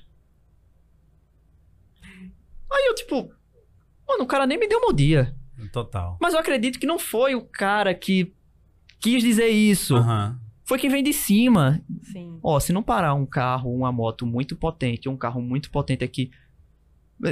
[2.02, 3.32] Aí eu, tipo.
[4.06, 5.34] Mano, o cara nem me deu bom dia.
[5.72, 6.18] Total.
[6.20, 8.34] Mas eu acredito que não foi o cara que
[9.00, 9.96] quis dizer isso.
[9.96, 10.40] Aham.
[10.64, 11.82] Foi quem vem de cima.
[12.02, 12.38] Sim.
[12.42, 16.30] Ó, se não parar um carro, uma moto muito potente, um carro muito potente aqui.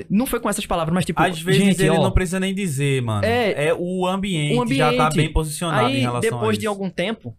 [0.09, 1.21] Não foi com essas palavras, mas tipo.
[1.21, 3.25] Às vezes gente, ele ó, não precisa nem dizer, mano.
[3.25, 5.17] É- É, o, ambiente o já tá ambiente.
[5.17, 7.37] bem posicionado em Aí, relação a depois de algum tempo,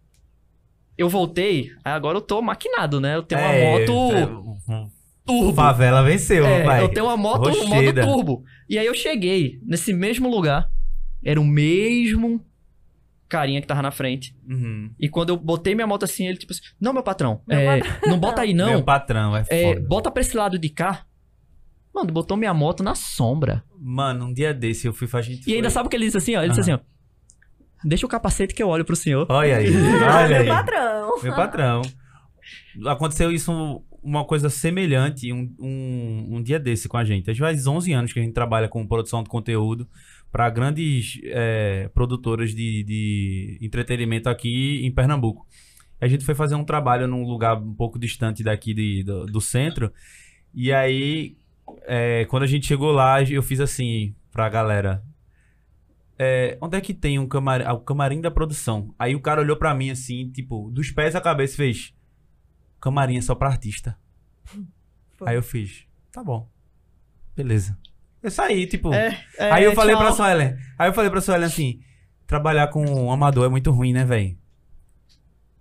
[0.96, 1.70] eu voltei.
[1.84, 3.16] Aí agora eu tô maquinado, né?
[3.16, 4.90] Eu tenho uma É, moto é, um-
[5.26, 5.54] turbo.
[5.54, 6.82] Favela venceu, É, vai.
[6.82, 8.04] eu tenho uma moto Rocheda.
[8.06, 8.44] turbo.
[8.68, 10.68] E aí eu cheguei nesse mesmo lugar.
[11.24, 12.44] Era o mesmo
[13.28, 14.36] carinha que tava na frente.
[14.48, 14.90] Uhum.
[15.00, 17.80] E quando eu botei minha moto assim, ele tipo assim, não, meu patrão, Meu é,
[18.06, 18.68] não bota aí não.
[18.68, 19.86] Meu patrão, é, É, foda.
[19.88, 21.04] bota pra esse lado de cá.
[21.94, 23.62] Mano, botou minha moto na sombra.
[23.78, 25.38] Mano, um dia desse eu fui fazer.
[25.46, 26.40] E ainda sabe o que ele disse assim, ó?
[26.40, 26.78] Ele disse assim, ó.
[27.84, 29.26] Deixa o capacete que eu olho pro senhor.
[29.28, 30.44] Olha aí, olha aí.
[30.46, 31.22] Meu patrão.
[31.22, 31.82] Meu patrão.
[32.86, 37.32] Aconteceu isso, uma coisa semelhante, um, um, um dia desse com a gente.
[37.32, 39.86] Já faz 11 anos que a gente trabalha com produção de conteúdo
[40.32, 45.46] para grandes é, produtoras de, de entretenimento aqui em Pernambuco.
[46.00, 49.40] A gente foi fazer um trabalho num lugar um pouco distante daqui de- do, do
[49.40, 49.92] centro.
[50.52, 51.36] E aí,
[51.82, 55.02] é, quando a gente chegou lá, eu fiz assim pra galera.
[56.18, 58.94] É, onde é que tem um camarim, o camarim da produção?
[58.98, 61.94] Aí o cara olhou pra mim assim, tipo, dos pés à cabeça e fez:
[62.80, 63.98] Camarim é só pra artista.
[65.16, 65.28] Foi.
[65.28, 66.48] Aí eu fiz: Tá bom.
[67.34, 67.76] Beleza.
[68.22, 68.94] Eu saí, tipo.
[68.94, 70.04] É, é, aí eu falei tchau.
[70.04, 70.56] pra Suelen.
[70.78, 71.80] Aí eu falei pra Suelen assim:
[72.26, 74.38] Trabalhar com um amador é muito ruim, né, velho?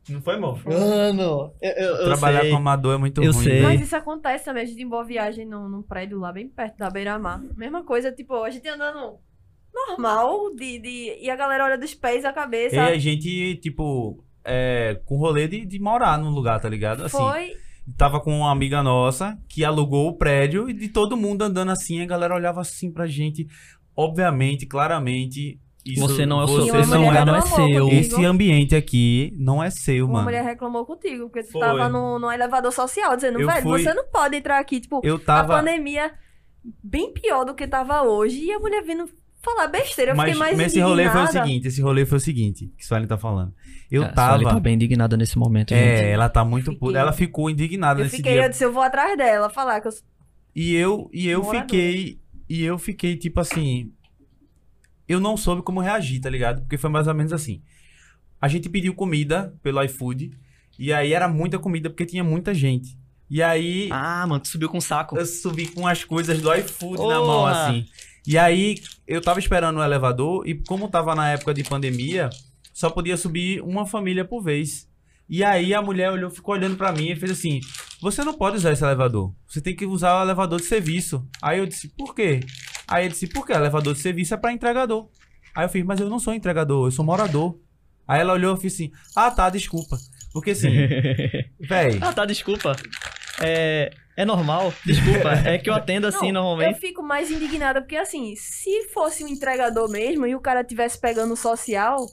[0.10, 0.60] Não foi, amor?
[0.66, 2.52] Mano, eu, eu, eu Trabalhar sei.
[2.52, 3.44] com amador é muito Eu ruim.
[3.44, 3.54] sei.
[3.54, 3.64] velho.
[3.64, 4.64] Mas isso acontece também.
[4.64, 7.42] A gente em boa viagem num, num prédio lá, bem perto da beira-mar.
[7.56, 9.18] Mesma coisa, tipo, a gente andando
[9.74, 12.76] normal de, de, e a galera olha dos pés à cabeça.
[12.76, 17.06] E a gente, tipo, é, com rolê de, de morar num lugar, tá ligado?
[17.06, 17.54] Assim, Foi.
[17.98, 22.02] tava com uma amiga nossa que alugou o prédio e de todo mundo andando assim,
[22.02, 23.48] a galera olhava assim pra gente.
[23.96, 27.26] Obviamente, claramente, isso, Você não é o você seu, uma esse não é.
[27.26, 27.56] não é seu.
[27.58, 27.90] comigo.
[27.92, 30.26] Esse ambiente aqui não é seu, Uma mano.
[30.26, 31.62] mulher reclamou contigo, porque tu Foi.
[31.62, 35.02] tava no, no elevador social, dizendo, Eu velho, fui- você não pode entrar aqui, tipo,
[35.04, 35.56] Eu a tava.
[35.58, 36.12] pandemia
[36.84, 38.40] bem pior do que tava hoje.
[38.46, 39.10] E a mulher vindo
[39.42, 40.12] falar besteira.
[40.12, 42.72] Eu Mas, fiquei mais mas esse rolê foi o seguinte, esse rolê foi o seguinte,
[42.78, 43.54] que Suelen tá falando.
[43.92, 44.44] Eu É, a tava.
[44.46, 45.82] tá bem indignada nesse momento, gente.
[45.84, 46.96] É, ela tá muito Fiquei.
[46.96, 48.44] Ela ficou indignada Eu nesse fiquei, dia.
[48.46, 49.92] eu disse, eu vou atrás dela, falar que eu
[50.56, 52.20] E eu, e eu fiquei.
[52.50, 53.92] E eu fiquei, tipo assim.
[55.08, 56.62] Eu não soube como reagir, tá ligado?
[56.62, 57.62] Porque foi mais ou menos assim.
[58.42, 60.32] A gente pediu comida pelo iFood.
[60.78, 62.98] E aí era muita comida porque tinha muita gente.
[63.30, 65.18] E aí Ah, mano, tu subiu com um saco.
[65.18, 67.86] eu subi com as coisas do iFood na mão, assim.
[68.26, 68.76] E aí
[69.08, 70.48] eu tava esperando o elevador.
[70.48, 72.30] E como tava na época de pandemia,
[72.74, 74.88] só podia subir uma família por vez.
[75.30, 77.60] E aí a mulher olhou, ficou olhando pra mim e fez assim:
[78.02, 79.34] Você não pode usar esse elevador.
[79.48, 81.26] Você tem que usar o elevador de serviço.
[81.42, 82.40] Aí eu disse: Por quê?
[82.88, 83.54] Aí eu disse: Por quê?
[83.54, 85.10] O elevador de serviço é pra entregador.
[85.56, 87.60] Aí eu fiz: Mas eu não sou entregador, eu sou morador.
[88.08, 89.98] Aí ela olhou e fez assim: Ah, tá, desculpa.
[90.32, 90.70] Porque assim,
[91.60, 92.00] véi.
[92.02, 92.76] ah, tá, desculpa.
[93.42, 95.32] É, é normal, desculpa.
[95.46, 96.76] É que eu atendo assim Não, normalmente.
[96.76, 101.00] Eu fico mais indignada porque, assim, se fosse um entregador mesmo e o cara tivesse
[101.00, 102.06] pegando o social,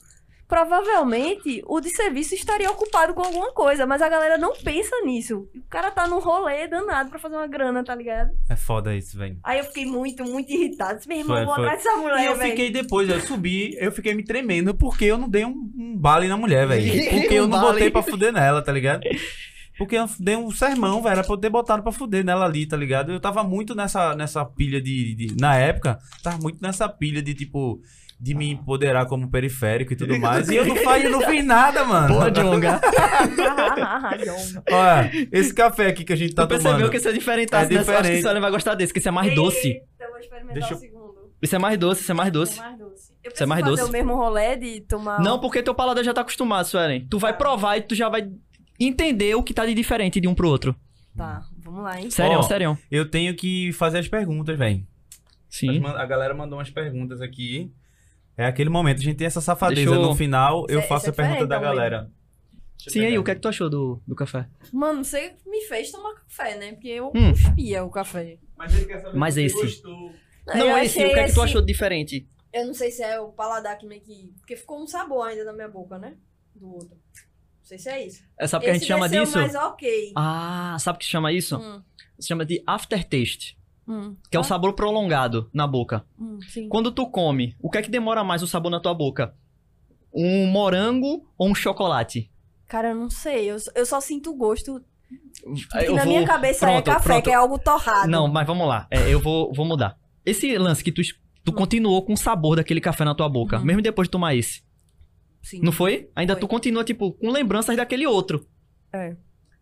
[0.50, 5.48] provavelmente o de serviço estaria ocupado com alguma coisa, mas a galera não pensa nisso.
[5.54, 8.30] O cara tá num rolê danado pra fazer uma grana, tá ligado?
[8.48, 9.38] É foda isso, velho.
[9.42, 10.96] Aí eu fiquei muito, muito irritada.
[10.96, 11.64] Disse, meu irmão, Foi, vou foi.
[11.64, 12.50] atrás dessa E mulher, eu velho.
[12.50, 16.28] fiquei depois, eu subi, eu fiquei me tremendo porque eu não dei um, um bale
[16.28, 16.80] na mulher, velho.
[17.20, 17.72] Porque eu Um não bale.
[17.72, 19.02] botei pra fuder nela, tá ligado?
[19.78, 22.66] Porque eu dei um sermão, velho, era pra eu ter botado pra fuder nela ali,
[22.66, 23.12] tá ligado?
[23.12, 27.34] Eu tava muito nessa, nessa pilha de, de- Na época, tava muito nessa pilha de,
[27.34, 27.80] tipo,
[28.22, 30.48] de me empoderar como periférico e tudo mais.
[30.48, 32.08] E eu não, fa- eu não fiz nada, mano.
[32.14, 32.80] Porra, Jonga.
[34.70, 36.90] Olha, esse café aqui que a gente tá tu percebeu tomando.
[36.90, 38.18] que esse é diferente, É Acho que diferente.
[38.18, 39.80] a Suelen vai gostar desse, que esse é mais doce.
[39.98, 41.10] Eu vou experimentar Deixa o eu- segundo.
[41.42, 42.58] Esse é mais doce, esse é mais doce.
[42.58, 43.10] É mais doce.
[43.24, 43.92] Eu Isso é mais preciso doce?
[43.92, 45.20] fazer o mesmo rolê de tomar...
[45.20, 47.06] Não, porque teu paladar já tá acostumado, Suelen.
[47.08, 48.30] Tu vai provar e tu já vai
[48.78, 50.74] entender o que tá de diferente de um pro outro.
[51.16, 52.10] Tá, vamos lá, hein?
[52.10, 52.78] Sério, Ó, sério.
[52.90, 54.82] Eu tenho que fazer as perguntas, velho.
[55.48, 55.82] Sim.
[55.84, 57.70] A galera mandou umas perguntas aqui.
[58.42, 59.94] É aquele momento, a gente tem essa safadeza.
[59.94, 62.10] Eu- No final, eu Esse é- faço esse a é pergunta da galera.
[62.78, 64.48] Sim, aí, o que é que tu achou do, do café?
[64.72, 66.72] Mano, você me fez tomar café, né?
[66.72, 67.30] Porque eu Hum.
[67.32, 68.38] cuspia o café.
[68.56, 70.12] Mas ele quer saber Mas você esse- gostou.
[70.46, 72.26] Não, Eu esse, o que é que tu esse- achou de diferente?
[72.52, 74.32] Eu não sei se é o paladar que meio que.
[74.38, 76.14] Porque ficou um sabor ainda na minha boca, né?
[76.54, 76.88] Do outro.
[76.88, 78.24] Não sei se é isso.
[78.38, 79.36] É, sabe o que a gente Esse chama disso?
[79.38, 80.12] mais ok.
[80.16, 81.58] Ah, sabe o que se chama isso?
[81.58, 81.82] Hum,
[82.18, 83.56] Se chama de aftertaste,
[83.90, 84.16] hum.
[84.30, 86.04] que é o Ah, sabor prolongado na boca.
[86.18, 86.38] hum.
[86.68, 89.34] Quando tu come, o que é que demora mais o sabor na tua boca?
[90.14, 92.30] Um morango ou um chocolate?
[92.66, 93.50] Cara, eu não sei.
[93.50, 94.80] Eu, eu só sinto o gosto.
[95.08, 97.24] Que Eu na vou- minha cabeça pronto, é café, pronto.
[97.24, 98.08] que é algo torrado.
[98.08, 98.86] Não, mas vamos lá.
[98.90, 99.98] É, eu vou, vou mudar.
[100.24, 101.02] Esse lance que tu,
[101.44, 103.64] tu continuou com o sabor daquele café na tua boca, Uhum.
[103.64, 104.62] mesmo depois de tomar esse.
[105.42, 105.60] Sim.
[105.62, 106.10] Não foi?
[106.14, 106.40] Ainda Foi.
[106.42, 108.46] tu continua, tipo, com lembranças daquele outro.
[108.92, 109.16] É.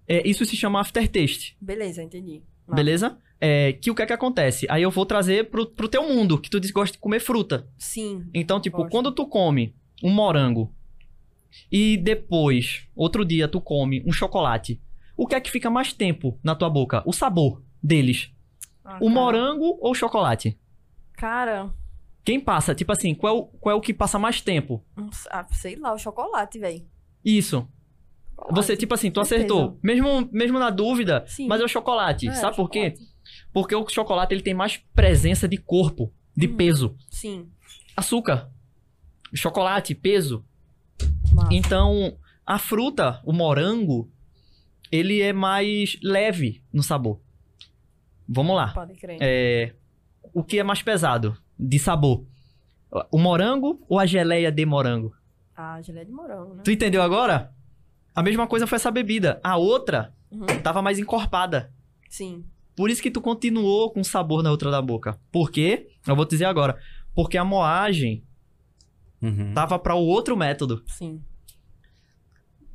[0.09, 2.43] É, isso se chama aftertaste, Beleza, entendi.
[2.75, 3.19] Beleza?
[3.41, 4.67] É, que o que é que acontece?
[4.69, 7.21] Aí eu vou trazer pro, pro teu mundo, que tu diz que gosta de comer
[7.21, 7.69] fruta.
[7.79, 8.29] Sim.
[8.35, 8.91] Então, tipo, Gosto.
[8.91, 10.75] quando tu come um morango
[11.71, 14.81] e depois, outro dia, tu come um chocolate,
[15.17, 17.03] o que é que fica mais tempo na tua boca?
[17.07, 18.31] O sabor deles.
[18.85, 19.11] Ah, O cara.
[19.11, 20.59] morango ou o chocolate?
[21.13, 21.73] Cara,
[22.25, 22.75] Quem passa?
[22.75, 24.85] Tipo assim, qual, é o- qual é o que passa mais tempo?
[25.31, 26.85] ah, sei lá, o chocolate, velho.
[27.25, 27.67] Isso.
[28.51, 29.79] Você, tipo assim, tu acertou.
[29.83, 31.47] Mesmo, mesmo na dúvida, Sim.
[31.49, 32.29] mas é o chocolate.
[32.29, 32.91] É, Sabe por quê?
[32.91, 33.19] chocolate.
[33.53, 36.57] Porque o chocolate ele tem mais presença de corpo, de Hum.
[36.57, 36.97] peso.
[37.11, 37.49] Sim.
[37.97, 38.51] Açúcar.
[39.35, 40.45] Chocolate, peso.
[41.51, 42.17] Então,
[42.47, 44.11] a fruta, o morango,
[44.91, 47.21] ele é mais leve no sabor.
[48.27, 48.69] Vamos lá.
[48.73, 49.19] Pode crer.
[49.21, 49.75] É,
[50.33, 52.25] o que é mais pesado de sabor?
[53.11, 55.15] O morango ou a geleia de morango?
[55.55, 56.63] Ah, geleia de morango, né?
[56.65, 57.53] Tu entendeu agora?
[58.19, 59.41] A mesma coisa foi essa bebida.
[59.45, 60.47] A outra Uhum.
[60.63, 61.73] tava mais encorpada.
[62.09, 62.45] Sim.
[62.77, 65.19] Por isso que tu continuou com sabor na outra da boca.
[65.33, 65.89] Por quê?
[66.07, 66.77] Eu vou te dizer agora.
[67.15, 68.23] Porque a moagem
[69.23, 69.53] Uhum.
[69.55, 70.83] tava para o outro método.
[70.87, 71.21] Sim.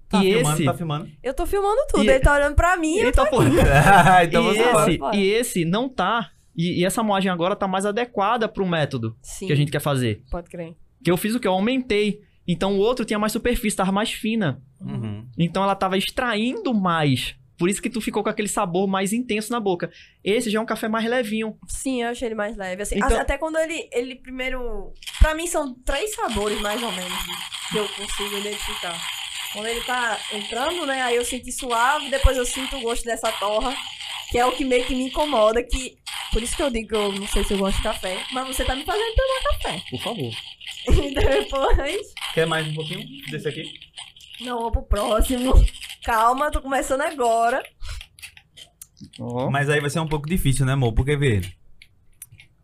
[0.09, 1.09] Tá e filmando, esse tá filmando.
[1.23, 2.97] Eu tô filmando tudo, E- ele tá olhando pra mim.
[2.97, 3.49] eu Eita, porra.
[4.23, 4.89] então e, você vai.
[4.89, 5.15] esse, vai.
[5.17, 6.31] e esse não tá.
[6.55, 9.47] E, e essa moagem agora tá mais adequada pro método Sim.
[9.47, 10.23] que a gente quer fazer.
[10.29, 10.75] Pode crer.
[11.03, 11.47] Que eu fiz o que?
[11.47, 12.21] Eu aumentei.
[12.47, 14.61] Então o outro tinha mais superfície, tava mais fina.
[14.81, 15.27] Uhum.
[15.37, 17.35] Então ela tava extraindo mais.
[17.57, 19.89] Por isso que tu ficou com aquele sabor mais intenso na boca.
[20.23, 21.55] Esse já é um café mais levinho.
[21.67, 22.81] Sim, eu achei ele mais leve.
[22.81, 24.91] Assim, Então- Até quando ele, ele primeiro.
[25.19, 27.13] Pra mim são três sabores, mais ou menos,
[27.71, 28.99] que eu consigo identificar.
[29.53, 31.03] Quando ele tá entrando, né?
[31.03, 33.73] Aí eu sinto suave, depois eu sinto o gosto dessa torra,
[34.31, 35.63] que é o que meio que me incomoda.
[35.63, 35.95] Que...
[36.33, 38.17] Por isso que eu digo que eu não sei se eu gosto de café.
[38.33, 39.81] Mas você tá me fazendo tomar café.
[39.91, 40.33] Por favor.
[40.89, 42.13] E depois.
[42.33, 43.63] Quer mais um pouquinho desse aqui?
[44.41, 45.53] Não, vou pro próximo.
[46.03, 47.63] Calma, tô começando agora.
[49.51, 50.93] Mas aí vai ser um pouco difícil, né, amor?
[50.93, 51.41] Porque, vê,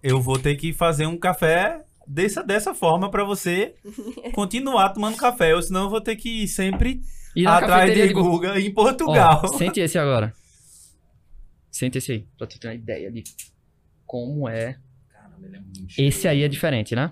[0.02, 3.76] eu vou ter que fazer um café dessa, dessa forma pra você
[4.34, 5.54] continuar tomando café.
[5.56, 7.02] Ou senão eu vou ter que ir sempre
[7.36, 9.42] E na atrás de de Gu- Guga em Portugal.
[9.44, 10.34] Ó, sente esse agora.
[11.72, 13.24] Sente esse aí, pra tu ter uma ideia de
[14.06, 14.78] como é.
[15.10, 17.12] Caramba, ele é muito Esse aí é diferente, né?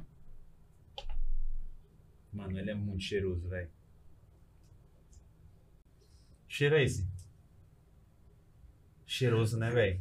[2.37, 3.67] Mano, ele é muito cheiroso, velho.
[6.47, 7.03] Cheira esse.
[9.07, 9.99] Cheiroso, né, velho?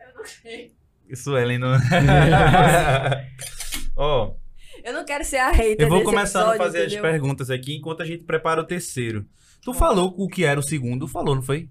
[0.00, 0.72] Eu não sei.
[1.08, 1.78] Isso, Ellen, não...
[3.96, 4.34] Ó,
[4.82, 7.02] Eu não quero ser a hater eu vou começar a fazer as entendeu?
[7.02, 9.24] perguntas aqui enquanto a gente prepara o terceiro.
[9.62, 11.68] Tu falou o que era o segundo, falou, não foi?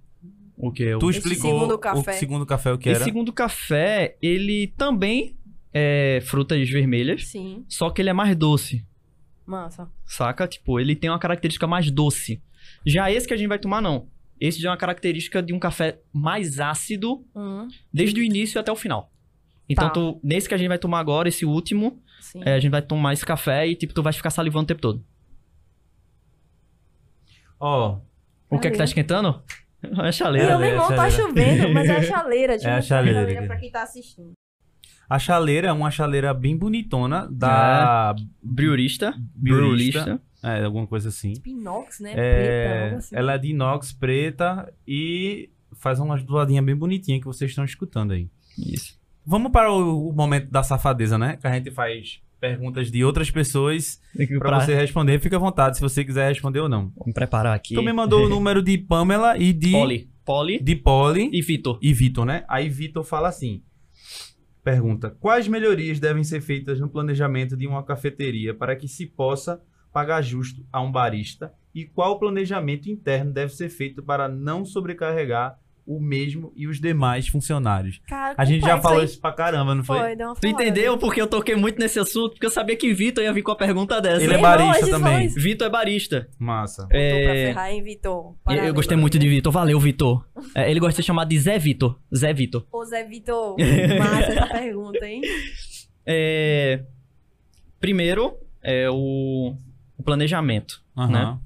[0.56, 0.98] O que?
[0.98, 3.04] Tu Esse explicou segundo o segundo café o que Esse era?
[3.04, 5.36] segundo café, ele também
[5.74, 8.86] é frutas vermelhas, Sim, só que ele é mais doce,
[9.52, 9.88] massa.
[10.06, 10.48] saca?
[10.48, 12.42] Tipo, ele tem uma característica mais doce.
[12.86, 14.08] Já esse que a gente vai tomar, não.
[14.40, 18.72] Esse já é uma característica de um café mais ácido Hum, desde o início até
[18.72, 19.12] o final.
[19.70, 19.94] Então, Tá.
[19.94, 22.02] tu, nesse que a gente vai tomar agora, esse último,
[22.44, 24.82] é, a gente vai tomar esse café e, tipo, tu vai ficar salivando o tempo
[24.82, 25.06] todo.
[27.60, 28.00] Ó,
[28.50, 29.42] O que é que tá esquentando?
[29.84, 30.60] É a chaleira.
[30.60, 31.12] meu é a irmão tá chaleira.
[31.58, 32.54] chovendo, mas é a chaleira.
[32.56, 33.48] Eu É a mostrar chaleira.
[33.48, 34.34] pra quem tá assistindo.
[35.12, 39.14] A chaleira é uma chaleira bem bonitona da Briurista.
[39.36, 40.22] Briurista.
[40.42, 41.34] É, alguma coisa assim.
[41.34, 42.14] Pinox, né?
[42.16, 43.16] É, Preta, algo assim.
[43.18, 48.14] ela é de inox preta e faz uma doadinha bem bonitinha que vocês estão escutando
[48.14, 48.30] aí.
[48.58, 48.98] Isso.
[49.26, 51.36] Vamos para o, o momento da safadeza, né?
[51.36, 54.02] Que a gente faz perguntas de outras pessoas
[54.40, 55.20] para você responder.
[55.20, 56.90] Fica à vontade se você quiser responder ou não.
[56.98, 57.76] Vamos preparar aqui.
[57.76, 60.10] Tu me mandou o número de Pamela e de Poli.
[60.24, 61.78] Poli de Polly e Vitor.
[61.82, 62.46] e Vitor, né?
[62.48, 63.62] Aí Vitor fala assim:
[64.64, 69.62] pergunta: quais melhorias devem ser feitas no planejamento de uma cafeteria para que se possa
[69.92, 71.54] pagar justo a um barista?
[71.74, 77.28] E qual planejamento interno deve ser feito para não sobrecarregar o mesmo e os demais
[77.28, 78.00] funcionários?
[78.08, 79.98] Cara, A gente já falou isso pra caramba, não foi?
[80.00, 80.64] Foi, deu uma Tu falada.
[80.64, 82.32] entendeu porque eu toquei muito nesse assunto?
[82.32, 84.24] Porque eu sabia que Vitor ia vir com a pergunta dessa.
[84.24, 85.28] Ele é barista também.
[85.30, 86.30] Vitor é barista.
[86.40, 86.84] Massa.
[86.84, 88.36] Tô pra É, ferrar, hein, Vitor?
[88.48, 89.52] eu- gostei muito de Vitor.
[89.52, 90.26] Valeu, Vitor.
[90.56, 92.00] É, ele gosta de ser chamado de Zé Vitor.
[92.16, 92.66] Zé Vitor.
[92.72, 93.56] Ô, Zé Vitor,
[94.00, 95.22] massa essa pergunta, hein?
[96.06, 96.84] É,
[97.80, 99.56] primeiro, é o,
[99.98, 100.82] o planejamento.
[100.98, 101.12] Aham.
[101.12, 101.40] Né?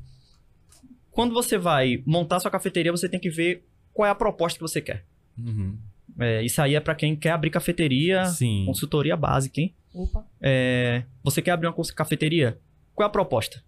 [1.11, 3.63] Quando você vai montar sua cafeteria, você tem que ver
[3.95, 5.05] qual é a proposta que você quer.
[5.37, 5.79] Uhum.
[6.19, 8.65] É, isso aí é pra quem quer abrir cafeteria, Sim.
[8.65, 9.73] consultoria básica, hein?
[9.93, 10.27] Opa.
[10.41, 12.59] É, você quer abrir uma cafeteria?
[12.93, 13.63] Qual é a proposta?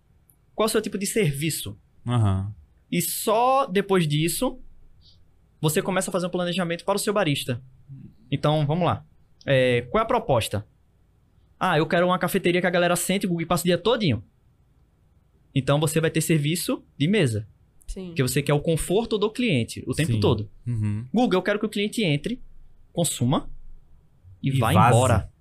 [0.54, 1.78] Qual é o seu tipo de serviço?
[2.06, 2.54] Aham.
[2.91, 4.60] E só depois disso,
[5.62, 7.62] você começa a fazer um planejamento para o seu barista.
[8.30, 9.06] Então, vamos lá.
[9.45, 10.68] É, qual é a proposta?
[11.58, 14.22] Ah, eu quero uma cafeteria que a galera sente e passa o dia todinho.
[15.56, 17.48] Então, você vai ter serviço de mesa.
[17.88, 18.07] Sim.
[18.07, 20.19] Porque você quer o conforto do cliente o tempo Sim.
[20.19, 20.49] todo.
[20.65, 21.05] Uhum.
[21.14, 22.41] Google, eu quero que o cliente entre,
[22.93, 23.49] consuma
[24.43, 24.88] e, E vá vaze.
[24.95, 25.31] embora.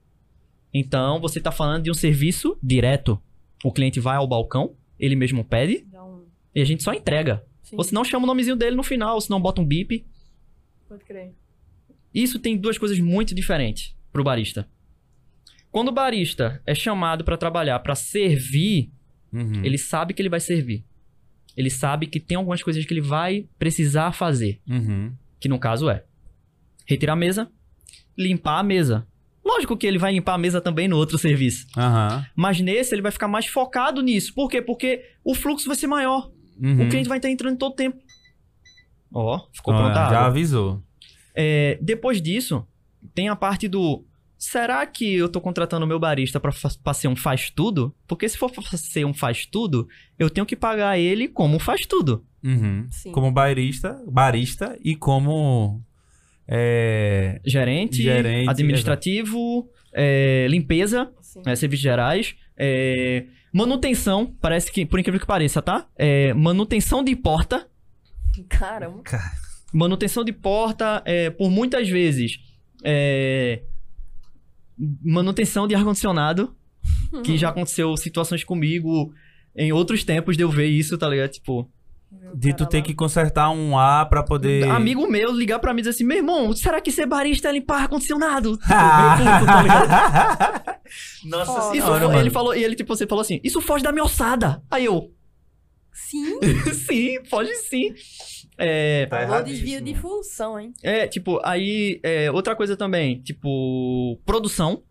[0.72, 3.20] Então, você está falando de um serviço direto.
[3.64, 6.22] O cliente vai ao balcão, ele mesmo pede um...
[6.54, 7.44] e a gente só entrega.
[7.62, 10.06] Sim, Você não chama o nomezinho dele no final, se não bota um bip.
[10.88, 11.32] pode crer.
[12.14, 14.68] Isso tem duas coisas muito diferentes pro barista.
[15.72, 18.90] Quando o barista é chamado para trabalhar, para servir,
[19.32, 19.64] Uhum.
[19.64, 20.84] ele sabe que ele vai servir.
[21.56, 25.12] Ele sabe que tem algumas coisas que ele vai precisar fazer, Uhum.
[25.40, 26.04] que no caso é
[26.86, 27.50] retirar a mesa,
[28.16, 29.06] limpar a mesa.
[29.44, 32.24] Lógico que ele vai limpar a mesa também no outro serviço, Aham.
[32.36, 34.34] mas nesse ele vai ficar mais focado nisso.
[34.34, 34.60] Por quê?
[34.60, 36.30] Porque o fluxo vai ser maior.
[36.60, 36.86] Uhum.
[36.86, 37.98] O cliente vai estar entrando todo tempo.
[39.12, 40.82] Ó, ficou Ó, pronta a Já avisou.
[41.34, 42.66] É, depois disso,
[43.14, 44.04] tem a parte do.
[44.38, 46.52] Será que eu tô contratando o meu barista pra,
[46.82, 47.94] pra ser um faz-tudo?
[48.06, 49.88] Porque se for pra ser um faz-tudo,
[50.18, 52.24] eu tenho que pagar ele como um faz-tudo.
[52.44, 52.86] Uhum.
[52.90, 53.12] Sim.
[53.12, 55.82] Como barista, barista e como
[56.46, 61.10] é, Gerente, Gerente, administrativo, é, limpeza,
[61.44, 65.88] né, serviços gerais, é, manutenção, parece que, por incrível que pareça, tá?
[65.96, 67.66] É, manutenção de porta.
[68.48, 69.02] Caramba.
[69.72, 72.38] Manutenção de porta, é, por muitas vezes,
[72.84, 73.62] é,
[75.02, 76.54] manutenção de ar-condicionado,
[77.24, 79.12] que já aconteceu situações comigo
[79.56, 81.30] em outros tempos de eu ver isso, tá ligado?
[81.30, 81.68] Tipo,
[82.34, 84.68] de tu ter que consertar um A pra poder.
[84.68, 87.52] amigo meu ligar pra mim e dizer assim: meu irmão, será que ser barista é
[87.52, 88.56] limpar ar-condicionado?
[88.62, 88.68] Tipo,
[89.46, 90.76] tá ligado?
[91.24, 91.76] Nossa.
[91.76, 92.20] Isso senhora, mano.
[92.20, 94.62] ele falou, e ele, tipo, você falou assim: Isso foge da minha ossada.
[94.70, 95.10] Aí eu,
[95.92, 96.38] Sim.
[96.72, 97.92] sim, foge sim.
[98.58, 100.72] É, Tá Falou desvio de função, hein?
[100.82, 104.82] é, tipo, aí, é, outra coisa também, tipo, produção.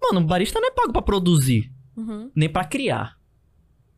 [0.00, 2.30] Mano, o barista não é pago pra produzir, Uhum.
[2.34, 3.16] nem pra criar.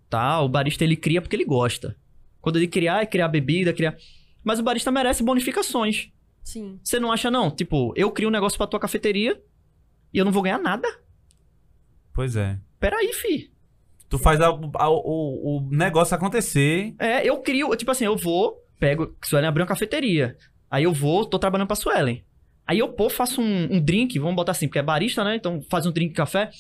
[0.09, 0.41] Tá?
[0.41, 1.97] O barista ele cria porque ele gosta.
[2.41, 3.97] Quando ele criar, é criar bebida, criar.
[4.43, 6.11] Mas o barista merece bonificações.
[6.43, 6.81] Sim.
[6.83, 7.51] Você não acha, não?
[7.51, 9.39] Tipo, eu crio um negócio pra tua cafeteria
[10.15, 10.89] e eu não vou ganhar nada?
[12.15, 12.59] Pois é.
[12.81, 13.53] Peraí, fi.
[14.09, 16.95] Tu faz a- a- o, o negócio acontecer.
[16.99, 20.37] É, eu crio, tipo assim, eu vou, pego, Suelen abriu uma cafeteria.
[20.71, 22.25] Aí eu vou, tô trabalhando pra Suelen.
[22.67, 25.37] Aí eu, pô, faço um, um drink, vamos botar assim, porque é barista, né?
[25.37, 26.51] Então faz um drink de café.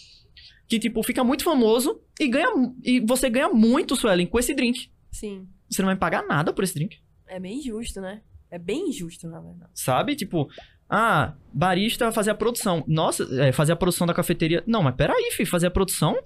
[0.66, 2.50] Que, tipo, fica muito famoso e ganha.
[2.82, 4.90] E você ganha muito, Suelen, com esse drink.
[5.10, 5.46] Sim.
[5.68, 6.98] Você não vai pagar nada por esse drink.
[7.26, 8.22] É meio injusto, né?
[8.50, 9.70] É bem injusto, na verdade.
[9.74, 10.16] Sabe?
[10.16, 10.48] Tipo,
[10.88, 12.82] ah, barista fazer a produção.
[12.86, 14.62] Nossa, é, fazer a produção da cafeteria.
[14.66, 16.16] Não, mas peraí, fi, fazer a produção.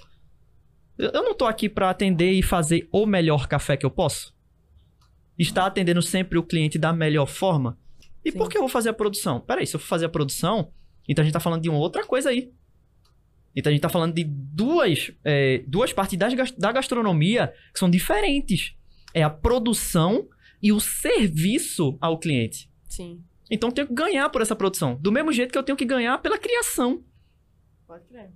[0.96, 4.31] Eu eu não tô aqui pra atender e fazer o melhor café que eu posso.
[5.38, 7.78] Está atendendo sempre o cliente da melhor forma.
[8.24, 8.38] E Sim.
[8.38, 9.40] por que eu vou fazer a produção?
[9.40, 10.70] Peraí, se eu for fazer a produção,
[11.08, 12.52] então a gente tá falando de uma outra coisa aí.
[13.54, 17.90] Então a gente tá falando de duas, é, duas partes das da gastronomia que são
[17.90, 18.74] diferentes.
[19.12, 20.28] É a produção
[20.62, 22.70] e o serviço ao cliente.
[22.88, 23.22] Sim.
[23.50, 24.96] Então eu tenho que ganhar por essa produção.
[24.96, 27.02] Do mesmo jeito que eu tenho que ganhar pela criação.
[27.86, 28.30] Pode crer.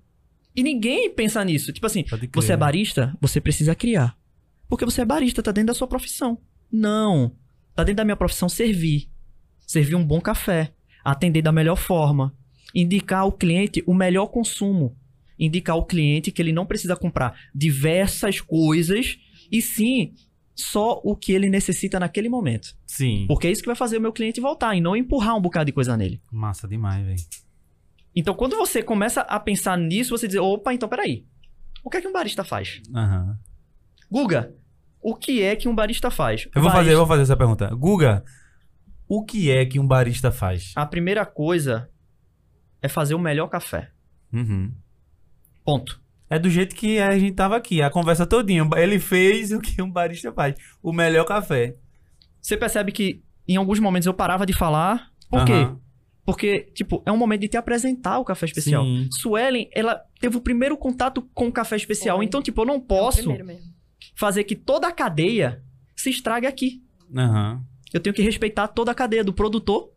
[0.55, 1.73] E ninguém pensa nisso.
[1.73, 2.05] Tipo assim,
[2.35, 4.19] você é barista, você precisa criar.
[4.69, 6.39] Porque você é barista, tá dentro da sua profissão.
[6.71, 7.33] Não.
[7.75, 9.09] Tá dentro da minha profissão servir.
[9.67, 10.73] Servir um bom café.
[11.05, 12.35] Atender da melhor forma.
[12.75, 14.97] Indicar ao cliente o melhor consumo.
[15.39, 19.19] Indicar ao cliente que ele não precisa comprar diversas coisas.
[19.51, 20.15] E sim,
[20.55, 22.75] só o que ele necessita naquele momento.
[22.87, 23.27] Sim.
[23.29, 25.67] Porque é isso que vai fazer o meu cliente voltar e não empurrar um bocado
[25.67, 26.21] de coisa nele.
[26.33, 27.21] Massa demais, velho.
[28.15, 31.27] Então, quando você começa a pensar nisso, você diz: opa, então peraí.
[31.85, 32.81] O que é que um barista faz?
[32.95, 33.39] Aham.
[34.11, 34.55] Guga,
[35.09, 36.47] o que é que um barista faz?
[36.47, 37.69] Eu vou Barista- fazer, eu vou fazer essa pergunta.
[37.75, 38.25] Guga,
[39.09, 40.73] o que é que um barista faz?
[40.75, 41.89] A primeira coisa
[42.83, 43.91] é fazer o melhor café.
[44.33, 44.73] Uhum.
[45.65, 46.01] Ponto.
[46.29, 48.69] É do jeito que a gente tava aqui, a conversa todinha.
[48.77, 50.57] Ele fez o que um barista faz.
[50.83, 51.77] O melhor café.
[52.41, 55.11] Você percebe que em alguns momentos eu parava de falar.
[55.31, 55.53] Por quê?
[55.53, 55.81] Aham.
[56.25, 58.83] Porque, tipo, é um momento de te apresentar o café especial.
[58.83, 59.09] Sim.
[59.13, 62.17] Suelen, ela teve o primeiro contato com o café especial.
[62.17, 62.25] Foi.
[62.27, 63.76] Então, tipo, eu não É o posso primeiro mesmo.
[64.17, 65.63] Fazer que toda a cadeia
[65.95, 66.83] se estrague aqui.
[67.17, 67.63] Aham.
[67.93, 69.93] Eu tenho que respeitar toda a cadeia, do produtor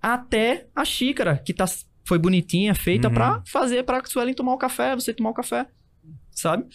[0.00, 1.66] até a xícara, que tá,
[2.04, 3.14] foi bonitinha, feita Uhum.
[3.14, 5.66] pra fazer pra Suelen tomar o café, você tomar o café,
[6.30, 6.66] sabe?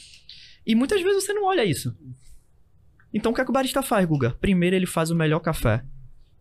[0.65, 1.95] E muitas vezes você não olha isso.
[3.14, 4.31] Então o que, é que o barista faz, Guga?
[4.41, 5.84] Primeiro ele faz o melhor café.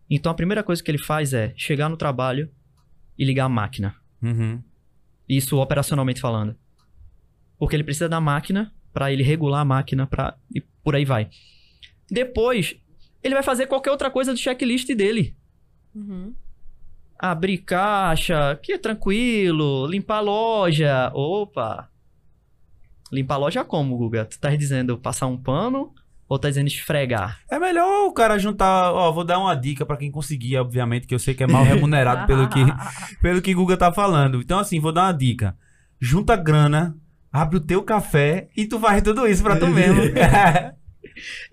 [0.09, 2.51] Então a primeira coisa que ele faz é chegar no trabalho
[3.17, 3.95] e ligar a máquina.
[4.21, 4.61] Uhum.
[5.27, 6.55] Isso operacionalmente falando.
[7.57, 10.35] Porque ele precisa da máquina pra ele regular a máquina pra...
[10.55, 11.27] e por aí vai.
[12.09, 12.77] Depois,
[13.21, 15.35] ele vai fazer qualquer outra coisa do checklist dele.
[15.93, 16.33] Uhum.
[17.19, 19.85] Abrir caixa, que é tranquilo.
[19.85, 21.11] Limpar a loja.
[21.13, 21.89] Opa!
[23.11, 24.23] Limpar a loja como, Guga?
[24.23, 25.93] Tu tá dizendo passar um pano
[26.25, 27.41] ou tá dizendo esfregar?
[27.51, 28.93] É melhor o cara juntar.
[28.93, 31.65] Ó, vou dar uma dica pra quem conseguir, obviamente, que eu sei que é mal
[31.65, 32.61] remunerado pelo que,
[33.21, 34.39] pelo que Guga tá falando.
[34.39, 35.57] Então, assim, vou dar uma dica.
[35.99, 36.95] Junta grana,
[37.41, 40.01] abre o teu café e tu faz tudo isso pra tu mesmo.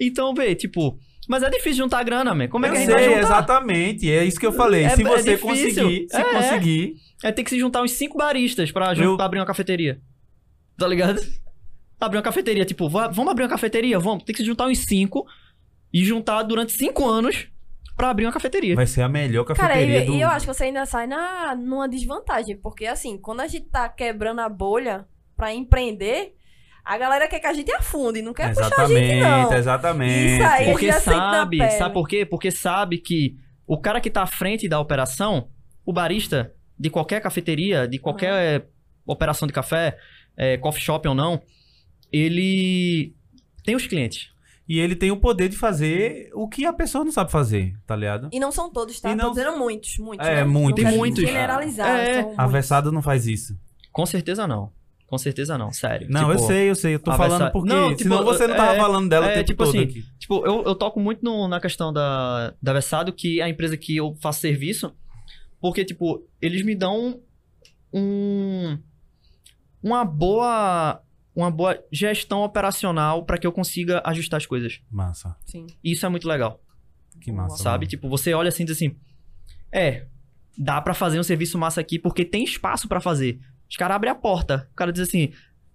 [0.01, 0.99] Então, vê, tipo...
[1.29, 2.49] Mas é difícil juntar grana, man.
[2.49, 3.27] Como é eu que a gente vai sei, juntar?
[3.27, 4.11] exatamente.
[4.11, 4.85] É isso que eu falei.
[4.85, 5.49] É- se é você difícil.
[5.85, 6.25] conseguir, se É, é.
[6.35, 6.97] conseguir.
[7.23, 10.01] É ter que se juntar uns cinco baristas pra, Eu- pra abrir uma cafeteria.
[10.77, 11.21] Tá ligado?
[12.01, 14.01] Abrir uma cafeteria, tipo, va- vamos abrir uma cafeteria?
[14.01, 14.25] Vamos.
[14.25, 15.25] Tem que se juntar uns cinco
[15.93, 17.47] e juntar durante cinco anos
[17.97, 18.75] pra abrir uma cafeteria.
[18.75, 20.15] Vai ser a melhor Cara, cafeteria e, do.
[20.15, 22.57] e eu acho que você ainda sai na, numa desvantagem.
[22.57, 25.07] Porque, assim, quando a gente tá quebrando a bolha
[25.43, 26.35] pra empreender,
[26.85, 29.53] a galera quer que a gente afunde, não quer puxar a gente, não.
[29.53, 30.35] Exatamente, exatamente.
[30.37, 30.71] Isso aí.
[30.71, 32.25] Porque sabe, sabe por quê?
[32.25, 33.37] Porque sabe que
[33.67, 35.49] o cara que tá à frente da operação,
[35.85, 38.67] o barista de qualquer cafeteria, de qualquer eh,
[39.05, 39.99] operação de café,
[40.37, 41.43] eh, coffee shop ou não,
[42.13, 43.13] ele
[43.65, 44.31] tem os clientes.
[44.69, 47.97] E ele tem o poder de fazer o que a pessoa não sabe fazer, tá
[47.97, 48.29] ligado?
[48.33, 49.11] E não são todos, tá?
[49.11, 50.25] E não- Tô dizendo muitos, muitos.
[50.27, 50.45] É, né?
[50.45, 50.85] muitos.
[50.85, 51.25] Não quero Muitos.
[51.25, 51.99] Generalizar.
[51.99, 52.23] É.
[52.23, 52.39] muitos.
[52.39, 53.59] Aversado não faz isso.
[53.91, 54.71] Com certeza não.
[55.13, 56.07] Com certeza não, sério.
[56.09, 56.95] Não, eu Tipo, sei, eu sei.
[56.95, 57.69] Eu tô falando Versa- porque.
[57.69, 59.83] Não, tipo, senão você não tava é- falando dela o é, tempo tipo todo assim,
[59.85, 60.05] aqui.
[60.19, 63.77] Tipo, eu, eu toco muito no- na questão da, da Versado, que é a empresa
[63.77, 64.91] que eu faço serviço,
[65.61, 67.21] porque, tipo, eles me dão
[67.93, 68.79] um,
[69.83, 71.03] uma boa
[71.37, 74.81] uma boa gestão operacional pra que eu consiga ajustar as coisas.
[74.91, 75.37] Massa.
[75.45, 75.67] Sim.
[75.85, 76.59] E isso é muito legal,
[77.21, 77.63] Que massa.
[77.63, 77.85] sabe?
[77.85, 77.91] mano.
[77.91, 78.97] Tipo, você olha assim e diz assim,
[79.71, 80.07] é,
[80.57, 83.39] dá pra fazer um serviço massa aqui porque tem espaço pra fazer.
[83.73, 85.33] Os caras abrem a porta, o cara diz assim,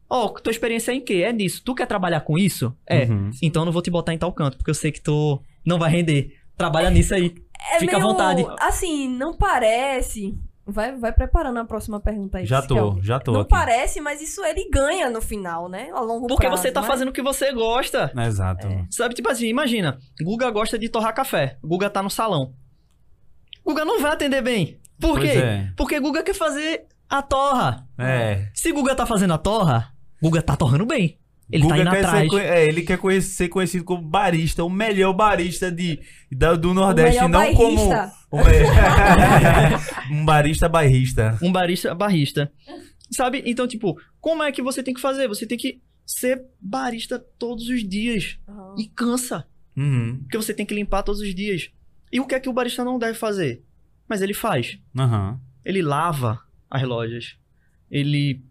[0.07, 1.23] ó, tua experiência é em quê?
[1.25, 1.63] É nisso.
[1.65, 2.71] Tu quer trabalhar com isso?
[2.85, 3.05] É.
[3.05, 3.31] Uhum.
[3.41, 5.79] Então eu não vou te botar em tal canto, porque eu sei que tu não
[5.79, 6.37] vai render.
[6.55, 7.33] Trabalha nisso aí.
[7.73, 8.45] É Fica à meio, vontade.
[8.59, 10.37] Assim, não parece.
[10.63, 12.45] Vai, vai preparando a próxima pergunta aí.
[12.45, 13.49] Já tô, já tô Não aqui.
[13.49, 15.89] parece, mas isso ele ganha no final, né?
[15.91, 16.87] A longo Porque prazo, você tá né?
[16.87, 18.11] fazendo o que você gosta.
[18.27, 18.67] Exato.
[18.67, 18.85] É.
[18.91, 19.97] Sabe, tipo assim, imagina.
[20.21, 21.57] Guga gosta de torrar café.
[21.63, 22.53] Guga tá no salão.
[23.65, 24.77] Guga não vai atender bem.
[24.99, 25.37] Por Pois quê?
[25.37, 25.71] é.
[25.75, 27.87] Porque Guga quer fazer a torra.
[27.97, 28.49] É.
[28.53, 31.17] Se Guga tá fazendo a torra, Guga tá torrando bem.
[31.49, 32.29] Ele tá Guga indo quer atrás.
[32.29, 35.99] Ser, é, ele quer conhe- ser conhecido como barista, o melhor barista de,
[36.31, 38.11] da- do Nordeste, o não como um, é,
[40.15, 41.37] um barista bairrista.
[41.41, 42.51] Um barista barrista.
[43.11, 43.41] Sabe?
[43.45, 45.27] Então, tipo, como é que você tem que fazer?
[45.29, 48.37] Você tem que ser barista todos os dias.
[48.47, 48.75] Aham.
[48.77, 49.45] E cansa.
[49.77, 50.17] Uhum.
[50.23, 51.69] Porque você tem que limpar todos os dias.
[52.11, 53.63] E o que é que o barista não deve fazer?
[54.09, 54.77] Mas ele faz.
[54.97, 55.39] Aham.
[55.63, 57.37] Ele lava as lojas.
[57.89, 58.41] Ele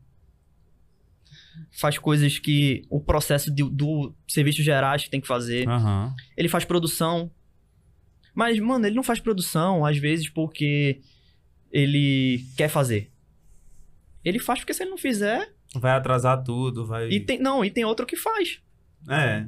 [1.71, 5.69] faz coisas que o processo de- do serviços gerais que tem que fazer.
[5.69, 6.15] Aham.
[6.37, 7.31] Ele faz produção.
[8.35, 11.01] Mas, mano, ele não faz produção, às vezes, porque
[11.73, 13.11] ele quer fazer.
[14.25, 15.55] Ele faz porque se ele não fizer.
[15.75, 17.09] Vai atrasar tudo, vai.
[17.09, 18.61] E tem, não, e tem outro que faz.
[19.09, 19.47] É.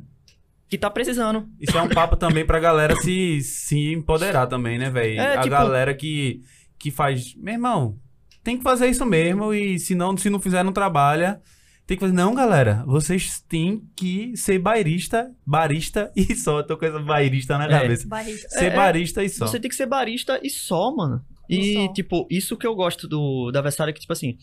[0.68, 1.48] Que tá precisando.
[1.60, 5.18] Isso é um papo também pra galera se, se empoderar também, né, velho?
[5.20, 6.42] É, a tipo- galera que,
[6.78, 7.34] que faz.
[7.34, 7.98] Meu irmão,
[8.48, 9.52] tem que fazer isso mesmo.
[9.52, 11.40] E se não, se não fizer, não trabalha.
[11.86, 12.14] Tem que fazer.
[12.14, 12.82] Não, galera.
[12.86, 16.58] Vocês têm que ser barista, barista e só.
[16.60, 17.68] Eu tô com essa barista na É.
[17.68, 18.08] cabeça.
[18.08, 18.48] Barrista.
[18.48, 18.76] Ser É, é.
[18.76, 19.46] barista e só.
[19.46, 21.22] Você tem que ser barista e só, mano.
[21.48, 21.92] E E, só.
[21.92, 24.36] tipo, isso que eu gosto do, da Versária, que, tipo assim,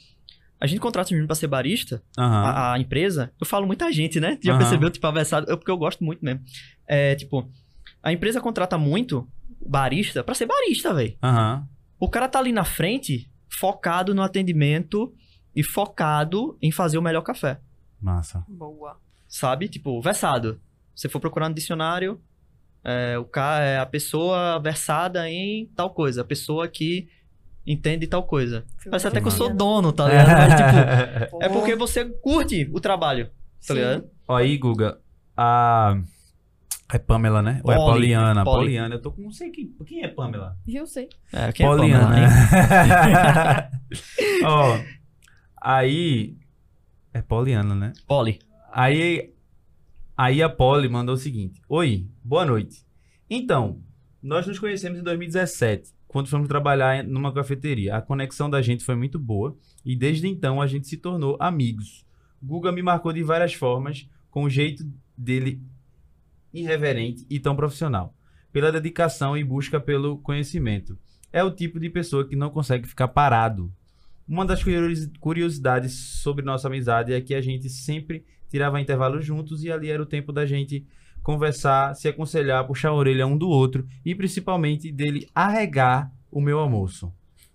[0.60, 2.44] a gente contrata os meninos pra ser barista, Aham.
[2.45, 4.38] a, a empresa, eu falo muita gente, né?
[4.41, 4.60] Já Aham.
[4.60, 6.41] percebeu, tipo, a Versária, eu, porque eu gosto muito mesmo.
[6.88, 7.48] É, tipo,
[8.02, 9.27] a empresa contrata muito
[9.68, 11.15] barista pra ser barista, velho.
[11.23, 11.68] Aham.
[11.99, 15.14] O cara tá ali na frente, focado no atendimento
[15.56, 17.60] e focado em fazer o melhor café,
[18.02, 18.44] Massa.
[18.48, 18.98] Boa.
[19.28, 19.68] sabe?
[19.68, 20.60] Tipo, versado.
[20.94, 22.22] Se for procurar no dicionário,
[22.84, 27.08] é, o cara é a pessoa versada em tal coisa, a pessoa que
[27.66, 28.64] entende tal coisa.
[28.88, 30.28] Parece até que eu sou dono, tá ligado?
[30.28, 33.32] Mas, tipo, é porque você curte o trabalho, tá
[33.62, 33.74] sim.
[33.74, 34.10] ligado?
[34.28, 35.00] Ó, aí, Guga,
[35.36, 35.98] a.
[36.91, 37.62] É Pamela, né?
[37.64, 37.91] Ou é Poli.
[37.94, 38.44] Poliana?
[38.44, 38.57] Poli.
[38.57, 38.95] Poliana.
[38.95, 39.24] Eu tô com.
[39.24, 39.76] Não sei quem.
[39.86, 40.57] Quem é Pamela?
[40.68, 41.10] Eu sei.
[41.34, 42.20] É, quem Poliana.
[42.20, 44.41] é Pamela, hein?
[44.45, 44.80] Ó.
[45.62, 46.38] Aí.
[47.12, 47.94] É Poliana, né?
[48.07, 48.40] Poli.
[48.72, 49.34] Aí,
[50.18, 52.86] aí a Polly mandou o seguinte: Oi, boa noite.
[53.30, 53.82] Então,
[54.22, 57.95] nós nos conhecemos em 2017, quando fomos trabalhar numa cafeteria.
[57.95, 62.06] A conexão da gente foi muito boa e desde então a gente se tornou amigos.
[62.44, 64.84] Guga me marcou de várias formas, com o jeito
[65.18, 65.62] dele
[66.60, 68.14] irreverente e tão profissional,
[68.52, 70.98] pela dedicação e busca pelo conhecimento.
[71.32, 73.72] É o tipo de pessoa que não consegue ficar parado.
[74.27, 79.64] Uma das curiosi- curiosidades sobre nossa amizade é que a gente sempre tirava intervalos juntos
[79.64, 80.86] e ali era o tempo da gente
[81.22, 86.60] conversar, se aconselhar, puxar a orelha um do outro e principalmente dele arregar o meu
[86.60, 87.11] almoço.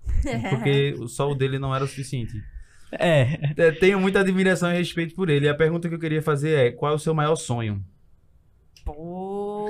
[0.50, 2.34] Porque só o dele não era o suficiente.
[2.92, 5.46] É, É, Tenho muita admiração e respeito por ele.
[5.46, 7.82] E a pergunta que eu queria fazer é: qual é o seu maior sonho?
[8.84, 9.66] Pô.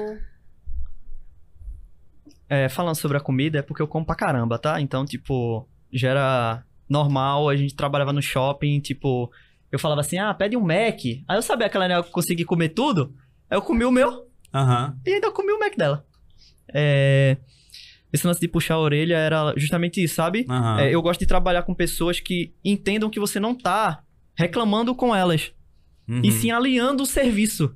[2.48, 4.80] é, falando sobre a comida, é porque eu como pra caramba, tá?
[4.80, 9.30] Então, tipo, já era normal, a gente trabalhava no shopping, tipo,
[9.70, 10.98] eu falava assim, ah, pede um Mac.
[11.28, 13.14] Aí eu sabia que ela não ia conseguir comer tudo,
[13.48, 14.98] aí eu comi o meu Aham.
[15.06, 16.04] e ainda comi o Mac dela.
[16.72, 17.36] É...
[18.12, 20.44] Esse lance de puxar a orelha era justamente isso, sabe?
[20.48, 20.80] Aham.
[20.80, 24.02] É, eu gosto de trabalhar com pessoas que entendam que você não tá
[24.34, 25.52] reclamando com elas,
[26.08, 26.22] Uhum.
[26.24, 27.72] e sim alinhando o serviço.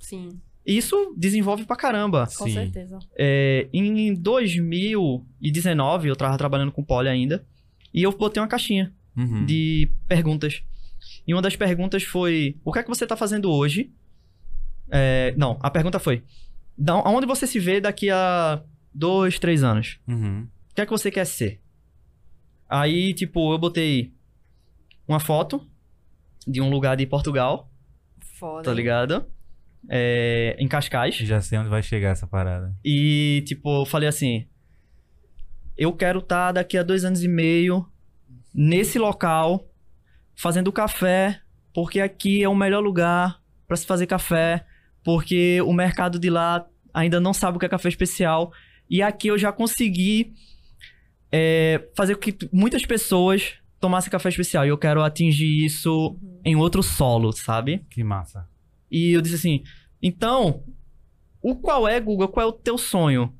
[0.00, 2.26] Sim, Isso desenvolve pra caramba.
[2.36, 2.52] com Sim.
[2.52, 2.98] certeza.
[3.18, 7.44] É, em 2019, eu tava trabalhando com Poli ainda,
[7.92, 9.44] e eu botei uma caixinha Uhum.
[9.44, 10.62] de perguntas.
[11.26, 13.90] E uma das perguntas foi: O que é que você tá fazendo hoje?
[14.90, 16.22] É, não, a pergunta foi:
[16.76, 18.62] da- Aonde você se vê daqui a
[18.94, 19.98] dois, três anos?
[20.06, 20.46] Uhum.
[20.70, 21.60] O que é que você quer ser?
[22.68, 24.12] Aí, tipo, eu botei
[25.08, 25.66] uma foto
[26.46, 27.68] de um lugar de Portugal,
[28.38, 28.62] Foda.
[28.64, 28.76] tá hein?
[28.76, 29.26] ligado?
[29.88, 31.16] É, em Cascais.
[31.16, 32.74] Já sei onde vai chegar essa parada.
[32.84, 34.46] E, tipo, eu falei assim:
[35.76, 37.86] eu quero estar daqui a dois anos e meio
[38.54, 39.66] nesse local
[40.36, 41.40] fazendo café,
[41.72, 44.66] porque aqui é o melhor lugar para se fazer café,
[45.04, 48.52] porque o mercado de lá ainda não sabe o que é café especial.
[48.88, 50.32] E aqui eu já consegui
[51.32, 54.66] é, fazer com que muitas pessoas tomassem café especial.
[54.66, 57.84] E eu quero atingir isso em outro solo, sabe?
[57.90, 58.46] Que massa.
[58.90, 59.62] E eu disse assim:
[60.02, 60.62] então,
[61.42, 62.28] o qual é, Google?
[62.28, 63.32] Qual é o teu sonho?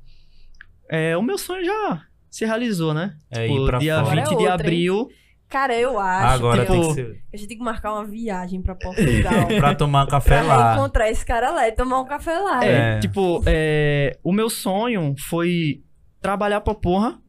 [0.89, 3.15] É, o meu sonho já se realizou, né?
[3.29, 4.15] É Tipo, ir pra dia fora.
[4.15, 4.53] 20 Agora é de outra, hein?
[4.53, 5.09] abril.
[5.49, 7.23] Cara, eu acho Agora que tem que ser.
[7.33, 9.47] a gente tem que marcar uma viagem pra Portugal.
[9.59, 10.73] Pra tomar um café pra lá.
[10.75, 12.63] encontrar esse cara lá e tomar um café lá.
[12.65, 12.99] É, É.
[12.99, 15.83] tipo, é, o meu sonho foi
[16.21, 17.19] trabalhar pra porra,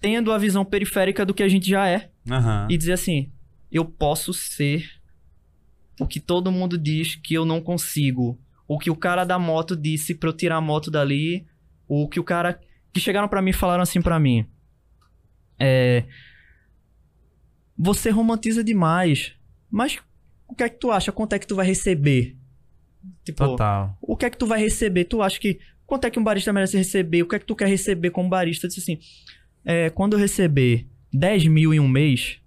[0.00, 2.68] tendo a visão periférica do que a gente já é, Aham.
[2.70, 3.32] e dizer assim:
[3.72, 4.84] eu posso ser
[5.98, 8.38] o que todo mundo diz que eu não consigo.
[8.68, 11.46] O que o cara da moto disse pra eu tirar a moto dali.
[11.88, 12.60] O que o cara.
[12.92, 14.46] Que chegaram pra mim e falaram assim pra mim.
[15.58, 16.04] É.
[17.78, 19.34] Você romantiza demais.
[19.70, 19.98] Mas
[20.48, 21.12] o que é que tu acha?
[21.12, 22.36] Quanto é que tu vai receber?
[23.24, 23.96] Tipo, Total.
[24.00, 25.04] o que é que tu vai receber?
[25.04, 25.58] Tu acha que.
[25.86, 27.22] Quanto é que um barista merece receber?
[27.22, 28.66] O que é que tu quer receber como barista?
[28.66, 28.98] Eu disse assim:
[29.64, 32.40] é, quando eu receber 10 mil em um mês,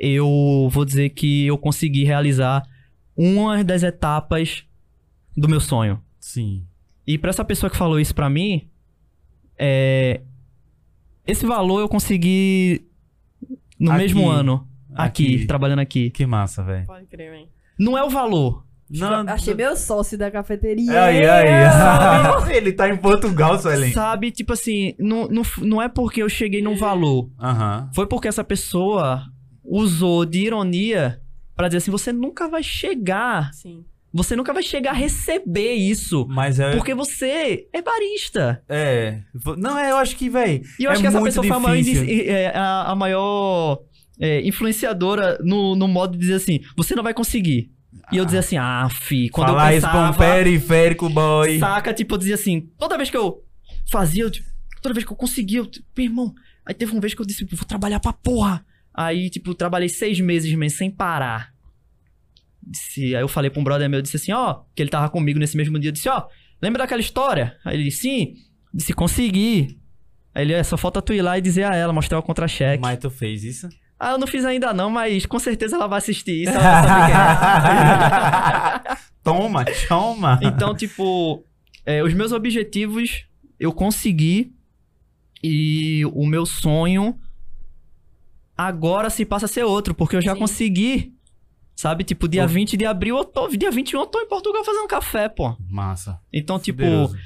[0.00, 2.62] eu vou dizer que eu consegui realizar
[3.14, 4.64] uma das etapas
[5.36, 6.00] do meu sonho.
[6.18, 6.64] Sim.
[7.06, 8.66] E pra essa pessoa que falou isso pra mim,
[9.58, 10.22] é,
[11.26, 12.86] esse valor eu consegui
[13.78, 14.00] no Aqui.
[14.02, 15.46] mesmo ano, aqui, Aqui.
[15.46, 16.08] trabalhando aqui.
[16.10, 16.86] Que massa, velho.
[16.86, 17.48] Pode crer, hein?
[17.78, 18.64] Não é o valor.
[18.90, 21.04] Não, Achei meu sócio da cafeteria.
[21.04, 22.50] Aí, aí.
[22.56, 23.92] Ele tá em Portugal, Suelen.
[23.92, 27.30] Sabe, tipo assim, não, não, não é porque eu cheguei num valor.
[27.94, 29.29] Foi porque essa pessoa
[29.64, 31.20] usou de ironia
[31.56, 33.52] pra dizer assim: você nunca vai chegar.
[33.52, 33.84] Sim.
[34.12, 36.26] Você nunca vai chegar a receber isso.
[36.28, 36.74] Mas é.
[36.74, 38.60] Porque você é barista.
[38.68, 39.20] É.
[39.56, 40.62] Não, é, eu acho que, velho.
[40.80, 42.04] E eu É acho que essa pessoa foi a maior, difícil.
[42.28, 43.80] é, a, a maior
[44.18, 47.70] é, influenciadora no, no modo de dizer assim: você não vai conseguir.
[48.12, 51.58] E eu dizia assim: ah, fi, quando Falar eu isso pra um pensava, periférico, boy.
[51.60, 53.44] saca, tipo, eu dizia assim: toda vez que eu
[53.88, 54.48] fazia, eu, tipo,
[54.82, 56.34] toda vez que eu conseguia, eu, tipo, meu irmão.
[56.66, 58.64] Aí teve uma vez que eu disse: vou trabalhar pra porra.
[58.94, 61.52] Aí, tipo, trabalhei seis meses, man, sem parar.
[62.62, 65.38] Disse, aí eu falei pra um brother meu, disse assim, ó, que ele tava comigo
[65.38, 66.26] nesse mesmo dia, eu disse, ó,
[66.60, 67.56] lembra daquela história?
[67.64, 68.34] Aí ele disse, sim.
[68.72, 69.78] Disse, consegui.
[70.34, 72.80] Aí ele, é, só falta tu ir lá e dizer a ela, mostrar o contra-cheque.
[72.80, 73.68] Mas tu fez isso?
[73.98, 76.88] Ah, eu não fiz ainda não, mas com certeza ela vai assistir isso, ela vai
[76.88, 77.06] saber
[78.86, 78.96] quem é.
[79.22, 80.40] toma, toma.
[80.42, 81.44] Então, tipo,
[81.84, 83.26] é, os meus objetivos
[83.58, 84.54] eu consegui
[85.42, 87.18] E o meu sonho
[88.66, 90.40] agora se passa a ser outro, porque eu já Sim.
[90.40, 91.14] consegui.
[91.74, 92.48] Sabe, tipo, dia Pô.
[92.48, 95.56] 20 de abril, eu tô, dia 21 eu tô em Portugal fazendo café, pô.
[95.68, 96.20] Massa.
[96.30, 97.16] Então, tipo, Poderoso.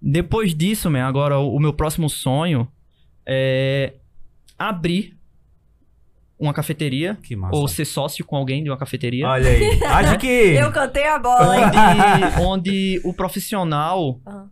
[0.00, 2.66] depois disso, man, agora o, o meu próximo sonho
[3.26, 3.92] é
[4.58, 5.14] abrir
[6.38, 7.54] uma cafeteria Que massa.
[7.54, 9.26] ou ser sócio com alguém de uma cafeteria.
[9.26, 9.78] Olha aí.
[9.84, 10.26] Acho que.
[10.26, 11.56] Eu cantei a bola?
[11.56, 14.48] Onde, onde o profissional Aham,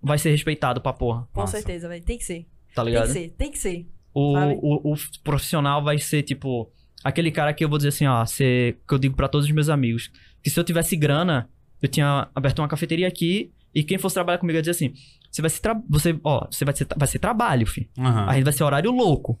[0.00, 1.56] vai ser respeitado pra porra, com Massa.
[1.56, 2.04] certeza, velho.
[2.04, 2.46] Tem que ser.
[2.76, 3.06] tá Tem ligado?
[3.08, 3.86] que ser, tem que ser.
[4.20, 6.70] O, o, o profissional vai ser, tipo,
[7.04, 9.52] aquele cara que eu vou dizer assim, ó, ser, que eu digo pra todos os
[9.52, 10.10] meus amigos,
[10.42, 11.48] que se eu tivesse grana,
[11.80, 14.92] eu tinha aberto uma cafeteria aqui e quem fosse trabalhar comigo ia dizer assim,
[15.30, 17.88] você vai ser, tra- você, ó, você vai ser, vai ser trabalho, filho.
[17.98, 18.26] Aham.
[18.28, 19.38] A gente vai ser horário louco,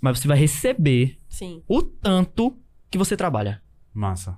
[0.00, 1.62] mas você vai receber Sim.
[1.68, 2.58] o tanto
[2.90, 3.62] que você trabalha.
[3.94, 4.36] Massa.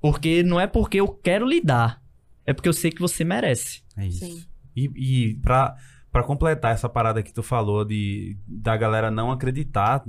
[0.00, 2.02] Porque não é porque eu quero lhe dar,
[2.44, 3.82] é porque eu sei que você merece.
[3.96, 4.18] É isso.
[4.26, 4.42] Sim.
[4.76, 4.90] E,
[5.30, 5.76] e pra,
[6.14, 10.04] pra completar essa parada que tu falou de da galera não acreditar,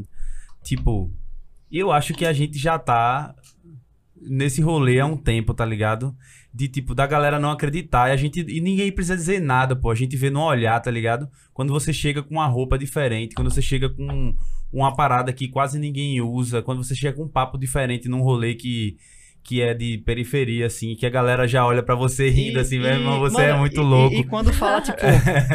[0.64, 1.12] tipo,
[1.72, 3.34] eu acho que a gente já tá
[4.16, 6.16] nesse rolê há um tempo, tá ligado?
[6.54, 8.40] De tipo, da galera não acreditar e a gente.
[8.42, 9.90] E ninguém precisa dizer nada, pô.
[9.90, 11.28] A gente vê no olhar, tá ligado?
[11.56, 14.36] Quando você chega com uma roupa diferente, quando você chega com
[14.72, 18.54] uma parada que quase ninguém usa, quando você chega com um papo diferente num rolê
[18.54, 18.96] que.
[19.48, 22.78] Que é de periferia, assim, que a galera já olha pra você rindo, E- assim,
[22.78, 24.16] e- meu irmão, você mano, é muito e- e- louco.
[24.16, 24.98] E, quando fala, tipo.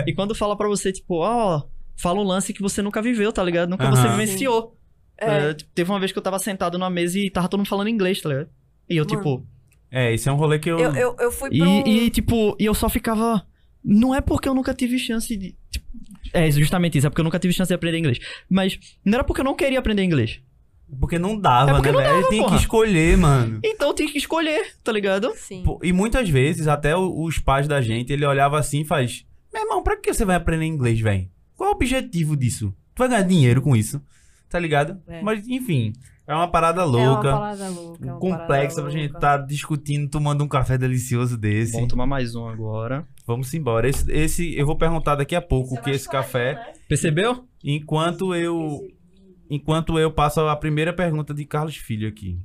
[0.06, 1.62] e quando fala pra você, tipo, ó,
[1.96, 3.68] fala um lance que você nunca viveu, tá ligado?
[3.68, 4.76] Nunca você vivenciou.
[5.18, 7.58] É, É, tipo, teve uma vez que eu tava sentado numa mesa e tava todo
[7.58, 8.48] mundo falando inglês, tá ligado?
[8.88, 9.16] E eu, Mano.
[9.16, 9.46] tipo.
[9.90, 10.78] É, esse é um rolê que eu.
[10.78, 11.68] eu, eu, eu fui E, pro...
[11.88, 13.44] e, tipo, e eu só ficava.
[13.84, 15.56] Não é porque eu nunca tive chance de.
[15.68, 15.84] tipo,
[16.32, 18.20] é justamente isso, é porque eu nunca tive chance de aprender inglês.
[18.48, 20.40] Mas não era porque eu não queria aprender inglês.
[20.98, 22.16] Porque não dava, É porque né, não velho?
[22.20, 23.60] dava, Tem que escolher, mano.
[23.64, 25.32] Então tinha que escolher, tá ligado?
[25.36, 25.62] Sim.
[25.64, 29.24] Pô, E muitas vezes, até o- os pais da gente, ele olhava assim e faz:
[29.52, 31.28] Meu irmão, pra que você vai aprender inglês, velho?
[31.56, 32.74] Qual é o objetivo disso?
[32.94, 34.00] Tu vai ganhar dinheiro com isso,
[34.48, 34.98] tá ligado?
[35.06, 35.20] É.
[35.22, 35.92] Mas, enfim,
[36.26, 38.06] é uma parada É uma louca, parada louca.
[38.08, 39.20] é uma complexa parada pra gente louca.
[39.20, 41.72] tá discutindo, tomando um café delicioso desse.
[41.72, 43.06] Vamos tomar mais um agora.
[43.26, 43.88] Vamos embora.
[43.88, 47.44] Esse, esse eu vou perguntar daqui a pouco o que é esse café, Percebeu?
[47.64, 48.78] enquanto eu.
[49.50, 52.38] Enquanto eu passo a primeira pergunta de Carlos Filho aqui.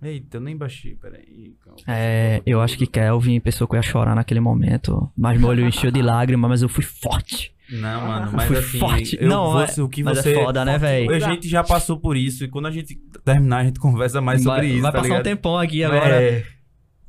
[0.00, 1.56] Eita, eu nem baixei, peraí.
[1.60, 1.78] calma.
[1.88, 5.10] É, eu acho que Kelvin pensou que eu ia chorar naquele momento.
[5.16, 7.52] Mas meu olho encheu de lágrimas, mas eu fui forte.
[7.68, 9.18] Não, mano, Eu mas fui assim, forte.
[9.20, 10.32] eu Não, vou, é- o que Mas você...
[10.32, 11.14] é foda, né, velho?
[11.14, 12.94] A gente já passou por isso e quando a gente
[13.24, 15.24] terminar a gente conversa mais sobre vai isso, vai tá passar um ligado?
[15.24, 16.22] tempão aqui agora.
[16.22, 16.46] É,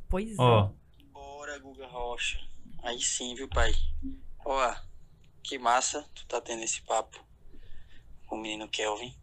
[0.08, 0.34] Pois é.
[0.38, 0.68] ó,
[1.14, 2.38] Bora, Guga Rocha.
[2.82, 3.72] Aí sim, viu, pai?
[4.44, 4.74] Ó,
[5.42, 7.24] que massa tu tá tendo esse papo
[8.36, 9.14] o menino Kelvin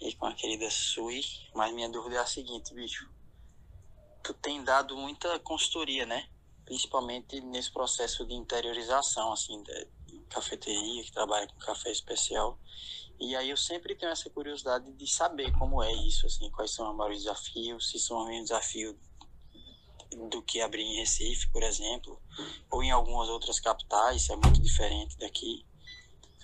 [0.00, 1.22] e com a querida Sui.
[1.54, 3.08] Mas minha dúvida é a seguinte, bicho.
[4.22, 6.28] Tu tem dado muita consultoria, né?
[6.64, 9.86] Principalmente nesse processo de interiorização, assim, da
[10.30, 12.58] cafeteria, que trabalha com café especial.
[13.20, 16.90] E aí eu sempre tenho essa curiosidade de saber como é isso, assim, quais são
[16.90, 18.96] os maiores desafios, se são os mesmos desafios
[20.30, 22.20] do que abrir em Recife, por exemplo,
[22.70, 25.64] ou em algumas outras capitais, é muito diferente daqui.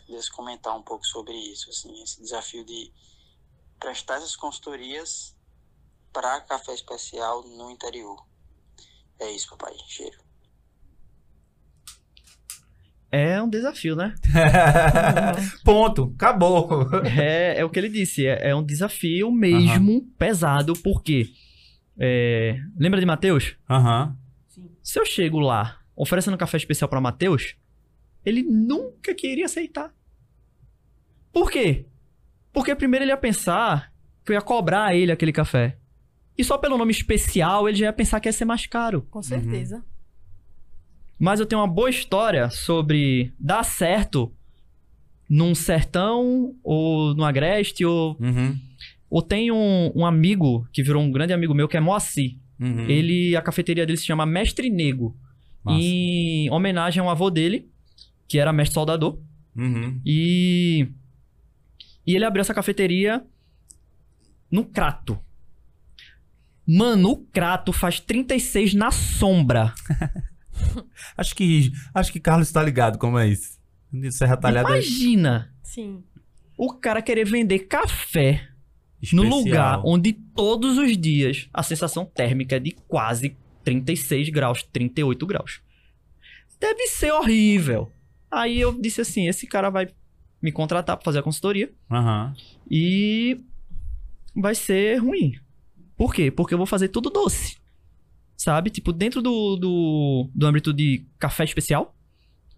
[0.09, 2.91] Se pudesse comentar um pouco sobre isso, assim, esse desafio de
[3.79, 5.37] prestar essas consultorias
[6.15, 8.27] para café especial no interior.
[9.21, 9.75] É isso, papai.
[9.87, 10.17] Cheiro.
[13.13, 14.15] É um desafio, né?
[15.63, 16.69] ponto, acabou.
[17.05, 21.31] É, é o que ele disse, é, é um desafio mesmo pesado, porque.
[21.99, 23.57] é, lembra de Matheus?
[23.69, 24.17] Aham,
[24.83, 27.57] Se eu chego lá oferecendo café especial pra Matheus,
[28.25, 29.98] ele nunca queria aceitar.
[31.33, 31.87] Por quê?
[32.53, 33.93] Porque primeiro ele ia pensar
[34.25, 35.77] que eu ia cobrar a ele aquele café.
[36.37, 39.03] E só pelo nome especial ele já ia pensar que ia ser mais caro.
[39.11, 39.85] Com certeza.
[41.19, 44.33] Mas eu tenho uma boa história sobre dar certo
[45.29, 48.57] num sertão ou no agreste ou, uhum,
[49.11, 52.39] ou tem um, um amigo que virou um grande amigo meu que é Moacir.
[52.59, 52.89] uhum.
[52.89, 55.17] Ele a cafeteria dele se chama Mestre Nego.
[55.65, 55.79] Massa.
[55.81, 57.69] em homenagem ao avô dele,
[58.27, 59.19] que era mestre soldador.
[59.57, 60.01] Uhum.
[60.05, 60.89] E,
[62.09, 63.23] e ele abriu essa cafeteria
[64.51, 65.21] no Crato.
[66.67, 69.75] Mano, o Crato faz 36 na sombra.
[71.17, 73.61] Acho que, acho que Carlos tá ligado como é isso.
[74.11, 76.03] Serra Talhada é Imagina Sim.
[76.57, 78.49] o cara querer vender café
[79.01, 79.25] especial.
[79.25, 85.25] no lugar onde todos os dias a sensação térmica é de quase 36 graus, 38
[85.27, 85.61] graus.
[86.59, 87.93] Deve ser horrível.
[88.29, 89.87] Aí eu disse assim: esse cara vai
[90.41, 92.35] me contratar pra fazer a consultoria Aham.
[92.71, 93.41] e
[94.35, 95.35] vai ser ruim.
[95.97, 96.31] Por quê?
[96.31, 97.57] Porque eu vou fazer tudo doce.
[98.37, 98.71] Sabe?
[98.71, 101.93] Tipo, dentro do, do, do âmbito de café especial,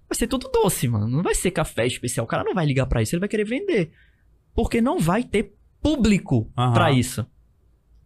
[0.08, 1.08] vai ser tudo doce, mano.
[1.08, 2.24] Não vai ser café especial.
[2.24, 3.90] O cara não vai ligar pra isso, ele vai querer vender.
[4.54, 6.72] Porque não vai ter público Aham.
[6.74, 7.22] pra isso.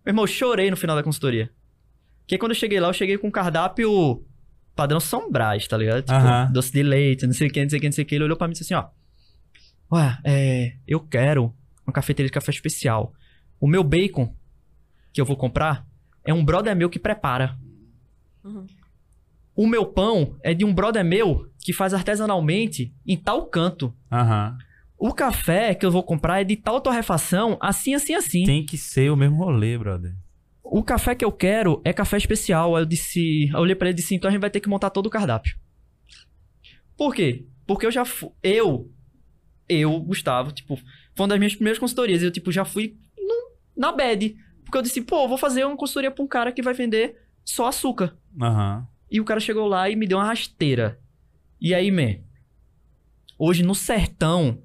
[0.07, 1.51] Meu irmão, eu chorei no final da consultoria.
[2.21, 4.25] Porque quando eu cheguei lá, eu cheguei com um cardápio
[4.77, 6.03] padrão São Brás, tá ligado?
[6.03, 6.53] Tipo, Aham.
[6.53, 8.15] doce de leite, não sei o que, não sei o que, não sei o que.
[8.15, 8.89] Ele olhou pra mim e disse assim, ó.
[9.95, 11.55] Ué, é, eu quero
[11.87, 13.13] uma cafeteria de café especial.
[13.61, 14.35] O meu bacon
[15.13, 15.87] que eu vou comprar
[16.25, 17.57] é um brother meu que prepara.
[18.43, 18.67] Uhum.
[19.55, 23.95] O meu pão é de um brother meu que faz artesanalmente em tal canto.
[24.11, 24.59] Aham.
[24.99, 28.43] O café que eu vou comprar é de tal torrefação, assim, assim, assim.
[28.43, 30.13] Tem que ser o mesmo rolê, brother.
[30.61, 32.75] O café que eu quero é café especial.
[32.75, 34.69] Aí eu disse, eu olhei pra ele e disse, então a gente vai ter que
[34.69, 35.57] montar todo o cardápio.
[36.97, 37.47] Por quê?
[37.65, 38.91] Porque eu já fui, eu,
[39.69, 40.85] eu, Gustavo, tipo, foi
[41.23, 42.23] uma das minhas primeiras consultorias.
[42.23, 44.37] e Eu, tipo, já fui no- na bad.
[44.65, 47.67] Porque eu disse, pô, vou fazer uma consultoria pra um cara que vai vender só
[47.69, 48.17] açúcar.
[48.41, 48.87] Aham.
[49.11, 50.99] E o cara chegou lá e me deu uma rasteira.
[51.61, 52.17] E aí, man,
[53.39, 54.63] hoje no sertão,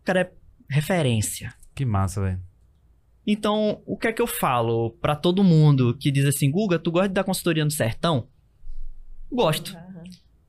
[0.00, 0.32] o cara é
[0.70, 1.52] referência.
[1.74, 2.40] Que massa, velho.
[3.26, 6.90] Então, o que é que eu falo pra todo mundo que diz assim, Guga, tu
[6.90, 8.28] gosta de dar consultoria no sertão?
[9.30, 9.76] Gosto.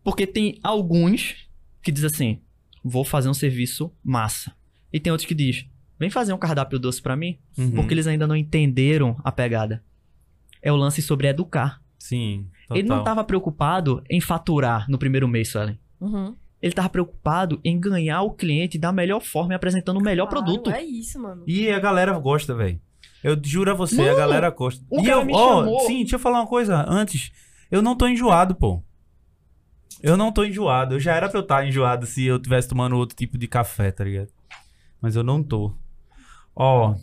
[0.04, 1.48] Porque tem alguns
[1.82, 2.42] que diz assim,
[2.84, 4.54] vou fazer um serviço massa.
[4.92, 5.66] E tem outros que diz,
[6.00, 7.72] vem fazer um cardápio doce pra mim, Uhum.
[7.72, 9.84] porque eles ainda não entenderam a pegada.
[10.62, 11.82] É o lance sobre educar.
[11.98, 12.78] Sim, total.
[12.78, 15.80] Ele não tava preocupado em faturar no primeiro mês, Suelen.
[16.00, 16.36] Uhum.
[16.62, 20.46] Ele tava preocupado em ganhar o cliente da melhor forma e apresentando o melhor Claro,
[20.46, 20.70] produto.
[20.72, 21.44] É isso, mano.
[21.48, 22.80] E a galera gosta, velho.
[23.22, 24.84] Eu juro a você, a Mano, galera gosta.
[24.90, 27.32] o e cara eu, me ó, chamou- sim, deixa eu falar uma coisa antes.
[27.72, 28.82] Eu não tô enjoado, pô.
[30.04, 30.96] Eu não tô enjoado.
[30.96, 33.90] Eu já era pra eu estar enjoado se eu tivesse tomando outro tipo de café,
[33.92, 34.28] tá ligado?
[35.02, 35.74] Mas eu não tô.
[36.56, 36.94] Ó.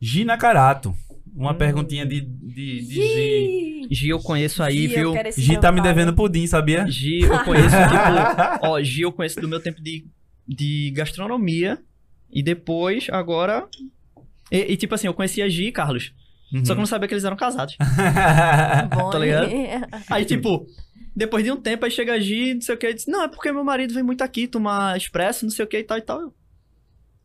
[0.00, 0.94] Gina Carato.
[1.34, 1.54] Uma Hum.
[1.56, 3.00] perguntinha de, de, de Gi.
[3.02, 5.12] Gi, Gi eu conheço aí, Gi, viu?
[5.36, 6.86] Gi tá me devendo pudim, sabia?
[6.88, 8.66] Gi eu conheço, tipo...
[8.66, 10.06] Ó, Gi eu conheço do meu tempo de,
[10.48, 11.78] de gastronomia.
[12.30, 13.66] E depois, agora...
[14.50, 16.14] E, e, tipo assim, eu conhecia Gi e Carlos.
[16.52, 16.64] Uhum.
[16.64, 17.76] Só que eu não sabia que eles eram casados.
[18.94, 19.50] Bom, Tá ligado?
[19.50, 19.68] hein?
[20.08, 20.66] Aí, tipo...
[21.16, 23.24] Depois de um tempo, aí chega a Gi, não sei o que, e diz, não,
[23.24, 25.96] é porque meu marido vem muito aqui tomar expresso, não sei o que e tal
[25.96, 26.20] e tal.
[26.20, 26.34] Eu,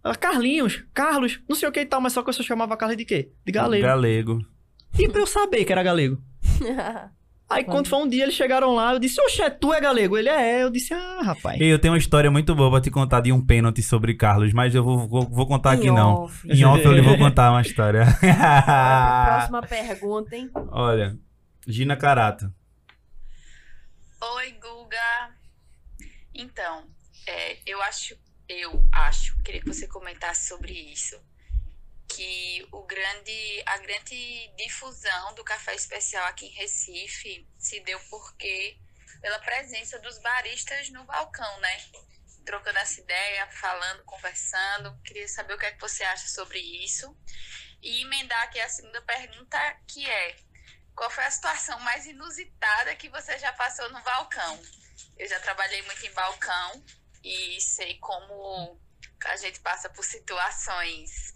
[0.01, 2.77] Ela, Carlinhos, Carlos, não sei o que e tal, mas só que eu só chamava
[2.77, 3.31] Carlos de quê?
[3.45, 3.85] De galego.
[3.85, 4.45] Galego.
[4.97, 6.22] E pra eu saber que era galego.
[7.49, 10.18] Aí quando foi um dia, eles chegaram lá, eu disse, oxe, tu é galego?
[10.18, 11.59] Ele é, eu disse, ah, rapaz.
[11.59, 14.53] E eu tenho uma história muito boa pra te contar de um pênalti sobre Carlos,
[14.53, 16.30] mas eu vou, vou, vou contar aqui não.
[16.45, 18.05] Em off eu lhe vou contar uma história.
[18.23, 20.49] Próxima pergunta, hein?
[20.72, 21.18] Olha,
[21.68, 22.49] Gina Carato.
[24.23, 25.35] Oi, Guga.
[26.31, 26.88] Então,
[27.26, 28.15] é, eu acho,
[28.48, 31.19] eu acho, queria que você comentasse sobre isso,
[32.07, 38.77] que o grande, a grande difusão do café especial aqui em Recife se deu porque
[39.22, 41.84] pela presença dos baristas no balcão, né?
[42.45, 45.02] Trocando essa ideia, falando, conversando.
[45.03, 47.18] Queria saber o que é que você acha sobre isso.
[47.81, 49.57] E emendar aqui a segunda pergunta,
[49.88, 50.35] que é
[51.01, 54.59] qual foi a situação mais inusitada que você já passou no balcão?
[55.17, 56.83] Eu já trabalhei muito em balcão
[57.23, 58.79] e sei como
[59.25, 61.33] a gente passa por situações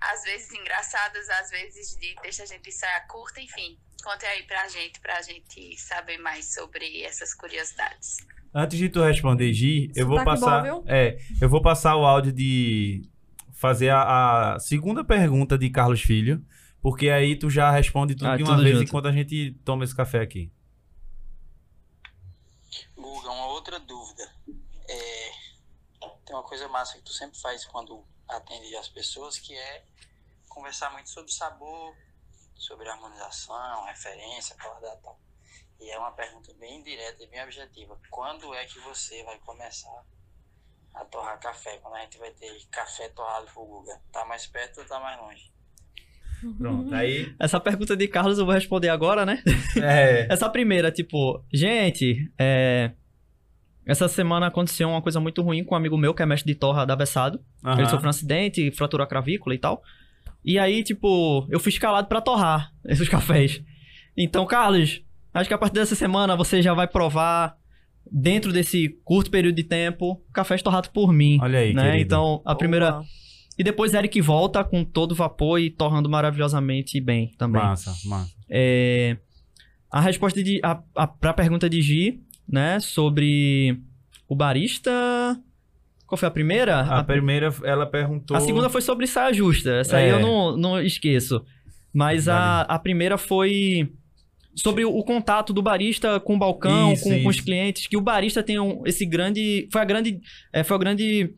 [0.00, 3.76] às vezes engraçadas, às vezes de deixa a gente de saia curta, enfim.
[4.04, 8.18] Conte aí pra gente, pra gente saber mais sobre essas curiosidades.
[8.54, 10.64] Antes de tu responder, Gi, eu vou bom, passar.
[10.86, 13.02] é, eu vou passar o áudio de
[13.52, 16.44] fazer a, a segunda pergunta de Carlos Filho,
[16.82, 18.88] porque aí tu já responde tudo Ah, de uma tudo vez junto.
[18.88, 20.52] enquanto a gente toma esse café aqui.
[22.96, 24.30] Guga, uma outra dúvida.
[24.88, 25.30] É,
[26.24, 29.84] tem uma coisa massa que tu sempre faz quando atende as pessoas, que é
[30.48, 31.94] conversar muito sobre sabor,
[32.56, 35.20] sobre harmonização, referência, paladar e tal.
[35.80, 37.98] E é uma pergunta bem direta e bem objetiva.
[38.10, 40.04] Quando é que você vai começar
[40.94, 41.78] a torrar café?
[41.78, 44.00] Quando a gente vai ter café torrado pro Guga?
[44.12, 45.52] Tá mais perto ou tá mais longe?
[46.58, 47.32] Pronto, aí.
[47.38, 49.42] Essa pergunta de Carlos eu vou responder agora, né?
[49.76, 50.26] É.
[50.32, 52.92] Essa primeira, tipo, gente, é...
[53.84, 56.58] Essa semana aconteceu uma coisa muito ruim com um amigo meu, que é mestre de
[56.58, 57.40] torra da Vessado.
[57.64, 57.78] aham.
[57.78, 59.82] Ele sofreu um acidente, fraturou a clavícula e tal.
[60.44, 63.62] E aí, tipo, eu fui escalado pra torrar esses cafés.
[64.16, 65.02] Então, Carlos,
[65.34, 67.56] acho que a partir dessa semana você já vai provar,
[68.10, 71.38] dentro desse curto período de tempo, cafés torrados por mim.
[71.40, 71.82] Olha aí, né?
[71.82, 72.02] querido.
[72.04, 72.92] Então, a primeira.
[72.92, 73.04] Boa.
[73.58, 77.60] E depois Eric volta com todo vapor e torrando maravilhosamente bem também.
[77.62, 78.32] Massa, massa.
[78.50, 79.16] É,
[79.90, 80.60] a resposta de.
[80.64, 82.80] A, a, pra pergunta de Gi, né?
[82.80, 83.78] Sobre
[84.28, 84.90] o barista.
[86.06, 86.80] Qual foi a primeira?
[86.80, 88.36] A primeira, ela perguntou.
[88.36, 89.70] a segunda foi sobre saia justa.
[89.76, 90.12] Essa aí É.
[90.12, 91.42] eu não, não esqueço.
[91.92, 93.90] Mas a, a primeira foi
[94.54, 97.44] Sobre o, o contato do barista com o balcão, Isso, com, com os isso.
[97.44, 99.66] clientes, que o barista tem um- esse grande.
[99.72, 100.20] Foi a grande.
[100.52, 101.34] é, foi a grande.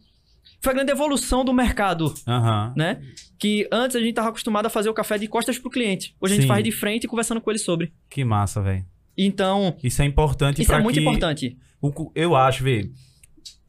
[0.65, 2.73] Foi a grande evolução do mercado, Aham.
[2.75, 3.03] né?
[3.39, 6.17] Que antes a gente tava acostumado a fazer o café de costas pro cliente.
[6.19, 6.49] Hoje a gente Sim.
[6.49, 7.93] faz de frente e conversando com ele sobre.
[8.09, 8.83] Que massa, velho.
[9.17, 11.59] Então, Isso é importante isso é muito importante.
[11.83, 12.91] o eu acho, vê.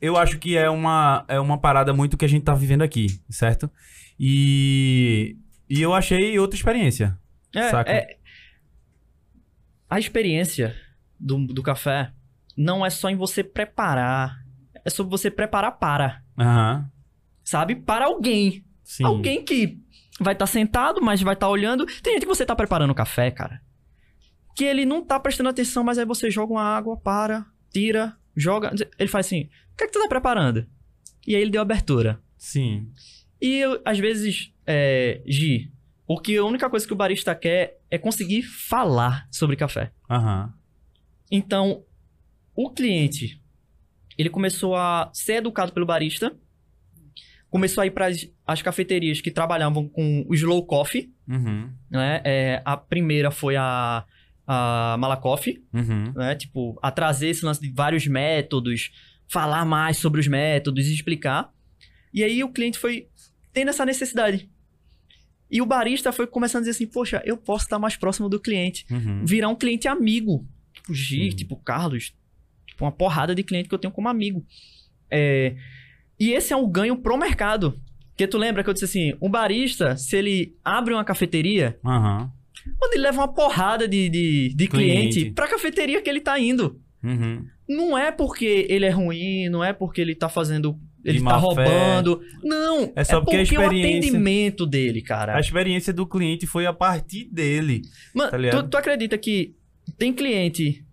[0.02, 3.08] Eu acho que é uma, é uma parada muito que a gente tá vivendo aqui,
[3.30, 3.70] certo?
[4.18, 5.36] E,
[5.70, 7.18] e eu achei outra experiência.
[7.54, 7.92] É, Saca?
[7.92, 8.18] é-
[9.90, 10.74] a experiência
[11.20, 12.12] do, do café
[12.56, 14.44] não é só em você preparar.
[14.86, 16.24] É sobre você preparar para.
[16.38, 16.90] Aham.
[17.44, 17.76] Sabe?
[17.76, 18.64] Para alguém.
[18.84, 19.04] Sim.
[19.04, 19.80] Alguém que
[20.20, 21.86] vai estar sentado, mas vai estar olhando.
[22.02, 23.62] Tem gente que você tá preparando café, cara.
[24.56, 28.74] Que ele não tá prestando atenção, mas aí você joga uma água, para, tira, joga.
[28.98, 30.66] Ele faz assim: o que é que tu tá preparando?
[31.28, 32.22] E aí ele deu abertura.
[32.38, 32.90] Sim.
[33.42, 35.72] E eu, às vezes, é, Gi,
[36.08, 39.92] o que a única coisa que o barista quer é conseguir falar sobre café.
[40.10, 40.54] Aham.
[41.30, 41.84] Então,
[42.56, 43.42] o cliente,
[44.18, 46.36] ele começou a ser educado pelo barista,
[47.50, 48.08] começou a ir para
[48.46, 51.70] as cafeterias que trabalhavam com o slow coffee, Uhum.
[51.90, 52.22] né?
[52.24, 54.04] É, a primeira foi a,
[54.46, 56.12] a Malakoff, Uhum.
[56.16, 56.36] né?
[56.36, 58.92] Tipo, a trazer esse lance de vários métodos,
[59.28, 61.50] falar mais sobre os métodos e explicar.
[62.14, 63.08] E aí o cliente foi
[63.54, 64.50] tendo essa necessidade.
[65.50, 68.40] E o barista foi começando a dizer assim, poxa, eu posso estar mais próximo do
[68.40, 68.86] cliente.
[68.92, 69.24] Uhum.
[69.26, 70.46] Virar um cliente amigo.
[70.74, 71.36] Tipo Gi, Sim.
[71.38, 72.14] tipo Carlos.
[72.76, 74.46] Tipo, uma porrada de cliente que eu tenho como amigo.
[75.10, 75.56] É,
[76.20, 77.80] E esse é um ganho pro mercado.
[78.12, 82.32] Porque tu lembra que eu disse assim, um barista, se ele abre uma cafeteria, Aham.
[82.80, 85.32] quando ele leva uma porrada de, de, de cliente, Cliente.
[85.34, 86.80] pra cafeteria que ele tá indo.
[87.04, 87.46] Uhum.
[87.68, 90.80] Não é porque ele é ruim, não é porque ele tá fazendo.
[91.04, 91.40] Ele tá má fé.
[91.40, 92.22] roubando.
[92.44, 92.92] Não.
[92.96, 95.36] É só porque a o experiência- atendimento dele, cara.
[95.36, 97.82] A experiência do cliente foi a partir dele.
[98.14, 99.54] Mano, tá tu, tu acredita que
[99.98, 100.85] tem cliente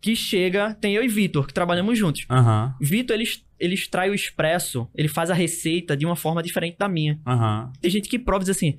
[0.00, 0.74] que chega.
[0.74, 2.26] Tem eu e Vitor, que trabalhamos juntos.
[2.30, 2.74] Aham.
[2.80, 3.28] Vitor, ele,
[3.58, 7.20] ele extrai o expresso, ele faz a receita de uma forma diferente da minha.
[7.26, 7.72] Aham.
[7.80, 8.76] Tem gente que prova e diz assim: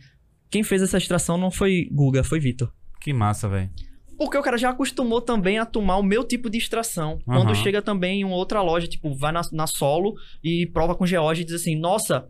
[0.49, 2.71] quem fez essa extração não foi Guga, foi Vitor.
[2.99, 3.69] Que massa, velho.
[4.17, 7.17] Porque o cara já acostumou também a tomar o meu tipo de extração.
[7.25, 7.55] Quando Aham.
[7.55, 11.41] chega também em uma outra loja, tipo, vai na, na solo e prova com George
[11.41, 12.29] e diz assim: Nossa,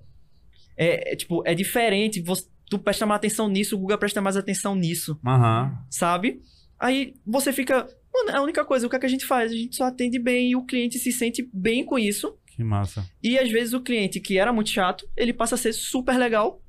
[0.78, 2.22] é, é, tipo, é diferente.
[2.22, 5.78] você- tu presta mais atenção nisso, o Guga presta mais atenção nisso, Aham.
[5.90, 6.40] sabe?
[6.80, 7.86] Aí você fica.
[8.14, 9.52] Mano, é a única coisa, o que, é que a gente faz?
[9.52, 12.38] A gente só atende bem e o cliente se sente bem com isso.
[12.46, 13.10] Que massa.
[13.24, 16.62] E às vezes o cliente que era muito chato, ele passa a ser super legal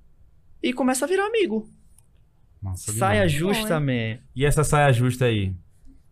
[0.63, 1.69] e começa a virar amigo.
[2.61, 3.33] Massa Saia demais.
[3.33, 4.19] justa, man.
[4.37, 5.53] E essa saia justa aí?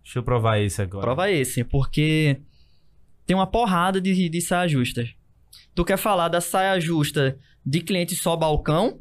[0.02, 1.02] Deixa eu provar esse agora.
[1.02, 2.40] Prova esse, porque
[3.24, 5.08] tem uma porrada de, de saia justa.
[5.74, 9.00] Tu quer falar da saia justa de cliente só balcão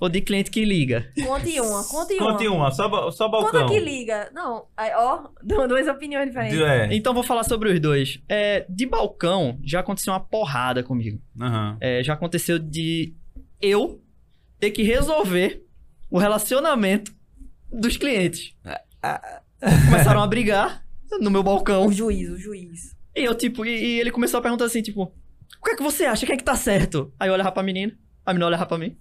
[0.00, 1.10] ou de cliente que liga?
[1.24, 2.32] Conte uma, conte uma.
[2.32, 3.62] Conte uma, só, só balcão.
[3.62, 4.30] Conta que liga.
[4.34, 6.60] Não, aí, ó, dão duas opiniões diferentes.
[6.60, 6.94] É.
[6.94, 8.20] Então vou falar sobre os dois.
[8.28, 11.20] É, de balcão já aconteceu uma porrada comigo.
[11.40, 11.78] Aham.
[11.80, 13.14] É, já aconteceu de
[13.60, 14.02] eu
[14.60, 15.64] ter que resolver
[16.10, 17.12] o relacionamento
[17.72, 18.54] dos clientes.
[19.86, 20.84] Começaram a brigar
[21.20, 21.86] no meu balcão.
[21.86, 22.94] O juiz, o juiz.
[23.14, 25.82] E eu, tipo, e, e ele começou a perguntar assim, tipo, o que é que
[25.82, 26.26] você acha?
[26.26, 27.12] Quem é que tá certo?
[27.18, 27.92] Aí eu olhava pra menina,
[28.24, 28.96] a menina olhava pra mim.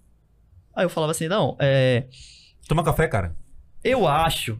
[0.76, 2.06] Aí eu falava assim, não, é.
[2.68, 3.35] Toma café, cara.
[3.84, 4.60] Eu acho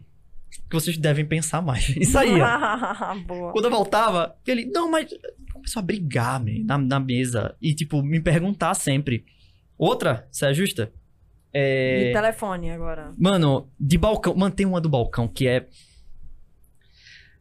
[0.68, 1.88] que vocês devem pensar mais.
[1.96, 2.38] Isso aí.
[3.52, 5.10] Quando eu voltava, ele, não, mas.
[5.52, 7.54] Começou a brigar, man, na, na mesa.
[7.60, 9.26] E, tipo, me perguntar sempre.
[9.76, 10.92] Outra, se ajusta?
[11.52, 12.06] É.
[12.06, 13.12] De telefone agora.
[13.18, 14.34] Mano, de balcão.
[14.34, 15.66] Mantém uma do balcão, que é.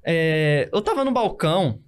[0.03, 0.69] É.
[0.73, 1.79] Eu tava no balcão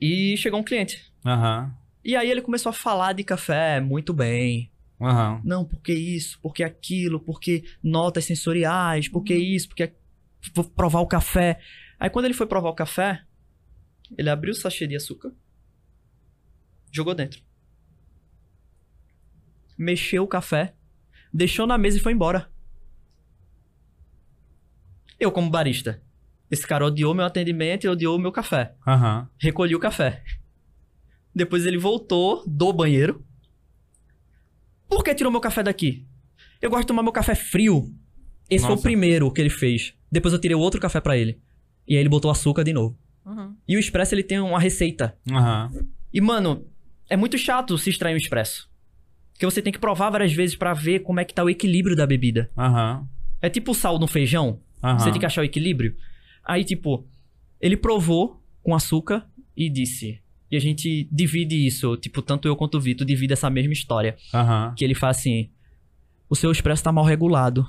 [0.00, 1.12] e chegou um cliente.
[1.24, 1.72] Aham.
[2.04, 4.71] E aí ele começou a falar de café muito bem.
[5.02, 5.40] Aham.
[5.44, 9.92] Não, porque isso, porque aquilo, porque notas sensoriais, porque isso, porque
[10.54, 11.60] vou provar o café.
[11.98, 13.24] Aí quando ele foi provar o café,
[14.16, 15.32] ele abriu o sachê de açúcar,
[16.90, 17.42] jogou dentro.
[19.76, 20.74] Mexeu o café,
[21.32, 22.50] deixou na mesa e foi embora.
[25.18, 26.02] Eu, como barista,
[26.50, 29.28] esse cara odiou meu atendimento e odiou o meu café Aham.
[29.38, 30.22] recolhi o café.
[31.34, 33.24] Depois ele voltou do banheiro.
[34.92, 36.04] Por que tirou meu café daqui?
[36.60, 37.92] Eu gosto de tomar meu café frio.
[38.48, 38.82] Esse foi o Nossa.
[38.82, 39.94] primeiro que ele fez.
[40.10, 41.40] Depois eu tirei outro café pra ele.
[41.88, 42.96] E aí ele botou açúcar de novo.
[43.24, 43.56] Uhum.
[43.66, 45.16] E o expresso ele tem uma receita.
[45.30, 45.70] Aham.
[46.12, 46.66] E mano,
[47.08, 48.70] é muito chato se extrair um expresso.
[49.32, 51.96] Porque você tem que provar várias vezes pra ver como é que tá o equilíbrio
[51.96, 52.50] da bebida.
[52.56, 53.08] Aham.
[53.40, 54.60] É tipo o sal no feijão.
[54.98, 55.96] Você tem que achar o equilíbrio.
[56.44, 57.06] Aí, tipo,
[57.60, 60.20] ele provou com açúcar e disse.
[60.52, 64.16] E a gente divide isso, tipo, tanto eu quanto o Vitor divide essa mesma história.
[64.34, 64.74] Aham.
[64.76, 65.48] Que ele fala assim:
[66.28, 67.66] o seu expresso tá mal regulado.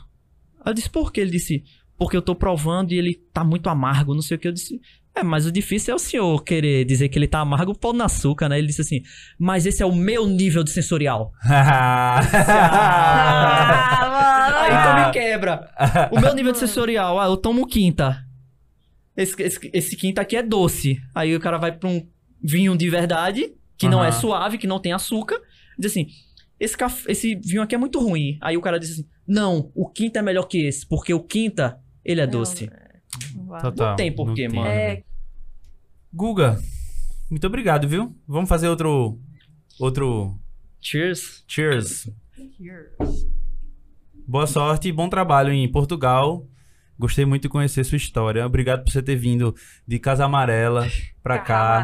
[0.66, 1.22] Eu disse, por quê?
[1.22, 1.64] Ele disse,
[1.98, 4.50] porque eu tô provando e ele tá muito amargo, não sei o que.
[4.50, 4.82] Eu disse,
[5.16, 8.04] é, mas o difícil é o senhor querer dizer que ele tá amargo pão no
[8.04, 8.58] açúcar, né?
[8.58, 9.02] Ele disse assim,
[9.40, 11.32] mas esse é o meu nível de sensorial.
[11.46, 12.20] Ah,
[14.64, 14.82] Aí mano.
[14.82, 15.70] então me quebra.
[16.12, 18.26] O meu nível de sensorial, ah, eu tomo quinta.
[19.16, 21.00] Esse, esse, esse quinta aqui é doce.
[21.14, 22.06] Aí o cara vai pra um
[22.44, 25.40] vinho de verdade, que não é suave, que não tem açúcar.
[25.80, 26.08] Diz assim,
[26.60, 28.38] esse, caf- esse vinho aqui é muito ruim.
[28.42, 31.80] Aí o cara diz assim, não, o quinta é melhor que esse, porque o quinta,
[32.04, 32.70] ele é doce.
[33.62, 34.68] Total, Não tem porquê, não mano.
[34.68, 35.04] É,
[36.14, 36.60] Guga,
[37.30, 38.16] muito obrigado, viu?
[38.28, 39.20] Vamos fazer outro.
[39.80, 40.40] Outro.
[40.82, 41.44] Cheers.
[41.48, 42.10] Cheers.
[44.28, 46.48] Boa sorte e bom trabalho em Portugal.
[46.98, 48.46] Gostei muito de conhecer sua história.
[48.46, 49.56] Obrigado por você ter vindo
[49.88, 50.88] de Casa Amarela
[51.22, 51.84] pra cá.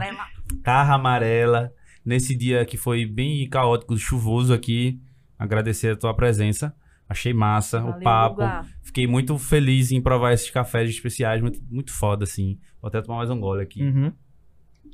[0.63, 1.71] Carra Amarela.
[2.05, 4.99] Nesse dia que foi bem caótico, chuvoso aqui.
[5.38, 6.73] Agradecer a tua presença.
[7.07, 8.35] Achei massa o Valeu, papo.
[8.35, 8.65] Guga.
[8.84, 11.41] Fiquei muito feliz em provar esses cafés especiais.
[11.41, 12.57] Muito, muito foda, assim.
[12.81, 13.81] Vou até tomar mais um gole aqui.
[13.84, 14.11] Uhum.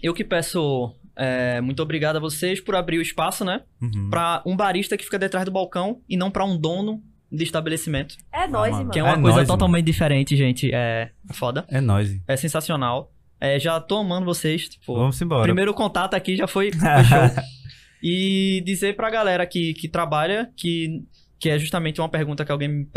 [0.02, 3.64] Eu que peço é, muito obrigado a vocês por abrir o espaço, né?
[3.82, 4.10] Uhum.
[4.10, 7.02] Pra um barista que fica detrás do balcão e não pra um dono
[7.32, 8.16] de estabelecimento.
[8.32, 8.84] É nóis, mano.
[8.84, 8.92] mano.
[8.92, 10.70] Que é uma É coisa nóis, totalmente diferente, gente.
[10.74, 11.66] É foda.
[11.70, 12.20] É nóis.
[12.28, 13.12] É sensacional.
[13.40, 14.70] É, já tô amando vocês.
[14.70, 15.44] Tipo, Vamos embora.
[15.44, 17.44] primeiro contato aqui já foi, foi show.
[18.04, 21.02] E dizer pra galera que, que trabalha que,
[21.40, 22.88] que é justamente uma pergunta que alguém me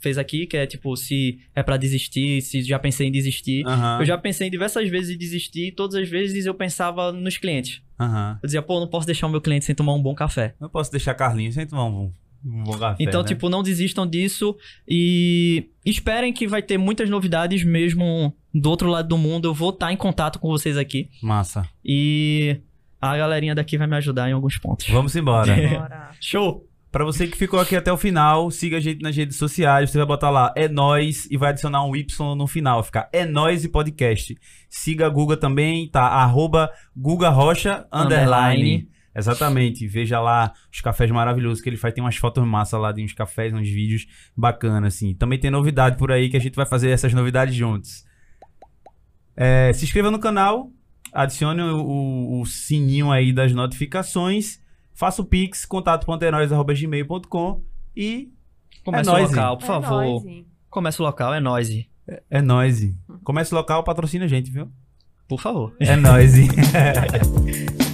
[0.00, 3.64] fez aqui, que é tipo, se é pra desistir, se já pensei em desistir.
[3.66, 7.36] Aham, Eu já pensei diversas vezes em desistir e todas as vezes eu pensava nos
[7.38, 7.80] clientes.
[8.00, 8.38] aham.
[8.42, 10.54] Eu dizia, pô, não posso deixar o meu cliente sem tomar um bom café.
[10.60, 12.12] Não posso deixar Carlinhos sem tomar um, um bom
[13.00, 13.28] Então, né?
[13.28, 14.56] tipo, não desistam disso
[14.88, 19.48] e esperem que vai ter muitas novidades mesmo do outro lado do mundo.
[19.48, 21.68] Eu vou estar em contato com vocês aqui Massa.
[21.84, 22.60] e
[23.00, 24.88] a galerinha daqui vai me ajudar em alguns pontos.
[24.88, 25.54] Vamos embora.
[25.68, 26.10] Bora.
[26.20, 26.64] Show!
[26.90, 29.90] Pra você que ficou aqui até o final, siga a gente nas redes sociais.
[29.90, 32.82] Você vai botar lá é nós e vai adicionar um Y no final.
[32.82, 34.34] Ficar é nós e podcast.
[34.70, 36.04] Siga a Guga também, tá?
[36.04, 38.62] Arroba Guga Rocha underline.
[38.62, 38.95] Underline.
[39.16, 39.86] Exatamente.
[39.88, 41.94] Veja lá os cafés maravilhosos que ele faz.
[41.94, 44.06] Tem umas fotos massa lá de uns cafés, uns vídeos
[44.36, 45.14] bacanas, assim.
[45.14, 48.04] Também tem novidade por aí que a gente vai fazer essas novidades juntos.
[49.36, 50.70] É, se inscreva no canal,
[51.12, 54.60] adicione o, o- o sininho aí das notificações,
[54.94, 57.62] faça o pix, contato.enóis.gmail.com
[57.96, 58.30] e
[58.84, 60.22] Começa É o local, por É favor.
[60.70, 61.68] Começa o local, é nóis.
[62.30, 62.92] é nóis.
[63.24, 64.70] Comece local, patrocina a gente, viu?
[65.28, 65.74] Por favor.
[65.80, 66.32] É nóis.